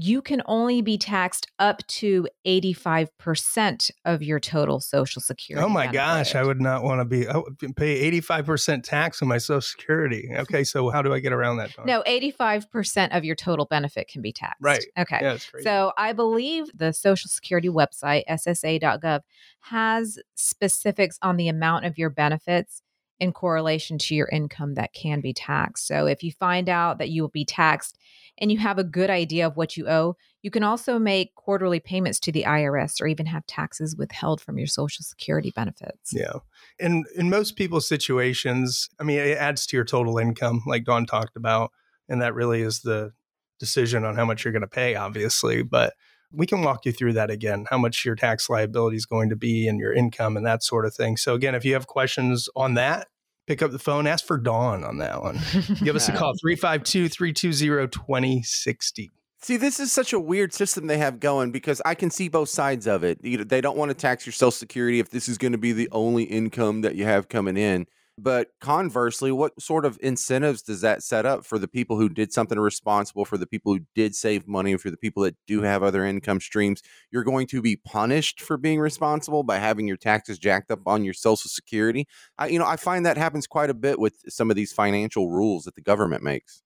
you 0.00 0.22
can 0.22 0.40
only 0.46 0.80
be 0.80 0.96
taxed 0.96 1.48
up 1.58 1.84
to 1.88 2.28
85% 2.46 3.90
of 4.04 4.22
your 4.22 4.38
total 4.38 4.78
social 4.78 5.20
security. 5.20 5.64
Oh 5.64 5.68
my 5.68 5.86
benefit. 5.86 5.94
gosh, 5.96 6.34
I 6.36 6.44
would 6.44 6.60
not 6.60 6.84
want 6.84 7.00
to 7.00 7.04
be 7.04 7.26
oh, 7.26 7.32
I 7.32 7.38
would 7.38 7.74
pay 7.74 8.08
85% 8.20 8.84
tax 8.84 9.20
on 9.22 9.28
my 9.28 9.38
social 9.38 9.60
security. 9.60 10.30
Okay, 10.32 10.62
so 10.62 10.88
how 10.90 11.02
do 11.02 11.12
I 11.12 11.18
get 11.18 11.32
around 11.32 11.56
that? 11.56 11.72
No, 11.84 12.04
85% 12.06 13.16
of 13.16 13.24
your 13.24 13.34
total 13.34 13.64
benefit 13.64 14.06
can 14.06 14.22
be 14.22 14.32
taxed. 14.32 14.62
Right. 14.62 14.84
Okay. 14.96 15.18
Yeah. 15.20 15.38
So 15.62 15.90
I 15.98 16.12
believe 16.12 16.66
the 16.76 16.92
Social 16.92 17.28
Security 17.28 17.68
website, 17.68 18.22
ssa.gov, 18.30 19.22
has 19.62 20.20
specifics 20.36 21.18
on 21.22 21.36
the 21.36 21.48
amount 21.48 21.86
of 21.86 21.98
your 21.98 22.10
benefits 22.10 22.82
in 23.18 23.32
correlation 23.32 23.98
to 23.98 24.14
your 24.14 24.28
income 24.28 24.74
that 24.74 24.92
can 24.92 25.20
be 25.20 25.32
taxed. 25.32 25.88
So 25.88 26.06
if 26.06 26.22
you 26.22 26.30
find 26.30 26.68
out 26.68 26.98
that 26.98 27.08
you 27.08 27.22
will 27.22 27.28
be 27.30 27.44
taxed 27.44 27.98
and 28.40 28.50
you 28.52 28.58
have 28.58 28.78
a 28.78 28.84
good 28.84 29.10
idea 29.10 29.46
of 29.46 29.56
what 29.56 29.76
you 29.76 29.88
owe, 29.88 30.16
you 30.42 30.50
can 30.50 30.62
also 30.62 30.98
make 30.98 31.34
quarterly 31.34 31.80
payments 31.80 32.20
to 32.20 32.32
the 32.32 32.44
IRS 32.44 33.00
or 33.00 33.06
even 33.06 33.26
have 33.26 33.46
taxes 33.46 33.96
withheld 33.96 34.40
from 34.40 34.58
your 34.58 34.66
Social 34.66 35.02
Security 35.02 35.52
benefits. 35.54 36.12
Yeah. 36.12 36.34
And 36.80 37.06
in 37.14 37.30
most 37.30 37.56
people's 37.56 37.88
situations, 37.88 38.88
I 39.00 39.04
mean, 39.04 39.18
it 39.18 39.38
adds 39.38 39.66
to 39.66 39.76
your 39.76 39.84
total 39.84 40.18
income, 40.18 40.62
like 40.66 40.84
Dawn 40.84 41.06
talked 41.06 41.36
about, 41.36 41.72
and 42.08 42.22
that 42.22 42.34
really 42.34 42.62
is 42.62 42.80
the 42.80 43.12
decision 43.58 44.04
on 44.04 44.16
how 44.16 44.24
much 44.24 44.44
you're 44.44 44.52
going 44.52 44.62
to 44.62 44.68
pay, 44.68 44.94
obviously. 44.94 45.62
But 45.62 45.94
we 46.30 46.46
can 46.46 46.62
walk 46.62 46.84
you 46.84 46.92
through 46.92 47.14
that 47.14 47.30
again, 47.30 47.66
how 47.70 47.78
much 47.78 48.04
your 48.04 48.14
tax 48.14 48.48
liability 48.48 48.96
is 48.96 49.06
going 49.06 49.30
to 49.30 49.36
be 49.36 49.66
and 49.66 49.80
your 49.80 49.92
income 49.92 50.36
and 50.36 50.46
that 50.46 50.62
sort 50.62 50.86
of 50.86 50.94
thing. 50.94 51.16
So 51.16 51.34
again, 51.34 51.54
if 51.54 51.64
you 51.64 51.72
have 51.74 51.86
questions 51.86 52.48
on 52.54 52.74
that, 52.74 53.08
pick 53.48 53.60
up 53.62 53.72
the 53.72 53.78
phone, 53.78 54.06
ask 54.06 54.26
for 54.26 54.36
Dawn 54.36 54.84
on 54.84 54.98
that 54.98 55.22
one. 55.22 55.40
Give 55.82 55.96
us 55.96 56.06
a 56.08 56.12
call 56.12 56.34
352-320-2060. 56.44 59.08
See, 59.40 59.56
this 59.56 59.78
is 59.80 59.90
such 59.90 60.12
a 60.12 60.20
weird 60.20 60.52
system 60.52 60.86
they 60.86 60.98
have 60.98 61.18
going 61.18 61.50
because 61.50 61.80
I 61.86 61.94
can 61.94 62.10
see 62.10 62.28
both 62.28 62.50
sides 62.50 62.86
of 62.86 63.04
it. 63.04 63.24
You 63.24 63.38
know, 63.38 63.44
they 63.44 63.62
don't 63.62 63.78
want 63.78 63.88
to 63.88 63.94
tax 63.94 64.26
your 64.26 64.34
Social 64.34 64.50
Security 64.50 65.00
if 65.00 65.08
this 65.10 65.30
is 65.30 65.38
going 65.38 65.52
to 65.52 65.58
be 65.58 65.72
the 65.72 65.88
only 65.92 66.24
income 66.24 66.82
that 66.82 66.94
you 66.94 67.04
have 67.04 67.30
coming 67.30 67.56
in. 67.56 67.86
But 68.20 68.48
conversely, 68.60 69.30
what 69.30 69.60
sort 69.62 69.84
of 69.84 69.96
incentives 70.02 70.62
does 70.62 70.80
that 70.80 71.04
set 71.04 71.24
up 71.24 71.46
for 71.46 71.56
the 71.56 71.68
people 71.68 71.96
who 71.96 72.08
did 72.08 72.32
something 72.32 72.58
responsible, 72.58 73.24
for 73.24 73.38
the 73.38 73.46
people 73.46 73.72
who 73.72 73.80
did 73.94 74.16
save 74.16 74.48
money, 74.48 74.76
for 74.76 74.90
the 74.90 74.96
people 74.96 75.22
that 75.22 75.36
do 75.46 75.62
have 75.62 75.84
other 75.84 76.04
income 76.04 76.40
streams? 76.40 76.82
You're 77.12 77.22
going 77.22 77.46
to 77.48 77.62
be 77.62 77.76
punished 77.76 78.40
for 78.40 78.56
being 78.56 78.80
responsible 78.80 79.44
by 79.44 79.58
having 79.58 79.86
your 79.86 79.96
taxes 79.96 80.38
jacked 80.38 80.72
up 80.72 80.80
on 80.84 81.04
your 81.04 81.14
Social 81.14 81.48
Security. 81.48 82.08
I, 82.38 82.48
you 82.48 82.58
know, 82.58 82.66
I 82.66 82.76
find 82.76 83.06
that 83.06 83.16
happens 83.16 83.46
quite 83.46 83.70
a 83.70 83.74
bit 83.74 84.00
with 84.00 84.16
some 84.28 84.50
of 84.50 84.56
these 84.56 84.72
financial 84.72 85.30
rules 85.30 85.64
that 85.64 85.76
the 85.76 85.82
government 85.82 86.24
makes. 86.24 86.62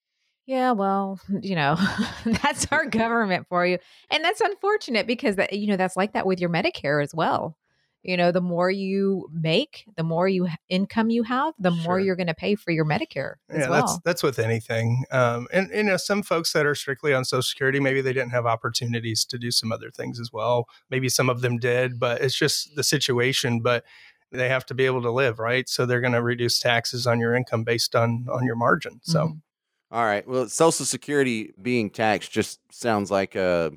Yeah, 0.46 0.72
well, 0.72 1.20
you 1.42 1.54
know, 1.54 1.76
that's 2.24 2.66
our 2.70 2.86
government 2.86 3.46
for 3.48 3.66
you. 3.66 3.78
And 4.10 4.24
that's 4.24 4.40
unfortunate 4.40 5.06
because 5.06 5.36
that 5.36 5.52
you 5.52 5.66
know, 5.66 5.76
that's 5.76 5.96
like 5.96 6.14
that 6.14 6.26
with 6.26 6.40
your 6.40 6.50
Medicare 6.50 7.02
as 7.02 7.14
well. 7.14 7.56
You 8.02 8.16
know, 8.16 8.32
the 8.32 8.40
more 8.40 8.70
you 8.70 9.28
make, 9.32 9.84
the 9.96 10.02
more 10.02 10.28
you 10.28 10.48
income 10.68 11.10
you 11.10 11.22
have, 11.22 11.54
the 11.58 11.70
more 11.70 12.00
you're 12.00 12.16
going 12.16 12.26
to 12.26 12.34
pay 12.34 12.54
for 12.56 12.70
your 12.72 12.84
Medicare 12.84 13.34
as 13.48 13.60
Yeah, 13.60 13.68
well. 13.68 13.80
that's 13.80 13.98
that's 14.00 14.22
with 14.22 14.38
anything. 14.38 15.04
Um, 15.12 15.46
and 15.52 15.70
you 15.72 15.84
know, 15.84 15.96
some 15.96 16.22
folks 16.22 16.52
that 16.52 16.66
are 16.66 16.74
strictly 16.74 17.14
on 17.14 17.24
Social 17.24 17.42
Security, 17.42 17.78
maybe 17.80 18.00
they 18.00 18.12
didn't 18.12 18.32
have 18.32 18.46
opportunities 18.46 19.24
to 19.26 19.38
do 19.38 19.50
some 19.50 19.70
other 19.70 19.90
things 19.90 20.18
as 20.18 20.32
well. 20.32 20.68
Maybe 20.90 21.08
some 21.08 21.30
of 21.30 21.42
them 21.42 21.58
did, 21.58 22.00
but 22.00 22.20
it's 22.20 22.36
just 22.36 22.74
the 22.74 22.82
situation. 22.82 23.60
But 23.60 23.84
they 24.32 24.48
have 24.48 24.64
to 24.66 24.74
be 24.74 24.86
able 24.86 25.02
to 25.02 25.10
live, 25.10 25.38
right? 25.38 25.68
So 25.68 25.84
they're 25.86 26.00
going 26.00 26.14
to 26.14 26.22
reduce 26.22 26.58
taxes 26.58 27.06
on 27.06 27.20
your 27.20 27.34
income 27.34 27.64
based 27.64 27.94
on 27.94 28.26
on 28.32 28.44
your 28.44 28.56
margin. 28.56 29.00
So 29.02 29.28
Mhm. 29.28 29.42
All 29.90 30.04
right. 30.04 30.26
Well, 30.26 30.48
Social 30.48 30.86
Security 30.86 31.52
being 31.60 31.90
taxed 31.90 32.32
just 32.32 32.60
sounds 32.72 33.10
like 33.10 33.36
uh, 33.36 33.70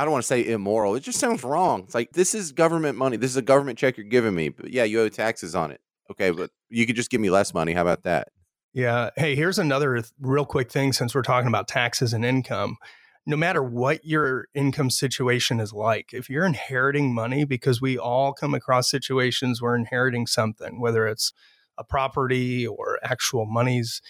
I 0.00 0.04
don't 0.04 0.12
want 0.12 0.22
to 0.22 0.28
say 0.28 0.46
immoral. 0.46 0.94
It 0.94 1.00
just 1.00 1.20
sounds 1.20 1.44
wrong. 1.44 1.82
It's 1.82 1.94
like 1.94 2.12
this 2.12 2.34
is 2.34 2.52
government 2.52 2.96
money. 2.96 3.18
This 3.18 3.30
is 3.30 3.36
a 3.36 3.42
government 3.42 3.78
check 3.78 3.98
you're 3.98 4.06
giving 4.06 4.34
me. 4.34 4.48
But 4.48 4.70
yeah, 4.70 4.84
you 4.84 4.98
owe 5.02 5.10
taxes 5.10 5.54
on 5.54 5.70
it. 5.70 5.82
Okay, 6.10 6.30
but 6.30 6.50
you 6.70 6.86
could 6.86 6.96
just 6.96 7.10
give 7.10 7.20
me 7.20 7.28
less 7.28 7.52
money. 7.52 7.74
How 7.74 7.82
about 7.82 8.04
that? 8.04 8.28
Yeah. 8.72 9.10
Hey, 9.14 9.36
here's 9.36 9.58
another 9.58 9.96
th- 9.96 10.10
real 10.18 10.46
quick 10.46 10.72
thing 10.72 10.94
since 10.94 11.14
we're 11.14 11.20
talking 11.20 11.48
about 11.48 11.68
taxes 11.68 12.14
and 12.14 12.24
income. 12.24 12.78
No 13.26 13.36
matter 13.36 13.62
what 13.62 14.02
your 14.02 14.46
income 14.54 14.88
situation 14.88 15.60
is 15.60 15.74
like, 15.74 16.14
if 16.14 16.30
you're 16.30 16.46
inheriting 16.46 17.12
money, 17.14 17.44
because 17.44 17.82
we 17.82 17.98
all 17.98 18.32
come 18.32 18.54
across 18.54 18.90
situations 18.90 19.60
where 19.60 19.74
inheriting 19.76 20.26
something, 20.26 20.80
whether 20.80 21.06
it's 21.06 21.34
a 21.76 21.84
property 21.84 22.66
or 22.66 22.98
actual 23.04 23.44
monies, 23.44 24.00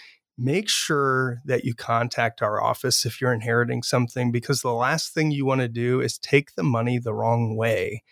make 0.41 0.69
sure 0.69 1.41
that 1.45 1.65
you 1.65 1.75
contact 1.75 2.41
our 2.41 2.63
office 2.63 3.05
if 3.05 3.21
you're 3.21 3.33
inheriting 3.33 3.83
something, 3.83 4.33
because 4.33 4.63
the 4.63 4.73
last 4.73 5.13
thing 5.13 5.31
you 5.31 5.45
want 5.45 5.61
to 5.61 5.69
do 5.69 6.01
is 6.01 6.19
take 6.19 6.55
the 6.55 6.63
money 6.63 6.99
the 6.99 7.15
wrong 7.15 7.57
way 7.57 8.03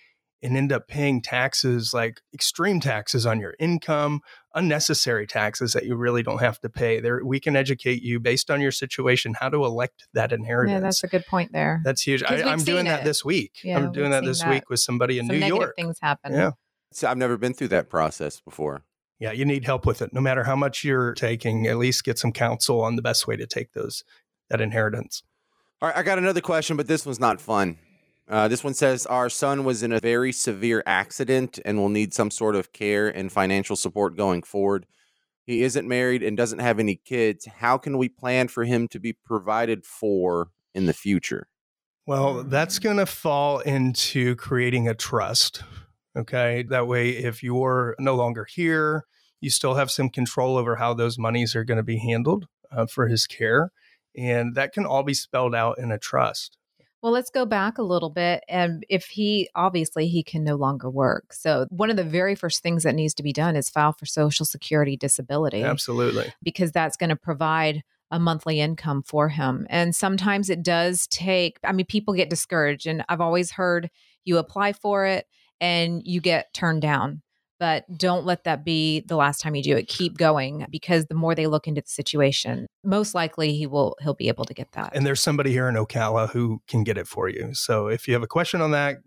and 0.42 0.56
end 0.56 0.72
up 0.72 0.86
paying 0.86 1.20
taxes 1.20 1.92
like 1.92 2.20
extreme 2.32 2.80
taxes 2.80 3.26
on 3.26 3.40
your 3.40 3.54
income 3.58 4.20
unnecessary 4.54 5.26
taxes 5.26 5.72
that 5.72 5.84
you 5.86 5.94
really 5.94 6.22
don't 6.22 6.40
have 6.40 6.60
to 6.60 6.68
pay. 6.68 7.00
There, 7.00 7.24
we 7.24 7.40
can 7.40 7.56
educate 7.56 8.02
you 8.02 8.20
based 8.20 8.50
on 8.50 8.60
your 8.60 8.72
situation 8.72 9.34
how 9.38 9.48
to 9.48 9.64
elect 9.64 10.06
that 10.14 10.32
inheritance. 10.32 10.74
Yeah, 10.74 10.80
that's 10.80 11.04
a 11.04 11.08
good 11.08 11.26
point 11.26 11.52
there. 11.52 11.80
That's 11.84 12.02
huge. 12.02 12.22
I, 12.22 12.42
i'm 12.42 12.62
doing 12.62 12.78
seen 12.78 12.84
that 12.86 13.04
this 13.04 13.24
week. 13.24 13.52
Yeah, 13.62 13.78
I'm 13.78 13.92
doing 13.92 14.10
that 14.10 14.24
this 14.24 14.40
that. 14.40 14.50
week 14.50 14.68
with 14.68 14.80
somebody 14.80 15.18
in 15.18 15.26
Some 15.26 15.36
New 15.36 15.40
negative 15.40 15.60
York. 15.60 15.76
things 15.76 15.98
happen. 16.00 16.32
Yeah. 16.32 16.50
So 16.92 17.08
I've 17.08 17.18
never 17.18 17.36
been 17.36 17.54
through 17.54 17.68
that 17.68 17.88
process 17.88 18.40
before. 18.40 18.82
Yeah, 19.18 19.32
you 19.32 19.44
need 19.44 19.64
help 19.64 19.84
with 19.84 20.00
it. 20.00 20.12
No 20.12 20.20
matter 20.20 20.44
how 20.44 20.54
much 20.54 20.84
you're 20.84 21.14
taking, 21.14 21.66
at 21.66 21.76
least 21.76 22.04
get 22.04 22.18
some 22.18 22.32
counsel 22.32 22.80
on 22.80 22.96
the 22.96 23.02
best 23.02 23.26
way 23.26 23.36
to 23.36 23.46
take 23.46 23.72
those 23.72 24.04
that 24.48 24.60
inheritance. 24.60 25.22
All 25.82 25.88
right, 25.88 25.98
I 25.98 26.02
got 26.02 26.18
another 26.18 26.40
question, 26.40 26.76
but 26.76 26.86
this 26.86 27.04
one's 27.04 27.20
not 27.20 27.40
fun. 27.40 27.78
Uh, 28.28 28.46
this 28.46 28.62
one 28.62 28.74
says 28.74 29.06
Our 29.06 29.28
son 29.28 29.64
was 29.64 29.82
in 29.82 29.92
a 29.92 30.00
very 30.00 30.32
severe 30.32 30.82
accident 30.86 31.58
and 31.64 31.78
will 31.78 31.88
need 31.88 32.12
some 32.12 32.30
sort 32.30 32.56
of 32.56 32.72
care 32.72 33.08
and 33.08 33.32
financial 33.32 33.76
support 33.76 34.16
going 34.16 34.42
forward. 34.42 34.86
He 35.46 35.62
isn't 35.62 35.88
married 35.88 36.22
and 36.22 36.36
doesn't 36.36 36.58
have 36.58 36.78
any 36.78 36.96
kids. 36.96 37.46
How 37.46 37.78
can 37.78 37.96
we 37.96 38.08
plan 38.08 38.48
for 38.48 38.64
him 38.64 38.86
to 38.88 39.00
be 39.00 39.14
provided 39.14 39.86
for 39.86 40.50
in 40.74 40.86
the 40.86 40.92
future? 40.92 41.48
Well, 42.06 42.42
that's 42.42 42.78
going 42.78 42.98
to 42.98 43.06
fall 43.06 43.60
into 43.60 44.36
creating 44.36 44.88
a 44.88 44.94
trust. 44.94 45.62
Okay. 46.18 46.64
That 46.68 46.86
way, 46.86 47.10
if 47.10 47.42
you're 47.42 47.94
no 47.98 48.14
longer 48.16 48.44
here, 48.44 49.04
you 49.40 49.50
still 49.50 49.74
have 49.74 49.90
some 49.90 50.10
control 50.10 50.56
over 50.56 50.76
how 50.76 50.94
those 50.94 51.18
monies 51.18 51.54
are 51.54 51.64
going 51.64 51.76
to 51.76 51.84
be 51.84 51.98
handled 51.98 52.46
uh, 52.72 52.86
for 52.86 53.08
his 53.08 53.26
care. 53.26 53.70
And 54.16 54.54
that 54.56 54.72
can 54.72 54.84
all 54.84 55.04
be 55.04 55.14
spelled 55.14 55.54
out 55.54 55.78
in 55.78 55.92
a 55.92 55.98
trust. 55.98 56.56
Well, 57.02 57.12
let's 57.12 57.30
go 57.30 57.46
back 57.46 57.78
a 57.78 57.82
little 57.82 58.10
bit. 58.10 58.42
And 58.48 58.84
if 58.88 59.06
he 59.06 59.48
obviously 59.54 60.08
he 60.08 60.24
can 60.24 60.42
no 60.42 60.56
longer 60.56 60.90
work. 60.90 61.32
So 61.32 61.66
one 61.70 61.90
of 61.90 61.96
the 61.96 62.02
very 62.02 62.34
first 62.34 62.60
things 62.60 62.82
that 62.82 62.96
needs 62.96 63.14
to 63.14 63.22
be 63.22 63.32
done 63.32 63.54
is 63.54 63.70
file 63.70 63.92
for 63.92 64.06
Social 64.06 64.44
Security 64.44 64.96
disability 64.96 65.62
Absolutely. 65.62 66.32
because 66.42 66.72
that's 66.72 66.96
going 66.96 67.10
to 67.10 67.16
provide 67.16 67.84
a 68.10 68.18
monthly 68.18 68.58
income 68.58 69.02
for 69.02 69.28
him. 69.28 69.66
And 69.70 69.94
sometimes 69.94 70.50
it 70.50 70.64
does 70.64 71.06
take, 71.06 71.58
I 71.62 71.72
mean, 71.72 71.86
people 71.86 72.14
get 72.14 72.30
discouraged. 72.30 72.88
And 72.88 73.04
I've 73.08 73.20
always 73.20 73.52
heard 73.52 73.90
you 74.24 74.38
apply 74.38 74.72
for 74.72 75.06
it 75.06 75.26
and 75.60 76.02
you 76.04 76.20
get 76.20 76.52
turned 76.54 76.82
down. 76.82 77.22
But 77.60 77.84
don't 77.98 78.24
let 78.24 78.44
that 78.44 78.64
be 78.64 79.00
the 79.00 79.16
last 79.16 79.40
time 79.40 79.56
you 79.56 79.62
do 79.64 79.76
it. 79.76 79.88
Keep 79.88 80.16
going 80.16 80.64
because 80.70 81.06
the 81.06 81.16
more 81.16 81.34
they 81.34 81.48
look 81.48 81.66
into 81.66 81.80
the 81.80 81.88
situation, 81.88 82.68
most 82.84 83.16
likely 83.16 83.54
he 83.54 83.66
will 83.66 83.96
he'll 84.00 84.14
be 84.14 84.28
able 84.28 84.44
to 84.44 84.54
get 84.54 84.70
that. 84.72 84.94
And 84.94 85.04
there's 85.04 85.20
somebody 85.20 85.50
here 85.50 85.68
in 85.68 85.74
Ocala 85.74 86.30
who 86.30 86.62
can 86.68 86.84
get 86.84 86.96
it 86.96 87.08
for 87.08 87.28
you. 87.28 87.50
So 87.54 87.88
if 87.88 88.06
you 88.06 88.14
have 88.14 88.22
a 88.22 88.28
question 88.28 88.60
on 88.60 88.70
that, 88.70 88.98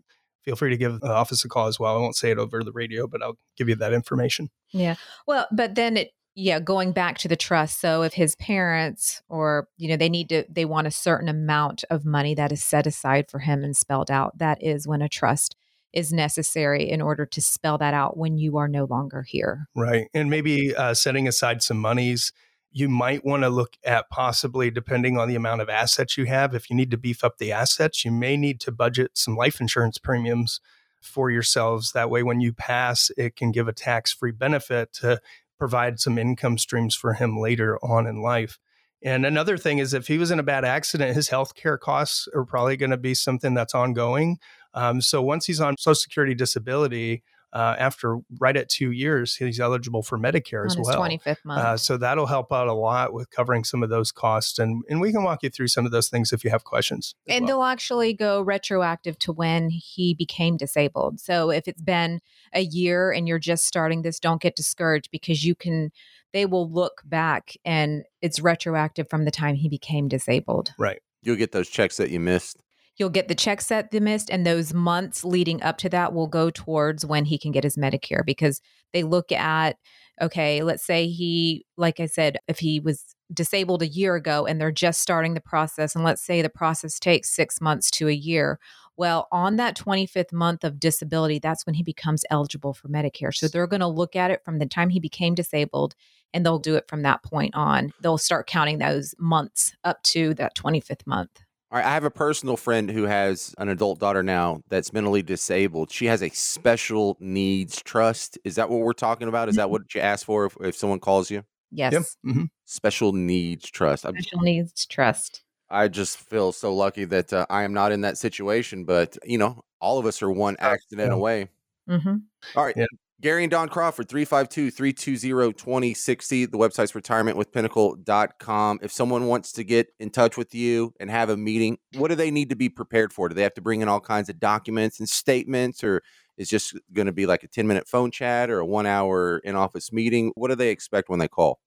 feel 0.44 0.58
free 0.58 0.70
to 0.70 0.78
give 0.78 1.00
the 1.00 1.12
office 1.12 1.46
a 1.46 1.48
call 1.48 1.68
as 1.68 1.80
well. 1.80 1.96
I 1.96 2.02
won't 2.02 2.18
say 2.18 2.30
it 2.30 2.38
over 2.38 2.62
the 2.62 2.74
radio, 2.74 3.08
but 3.08 3.24
I'll 3.24 3.38
give 3.56 3.70
you 3.70 3.76
that 3.76 3.94
information. 3.94 4.50
Yeah. 4.72 4.96
Well, 5.26 5.48
but 5.52 5.76
then 5.76 5.96
it 5.96 6.12
yeah, 6.34 6.60
going 6.60 6.94
back 6.94 7.18
to 7.20 7.28
the 7.28 7.36
trust. 7.36 7.82
So 7.82 8.04
if 8.04 8.14
his 8.14 8.36
parents 8.36 9.22
or 9.28 9.68
you 9.78 9.90
know 9.90 9.98
they 9.98 10.10
need 10.10 10.30
to 10.30 10.46
they 10.50 10.66
want 10.66 10.88
a 10.88 10.92
certain 10.92 11.30
amount 11.30 11.84
of 11.90 12.06
money 12.06 12.36
that 12.36 12.52
is 12.52 12.64
set 12.64 12.88
aside 12.88 13.30
for 13.30 13.40
him 13.40 13.64
and 13.64 13.76
spelled 13.76 14.12
out, 14.12 14.38
that 14.38 14.62
is 14.62 14.88
when 14.88 15.02
a 15.02 15.10
trust 15.10 15.56
is 15.94 16.14
necessary 16.14 16.90
in 16.90 17.02
order 17.02 17.26
to 17.26 17.42
spell 17.42 17.78
that 17.78 17.94
out 17.94 18.18
when 18.18 18.38
you 18.38 18.58
are 18.58 18.68
no 18.68 18.86
longer 18.86 19.24
here. 19.24 19.68
Right. 19.76 20.08
And 20.14 20.30
maybe 20.30 20.76
uh, 20.76 20.94
setting 20.94 21.28
aside 21.28 21.62
some 21.62 21.78
monies. 21.78 22.32
You 22.74 22.88
might 22.88 23.26
want 23.26 23.44
to 23.44 23.50
look 23.50 23.76
at 23.84 24.10
possibly, 24.10 24.72
depending 24.72 25.18
on 25.18 25.28
the 25.28 25.36
amount 25.36 25.62
of 25.62 25.68
assets 25.70 26.18
you 26.18 26.26
have, 26.26 26.56
if 26.56 26.70
you 26.70 26.76
need 26.76 26.92
to 26.92 26.98
beef 26.98 27.22
up 27.24 27.38
the 27.38 27.52
assets, 27.52 28.06
you 28.06 28.12
may 28.12 28.38
need 28.38 28.62
to 28.62 28.72
budget 28.72 29.12
some 29.16 29.36
life 29.36 29.60
insurance 29.60 29.98
premiums 29.98 30.62
for 31.02 31.30
yourselves. 31.30 31.92
That 31.92 32.10
way, 32.10 32.24
when 32.24 32.40
you 32.40 32.54
pass, 32.54 33.12
it 33.18 33.36
can 33.36 33.52
give 33.52 33.68
a 33.68 33.74
tax 33.74 34.14
free 34.14 34.32
benefit 34.32 34.94
to 35.02 35.20
provide 35.60 36.00
some 36.00 36.18
income 36.18 36.58
streams 36.58 36.96
for 36.96 37.14
him 37.14 37.38
later 37.38 37.78
on 37.84 38.08
in 38.08 38.22
life. 38.22 38.58
And 39.04 39.26
another 39.26 39.58
thing 39.58 39.80
is, 39.80 39.94
if 39.94 40.08
he 40.08 40.18
was 40.18 40.32
in 40.32 40.40
a 40.40 40.44
bad 40.44 40.64
accident, 40.64 41.16
his 41.16 41.30
health 41.30 41.56
care 41.56 41.78
costs 41.78 42.28
are 42.36 42.46
probably 42.46 42.78
going 42.78 42.92
to 42.92 42.98
be 42.98 43.16
something 43.16 43.54
that's 43.54 43.74
ongoing. 43.74 44.38
Um, 44.74 45.02
so 45.02 45.22
once 45.22 45.46
he's 45.46 45.60
on 45.60 45.78
Social 45.78 45.96
Security 45.96 46.34
disability, 46.34 47.24
uh, 47.54 47.76
after 47.78 48.20
right 48.40 48.56
at 48.56 48.70
two 48.70 48.92
years, 48.92 49.36
he's 49.36 49.60
eligible 49.60 50.02
for 50.02 50.18
Medicare 50.18 50.62
on 50.62 50.68
as 50.68 50.76
his 50.76 50.88
well. 50.88 51.02
25th 51.02 51.44
month. 51.44 51.62
Uh, 51.62 51.78
so 51.78 51.98
that'll 51.98 52.26
help 52.26 52.52
out 52.52 52.68
a 52.68 52.74
lot 52.74 53.12
with 53.14 53.30
covering 53.30 53.64
some 53.66 53.84
of 53.84 53.90
those 53.90 54.12
costs, 54.12 54.58
and 54.58 54.84
and 54.90 55.02
we 55.02 55.12
can 55.12 55.24
walk 55.24 55.44
you 55.44 55.50
through 55.50 55.68
some 55.68 55.86
of 55.86 55.92
those 55.92 56.08
things 56.08 56.32
if 56.32 56.44
you 56.44 56.50
have 56.50 56.64
questions. 56.64 57.14
and 57.28 57.44
well. 57.44 57.48
they'll 57.48 57.68
actually 57.68 58.14
go 58.14 58.42
retroactive 58.42 59.20
to 59.20 59.34
when 59.34 59.70
he 59.70 60.14
became 60.14 60.56
disabled. 60.56 61.20
So 61.20 61.50
if 61.52 61.68
it's 61.68 61.82
been 61.82 62.22
a 62.54 62.62
year 62.62 63.12
and 63.12 63.28
you're 63.28 63.40
just 63.40 63.66
starting 63.66 64.02
this, 64.02 64.20
don't 64.20 64.42
get 64.42 64.56
discouraged 64.56 65.10
because 65.12 65.44
you 65.44 65.56
can. 65.56 65.92
They 66.34 66.46
will 66.46 66.72
look 66.72 67.02
back 67.04 67.58
and 67.66 68.04
it's 68.22 68.40
retroactive 68.40 69.10
from 69.10 69.26
the 69.26 69.32
time 69.32 69.56
he 69.56 69.68
became 69.68 70.08
disabled. 70.08 70.74
right. 70.80 71.02
You'll 71.24 71.36
get 71.36 71.52
those 71.52 71.70
checks 71.70 71.98
that 71.98 72.10
you 72.10 72.22
missed. 72.22 72.58
You'll 73.02 73.10
get 73.10 73.30
the 73.30 73.34
checks 73.34 73.66
that 73.70 73.90
they 73.90 74.00
missed, 74.00 74.30
and 74.30 74.46
those 74.46 74.76
months 74.76 75.24
leading 75.24 75.60
up 75.64 75.80
to 75.80 75.90
that 75.90 76.14
will 76.14 76.28
go 76.28 76.52
towards 76.52 77.04
when 77.04 77.26
he 77.26 77.40
can 77.40 77.52
get 77.52 77.64
his 77.64 77.76
Medicare 77.76 78.24
because 78.24 78.62
they 78.94 79.02
look 79.02 79.32
at, 79.32 79.78
okay, 80.22 80.62
let's 80.62 80.86
say 80.86 81.08
he, 81.08 81.66
like 81.78 82.00
I 82.00 82.06
said, 82.06 82.38
if 82.48 82.60
he 82.60 82.80
was 82.80 83.16
disabled 83.34 83.82
a 83.82 83.88
year 83.88 84.14
ago 84.14 84.46
and 84.46 84.62
they're 84.62 84.72
just 84.72 85.02
starting 85.02 85.34
the 85.34 85.42
process, 85.42 85.96
and 85.96 86.04
let's 86.04 86.24
say 86.24 86.44
the 86.44 86.50
process 86.50 87.00
takes 87.00 87.36
six 87.36 87.60
months 87.60 87.90
to 87.90 88.08
a 88.08 88.14
year. 88.14 88.60
Well, 88.98 89.28
on 89.32 89.56
that 89.56 89.76
25th 89.76 90.32
month 90.32 90.64
of 90.64 90.80
disability, 90.80 91.40
that's 91.40 91.66
when 91.66 91.74
he 91.74 91.82
becomes 91.82 92.24
eligible 92.30 92.76
for 92.76 92.88
Medicare. 92.88 93.34
So 93.34 93.48
they're 93.48 93.66
going 93.66 93.80
to 93.80 93.88
look 93.88 94.16
at 94.16 94.30
it 94.30 94.44
from 94.46 94.60
the 94.60 94.68
time 94.68 94.90
he 94.90 95.00
became 95.00 95.34
disabled 95.34 95.96
and 96.36 96.46
they'll 96.46 96.60
do 96.60 96.76
it 96.76 96.88
from 96.88 97.02
that 97.02 97.24
point 97.24 97.56
on. 97.56 97.94
They'll 98.00 98.20
start 98.20 98.46
counting 98.46 98.78
those 98.78 99.16
months 99.18 99.74
up 99.84 100.04
to 100.04 100.36
that 100.36 100.56
25th 100.56 101.08
month. 101.08 101.32
All 101.72 101.78
right, 101.78 101.88
I 101.88 101.94
have 101.94 102.04
a 102.04 102.12
personal 102.12 102.58
friend 102.58 102.92
who 102.92 103.04
has 103.04 103.56
an 103.58 103.70
adult 103.70 104.00
daughter 104.00 104.22
now 104.22 104.60
that's 104.68 104.92
mentally 104.92 105.22
disabled. 105.22 105.90
She 105.90 106.08
has 106.08 106.22
a 106.22 106.28
special 106.28 107.16
needs 107.22 107.82
trust. 107.82 108.38
Is 108.44 108.56
that 108.56 108.70
what 108.70 108.82
we're 108.82 108.92
talking 108.92 109.30
about? 109.30 109.48
Is 109.48 109.56
that 109.56 109.70
what 109.70 109.96
you 109.96 110.02
ask 110.02 110.26
for 110.26 110.46
if, 110.46 110.58
if 110.60 110.76
someone 110.76 111.00
calls 111.00 111.32
you? 111.32 111.46
Yes. 111.72 111.94
Yep. 111.94 112.04
hmm 112.36 112.44
Special 112.66 113.14
needs 113.14 113.70
trust. 113.72 114.06
I'm, 114.06 114.20
Special 114.20 114.42
needs 114.42 114.86
trust. 114.86 115.44
I 115.70 115.88
just 115.88 116.18
feel 116.18 116.52
so 116.52 116.76
lucky 116.76 117.06
that 117.06 117.32
uh, 117.32 117.46
I 117.50 117.64
am 117.64 117.72
not 117.72 117.94
in 117.94 118.02
that 118.02 118.18
situation, 118.18 118.84
but 118.84 119.18
you 119.24 119.38
know, 119.38 119.64
all 119.80 119.98
of 119.98 120.06
us 120.06 120.22
are 120.22 120.30
one 120.30 120.58
accident 120.60 121.12
yeah. 121.12 121.16
away. 121.16 121.48
Mm-hmm. 121.90 122.16
All 122.58 122.66
right. 122.66 122.76
Yeah. 122.76 122.86
Gary 123.22 123.44
and 123.44 123.52
Dawn 123.52 123.70
Crawford, 123.70 124.10
352 124.10 124.72
320 124.72 125.54
2060. 125.54 126.46
The 126.48 126.58
website's 126.58 126.94
retirementwithpinnacle.com. 126.94 128.80
If 128.82 128.92
someone 128.92 129.28
wants 129.28 129.52
to 129.54 129.64
get 129.64 129.90
in 130.00 130.10
touch 130.10 130.38
with 130.38 130.56
you 130.56 130.96
and 131.00 131.12
have 131.12 131.30
a 131.30 131.38
meeting, 131.38 131.78
what 131.94 132.08
do 132.08 132.16
they 132.16 132.32
need 132.32 132.50
to 132.50 132.56
be 132.56 132.68
prepared 132.68 133.14
for? 133.14 133.30
Do 133.30 133.36
they 133.36 133.44
have 133.44 133.54
to 133.54 133.62
bring 133.62 133.82
in 133.82 133.88
all 133.88 134.00
kinds 134.00 134.28
of 134.30 134.40
documents 134.40 135.00
and 135.00 135.08
statements, 135.08 135.84
or 135.84 136.02
is 136.38 136.50
just 136.50 136.76
going 136.94 137.06
to 137.06 137.12
be 137.12 137.28
like 137.28 137.44
a 137.44 137.48
10 137.48 137.68
minute 137.68 137.88
phone 137.88 138.10
chat 138.10 138.50
or 138.50 138.58
a 138.58 138.66
one 138.66 138.88
hour 138.88 139.38
in 139.44 139.56
office 139.56 139.94
meeting? 139.94 140.32
What 140.34 140.48
do 140.48 140.56
they 140.56 140.70
expect 140.70 141.08
when 141.08 141.20
they 141.20 141.28
call? 141.28 141.60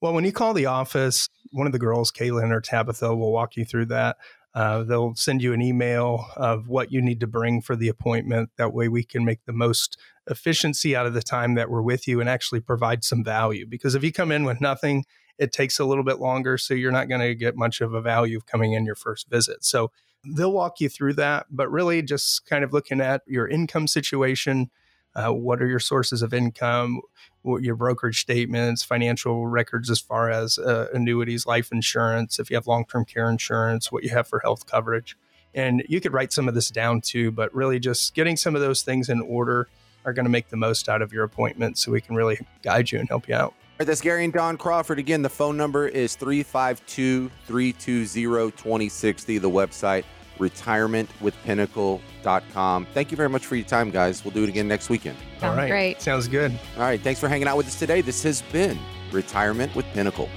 Well, 0.00 0.14
when 0.14 0.24
you 0.24 0.32
call 0.32 0.54
the 0.54 0.66
office, 0.66 1.28
one 1.52 1.66
of 1.66 1.72
the 1.74 1.78
girls, 1.78 2.12
Kaylin 2.12 2.50
or 2.50 2.62
Tabitha, 2.62 3.14
will 3.14 3.32
walk 3.32 3.56
you 3.56 3.66
through 3.66 3.86
that. 3.86 4.16
Uh, 4.54 4.84
they'll 4.84 5.14
send 5.16 5.42
you 5.42 5.52
an 5.52 5.60
email 5.60 6.26
of 6.36 6.68
what 6.68 6.92
you 6.92 7.02
need 7.02 7.20
to 7.20 7.26
bring 7.26 7.60
for 7.60 7.74
the 7.74 7.88
appointment. 7.88 8.50
That 8.56 8.72
way, 8.72 8.88
we 8.88 9.02
can 9.02 9.24
make 9.24 9.44
the 9.44 9.52
most 9.52 9.98
efficiency 10.28 10.96
out 10.96 11.06
of 11.06 11.14
the 11.14 11.22
time 11.22 11.54
that 11.54 11.70
we're 11.70 11.82
with 11.82 12.08
you 12.08 12.20
and 12.20 12.28
actually 12.28 12.60
provide 12.60 13.04
some 13.04 13.22
value. 13.22 13.66
Because 13.66 13.94
if 13.94 14.02
you 14.02 14.12
come 14.12 14.32
in 14.32 14.44
with 14.44 14.60
nothing, 14.60 15.04
it 15.38 15.52
takes 15.52 15.78
a 15.78 15.84
little 15.84 16.04
bit 16.04 16.20
longer. 16.20 16.58
So 16.58 16.74
you're 16.74 16.92
not 16.92 17.08
going 17.08 17.20
to 17.20 17.34
get 17.34 17.56
much 17.56 17.80
of 17.80 17.94
a 17.94 18.00
value 18.00 18.40
coming 18.40 18.72
in 18.72 18.84
your 18.84 18.94
first 18.94 19.28
visit. 19.28 19.64
So 19.64 19.90
they'll 20.24 20.52
walk 20.52 20.80
you 20.80 20.88
through 20.88 21.14
that, 21.14 21.46
but 21.50 21.70
really 21.70 22.02
just 22.02 22.46
kind 22.46 22.64
of 22.64 22.72
looking 22.72 23.00
at 23.00 23.22
your 23.26 23.48
income 23.48 23.86
situation. 23.86 24.70
Uh, 25.14 25.32
what 25.32 25.62
are 25.62 25.66
your 25.66 25.80
sources 25.80 26.22
of 26.22 26.32
income? 26.34 27.00
Your 27.44 27.76
brokerage 27.76 28.20
statements, 28.20 28.82
financial 28.82 29.46
records 29.46 29.90
as 29.90 30.00
far 30.00 30.30
as 30.30 30.58
uh, 30.58 30.88
annuities, 30.94 31.46
life 31.46 31.70
insurance, 31.70 32.38
if 32.38 32.50
you 32.50 32.56
have 32.56 32.66
long 32.66 32.86
term 32.86 33.04
care 33.04 33.28
insurance, 33.28 33.92
what 33.92 34.02
you 34.02 34.10
have 34.10 34.26
for 34.26 34.40
health 34.40 34.66
coverage. 34.66 35.16
And 35.54 35.84
you 35.88 36.00
could 36.00 36.12
write 36.12 36.32
some 36.32 36.48
of 36.48 36.54
this 36.54 36.70
down 36.70 37.00
too, 37.00 37.30
but 37.30 37.54
really 37.54 37.78
just 37.78 38.14
getting 38.14 38.36
some 38.36 38.56
of 38.56 38.62
those 38.62 38.82
things 38.82 39.08
in 39.08 39.20
order 39.20 39.68
are 40.04 40.12
going 40.12 40.24
to 40.24 40.30
make 40.30 40.48
the 40.48 40.56
most 40.56 40.88
out 40.88 41.02
of 41.02 41.12
your 41.12 41.24
appointment 41.24 41.76
so 41.78 41.90
we 41.92 42.00
can 42.00 42.14
really 42.14 42.38
guide 42.62 42.92
you 42.92 42.98
and 42.98 43.08
help 43.08 43.28
you 43.28 43.34
out. 43.34 43.52
All 43.52 43.80
right, 43.80 43.86
that's 43.86 44.00
Gary 44.00 44.24
and 44.24 44.32
Dawn 44.32 44.56
Crawford. 44.56 44.98
Again, 45.00 45.22
the 45.22 45.28
phone 45.28 45.56
number 45.56 45.88
is 45.88 46.14
352 46.16 47.30
320 47.46 48.50
2060. 48.52 49.38
The 49.38 49.50
website, 49.50 50.04
retirementwithpinnacle.com. 50.38 52.86
Thank 52.94 53.10
you 53.10 53.16
very 53.16 53.28
much 53.28 53.46
for 53.46 53.56
your 53.56 53.66
time, 53.66 53.90
guys. 53.90 54.24
We'll 54.24 54.32
do 54.34 54.44
it 54.44 54.48
again 54.48 54.68
next 54.68 54.90
weekend. 54.90 55.16
Sounds 55.40 55.50
All 55.50 55.56
right. 55.56 55.70
great. 55.70 56.00
Sounds 56.00 56.28
good. 56.28 56.52
All 56.76 56.82
right, 56.82 57.00
thanks 57.00 57.18
for 57.18 57.28
hanging 57.28 57.48
out 57.48 57.56
with 57.56 57.66
us 57.66 57.76
today. 57.78 58.00
This 58.00 58.22
has 58.22 58.42
been 58.42 58.78
Retirement 59.10 59.74
with 59.74 59.86
Pinnacle. 59.86 60.28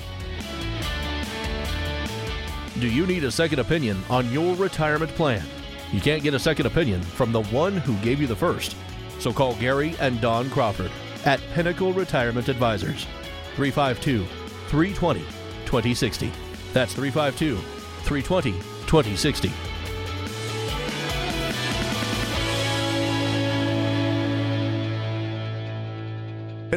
Do 2.80 2.88
you 2.88 3.06
need 3.08 3.24
a 3.24 3.32
second 3.32 3.60
opinion 3.60 4.02
on 4.10 4.32
your 4.32 4.56
retirement 4.56 5.12
plan? 5.12 5.44
You 5.92 6.02
can't 6.02 6.22
get 6.22 6.34
a 6.34 6.40
second 6.40 6.66
opinion 6.68 7.02
from 7.02 7.32
the 7.32 7.44
one 7.46 7.78
who 7.78 7.96
gave 7.98 8.20
you 8.20 8.28
the 8.28 8.36
first. 8.36 8.76
So 9.20 9.34
call 9.34 9.56
Gary 9.56 9.96
and 10.00 10.20
Dawn 10.22 10.50
Crawford 10.50 10.92
at 11.26 11.42
Pinnacle 11.54 11.94
Retirement 11.94 12.50
Advisors. 12.50 13.06
352 13.56 14.26
320 14.68 15.20
2060. 15.66 16.32
That's 16.74 16.94
352 16.94 17.58
320 17.58 18.52
2060. 18.52 19.52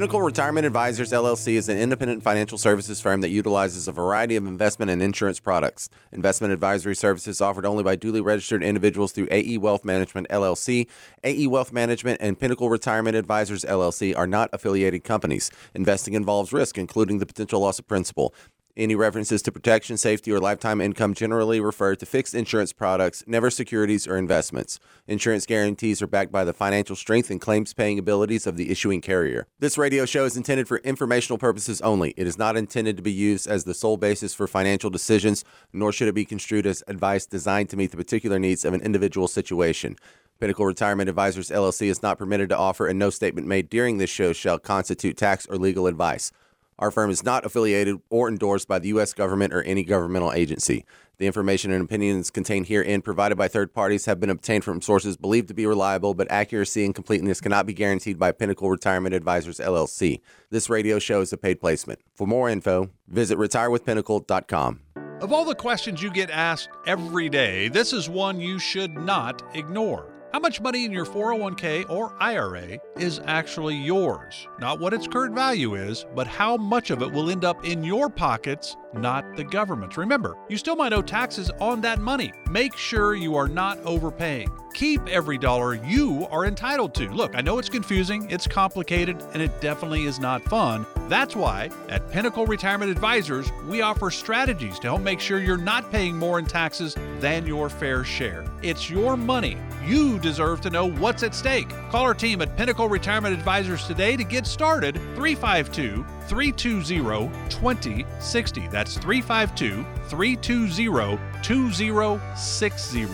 Pinnacle 0.00 0.22
Retirement 0.22 0.64
Advisors 0.64 1.12
LLC 1.12 1.56
is 1.56 1.68
an 1.68 1.76
independent 1.76 2.22
financial 2.22 2.56
services 2.56 3.02
firm 3.02 3.20
that 3.20 3.28
utilizes 3.28 3.86
a 3.86 3.92
variety 3.92 4.34
of 4.34 4.46
investment 4.46 4.90
and 4.90 5.02
insurance 5.02 5.38
products. 5.38 5.90
Investment 6.10 6.54
advisory 6.54 6.96
services 6.96 7.42
offered 7.42 7.66
only 7.66 7.84
by 7.84 7.96
duly 7.96 8.22
registered 8.22 8.62
individuals 8.62 9.12
through 9.12 9.28
AE 9.30 9.58
Wealth 9.58 9.84
Management 9.84 10.26
LLC. 10.30 10.86
AE 11.22 11.46
Wealth 11.48 11.70
Management 11.70 12.18
and 12.22 12.40
Pinnacle 12.40 12.70
Retirement 12.70 13.14
Advisors 13.14 13.62
LLC 13.62 14.16
are 14.16 14.26
not 14.26 14.48
affiliated 14.54 15.04
companies. 15.04 15.50
Investing 15.74 16.14
involves 16.14 16.50
risk, 16.50 16.78
including 16.78 17.18
the 17.18 17.26
potential 17.26 17.60
loss 17.60 17.78
of 17.78 17.86
principal. 17.86 18.32
Any 18.76 18.94
references 18.94 19.42
to 19.42 19.52
protection, 19.52 19.96
safety, 19.96 20.30
or 20.30 20.38
lifetime 20.38 20.80
income 20.80 21.12
generally 21.12 21.60
refer 21.60 21.96
to 21.96 22.06
fixed 22.06 22.34
insurance 22.34 22.72
products, 22.72 23.24
never 23.26 23.50
securities 23.50 24.06
or 24.06 24.16
investments. 24.16 24.78
Insurance 25.08 25.44
guarantees 25.44 26.00
are 26.00 26.06
backed 26.06 26.30
by 26.30 26.44
the 26.44 26.52
financial 26.52 26.94
strength 26.94 27.30
and 27.30 27.40
claims 27.40 27.74
paying 27.74 27.98
abilities 27.98 28.46
of 28.46 28.56
the 28.56 28.70
issuing 28.70 29.00
carrier. 29.00 29.48
This 29.58 29.76
radio 29.76 30.06
show 30.06 30.24
is 30.24 30.36
intended 30.36 30.68
for 30.68 30.78
informational 30.78 31.36
purposes 31.36 31.80
only. 31.80 32.14
It 32.16 32.28
is 32.28 32.38
not 32.38 32.56
intended 32.56 32.96
to 32.96 33.02
be 33.02 33.12
used 33.12 33.48
as 33.48 33.64
the 33.64 33.74
sole 33.74 33.96
basis 33.96 34.34
for 34.34 34.46
financial 34.46 34.88
decisions, 34.88 35.44
nor 35.72 35.90
should 35.90 36.08
it 36.08 36.14
be 36.14 36.24
construed 36.24 36.66
as 36.66 36.84
advice 36.86 37.26
designed 37.26 37.70
to 37.70 37.76
meet 37.76 37.90
the 37.90 37.96
particular 37.96 38.38
needs 38.38 38.64
of 38.64 38.72
an 38.72 38.82
individual 38.82 39.26
situation. 39.26 39.96
Pinnacle 40.38 40.64
Retirement 40.64 41.10
Advisors 41.10 41.50
LLC 41.50 41.88
is 41.88 42.02
not 42.02 42.18
permitted 42.18 42.48
to 42.48 42.56
offer, 42.56 42.86
and 42.86 42.98
no 42.98 43.10
statement 43.10 43.46
made 43.46 43.68
during 43.68 43.98
this 43.98 44.08
show 44.08 44.32
shall 44.32 44.58
constitute 44.58 45.16
tax 45.16 45.44
or 45.46 45.56
legal 45.56 45.86
advice. 45.86 46.32
Our 46.80 46.90
firm 46.90 47.10
is 47.10 47.22
not 47.22 47.44
affiliated 47.44 47.98
or 48.08 48.26
endorsed 48.26 48.66
by 48.66 48.78
the 48.78 48.88
U.S. 48.88 49.12
government 49.12 49.52
or 49.52 49.62
any 49.62 49.84
governmental 49.84 50.32
agency. 50.32 50.86
The 51.18 51.26
information 51.26 51.70
and 51.72 51.84
opinions 51.84 52.30
contained 52.30 52.68
herein 52.68 53.02
provided 53.02 53.36
by 53.36 53.48
third 53.48 53.74
parties 53.74 54.06
have 54.06 54.18
been 54.18 54.30
obtained 54.30 54.64
from 54.64 54.80
sources 54.80 55.18
believed 55.18 55.48
to 55.48 55.54
be 55.54 55.66
reliable, 55.66 56.14
but 56.14 56.30
accuracy 56.30 56.86
and 56.86 56.94
completeness 56.94 57.42
cannot 57.42 57.66
be 57.66 57.74
guaranteed 57.74 58.18
by 58.18 58.32
Pinnacle 58.32 58.70
Retirement 58.70 59.14
Advisors 59.14 59.58
LLC. 59.58 60.22
This 60.48 60.70
radio 60.70 60.98
show 60.98 61.20
is 61.20 61.34
a 61.34 61.36
paid 61.36 61.60
placement. 61.60 62.00
For 62.14 62.26
more 62.26 62.48
info, 62.48 62.88
visit 63.06 63.36
retirewithpinnacle.com. 63.36 64.80
Of 65.20 65.34
all 65.34 65.44
the 65.44 65.54
questions 65.54 66.02
you 66.02 66.10
get 66.10 66.30
asked 66.30 66.70
every 66.86 67.28
day, 67.28 67.68
this 67.68 67.92
is 67.92 68.08
one 68.08 68.40
you 68.40 68.58
should 68.58 68.92
not 68.92 69.42
ignore. 69.54 70.19
How 70.32 70.38
much 70.38 70.60
money 70.60 70.84
in 70.84 70.92
your 70.92 71.06
401k 71.06 71.90
or 71.90 72.14
IRA 72.20 72.78
is 72.96 73.20
actually 73.24 73.74
yours? 73.74 74.46
Not 74.60 74.78
what 74.78 74.94
its 74.94 75.08
current 75.08 75.34
value 75.34 75.74
is, 75.74 76.06
but 76.14 76.28
how 76.28 76.56
much 76.56 76.90
of 76.90 77.02
it 77.02 77.10
will 77.10 77.30
end 77.30 77.44
up 77.44 77.64
in 77.64 77.82
your 77.82 78.08
pockets, 78.08 78.76
not 78.94 79.36
the 79.36 79.42
government's. 79.42 79.96
Remember, 79.96 80.36
you 80.48 80.56
still 80.56 80.76
might 80.76 80.92
owe 80.92 81.02
taxes 81.02 81.50
on 81.60 81.80
that 81.80 81.98
money. 81.98 82.32
Make 82.48 82.76
sure 82.76 83.16
you 83.16 83.34
are 83.34 83.48
not 83.48 83.78
overpaying. 83.78 84.48
Keep 84.72 85.08
every 85.08 85.36
dollar 85.36 85.74
you 85.74 86.28
are 86.30 86.46
entitled 86.46 86.94
to. 86.94 87.08
Look, 87.10 87.34
I 87.34 87.40
know 87.40 87.58
it's 87.58 87.68
confusing, 87.68 88.30
it's 88.30 88.46
complicated, 88.46 89.20
and 89.32 89.42
it 89.42 89.60
definitely 89.60 90.04
is 90.04 90.20
not 90.20 90.42
fun. 90.44 90.86
That's 91.08 91.34
why 91.34 91.70
at 91.88 92.08
Pinnacle 92.12 92.46
Retirement 92.46 92.88
Advisors, 92.90 93.50
we 93.66 93.82
offer 93.82 94.12
strategies 94.12 94.78
to 94.78 94.88
help 94.88 95.02
make 95.02 95.18
sure 95.18 95.40
you're 95.40 95.56
not 95.56 95.90
paying 95.90 96.16
more 96.16 96.38
in 96.38 96.46
taxes 96.46 96.96
than 97.18 97.46
your 97.46 97.68
fair 97.68 98.04
share. 98.04 98.44
It's 98.62 98.88
your 98.88 99.16
money. 99.16 99.58
You 99.84 100.19
deserve 100.20 100.60
to 100.62 100.70
know 100.70 100.86
what's 100.86 101.22
at 101.22 101.34
stake. 101.34 101.68
Call 101.90 102.02
our 102.02 102.14
team 102.14 102.40
at 102.42 102.56
Pinnacle 102.56 102.88
Retirement 102.88 103.34
Advisors 103.34 103.86
today 103.86 104.16
to 104.16 104.24
get 104.24 104.46
started. 104.46 104.94
352 105.16 106.04
320 106.28 107.34
2060. 107.48 108.68
That's 108.68 108.96
352 108.96 109.84
320 110.08 111.18
2060. 111.42 113.06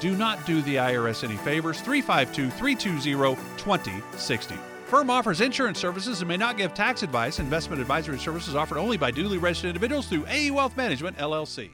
Do 0.00 0.16
not 0.16 0.44
do 0.46 0.62
the 0.62 0.76
IRS 0.76 1.24
any 1.24 1.36
favors. 1.36 1.80
352 1.80 2.50
320 2.50 3.44
2060. 3.56 4.54
Firm 4.86 5.08
offers 5.08 5.40
insurance 5.40 5.78
services 5.78 6.20
and 6.20 6.28
may 6.28 6.36
not 6.36 6.58
give 6.58 6.74
tax 6.74 7.02
advice. 7.02 7.38
Investment 7.38 7.80
advisory 7.80 8.18
services 8.18 8.54
offered 8.54 8.78
only 8.78 8.98
by 8.98 9.10
duly 9.10 9.38
registered 9.38 9.68
individuals 9.68 10.06
through 10.06 10.26
AE 10.28 10.50
Wealth 10.50 10.76
Management, 10.76 11.16
LLC. 11.16 11.70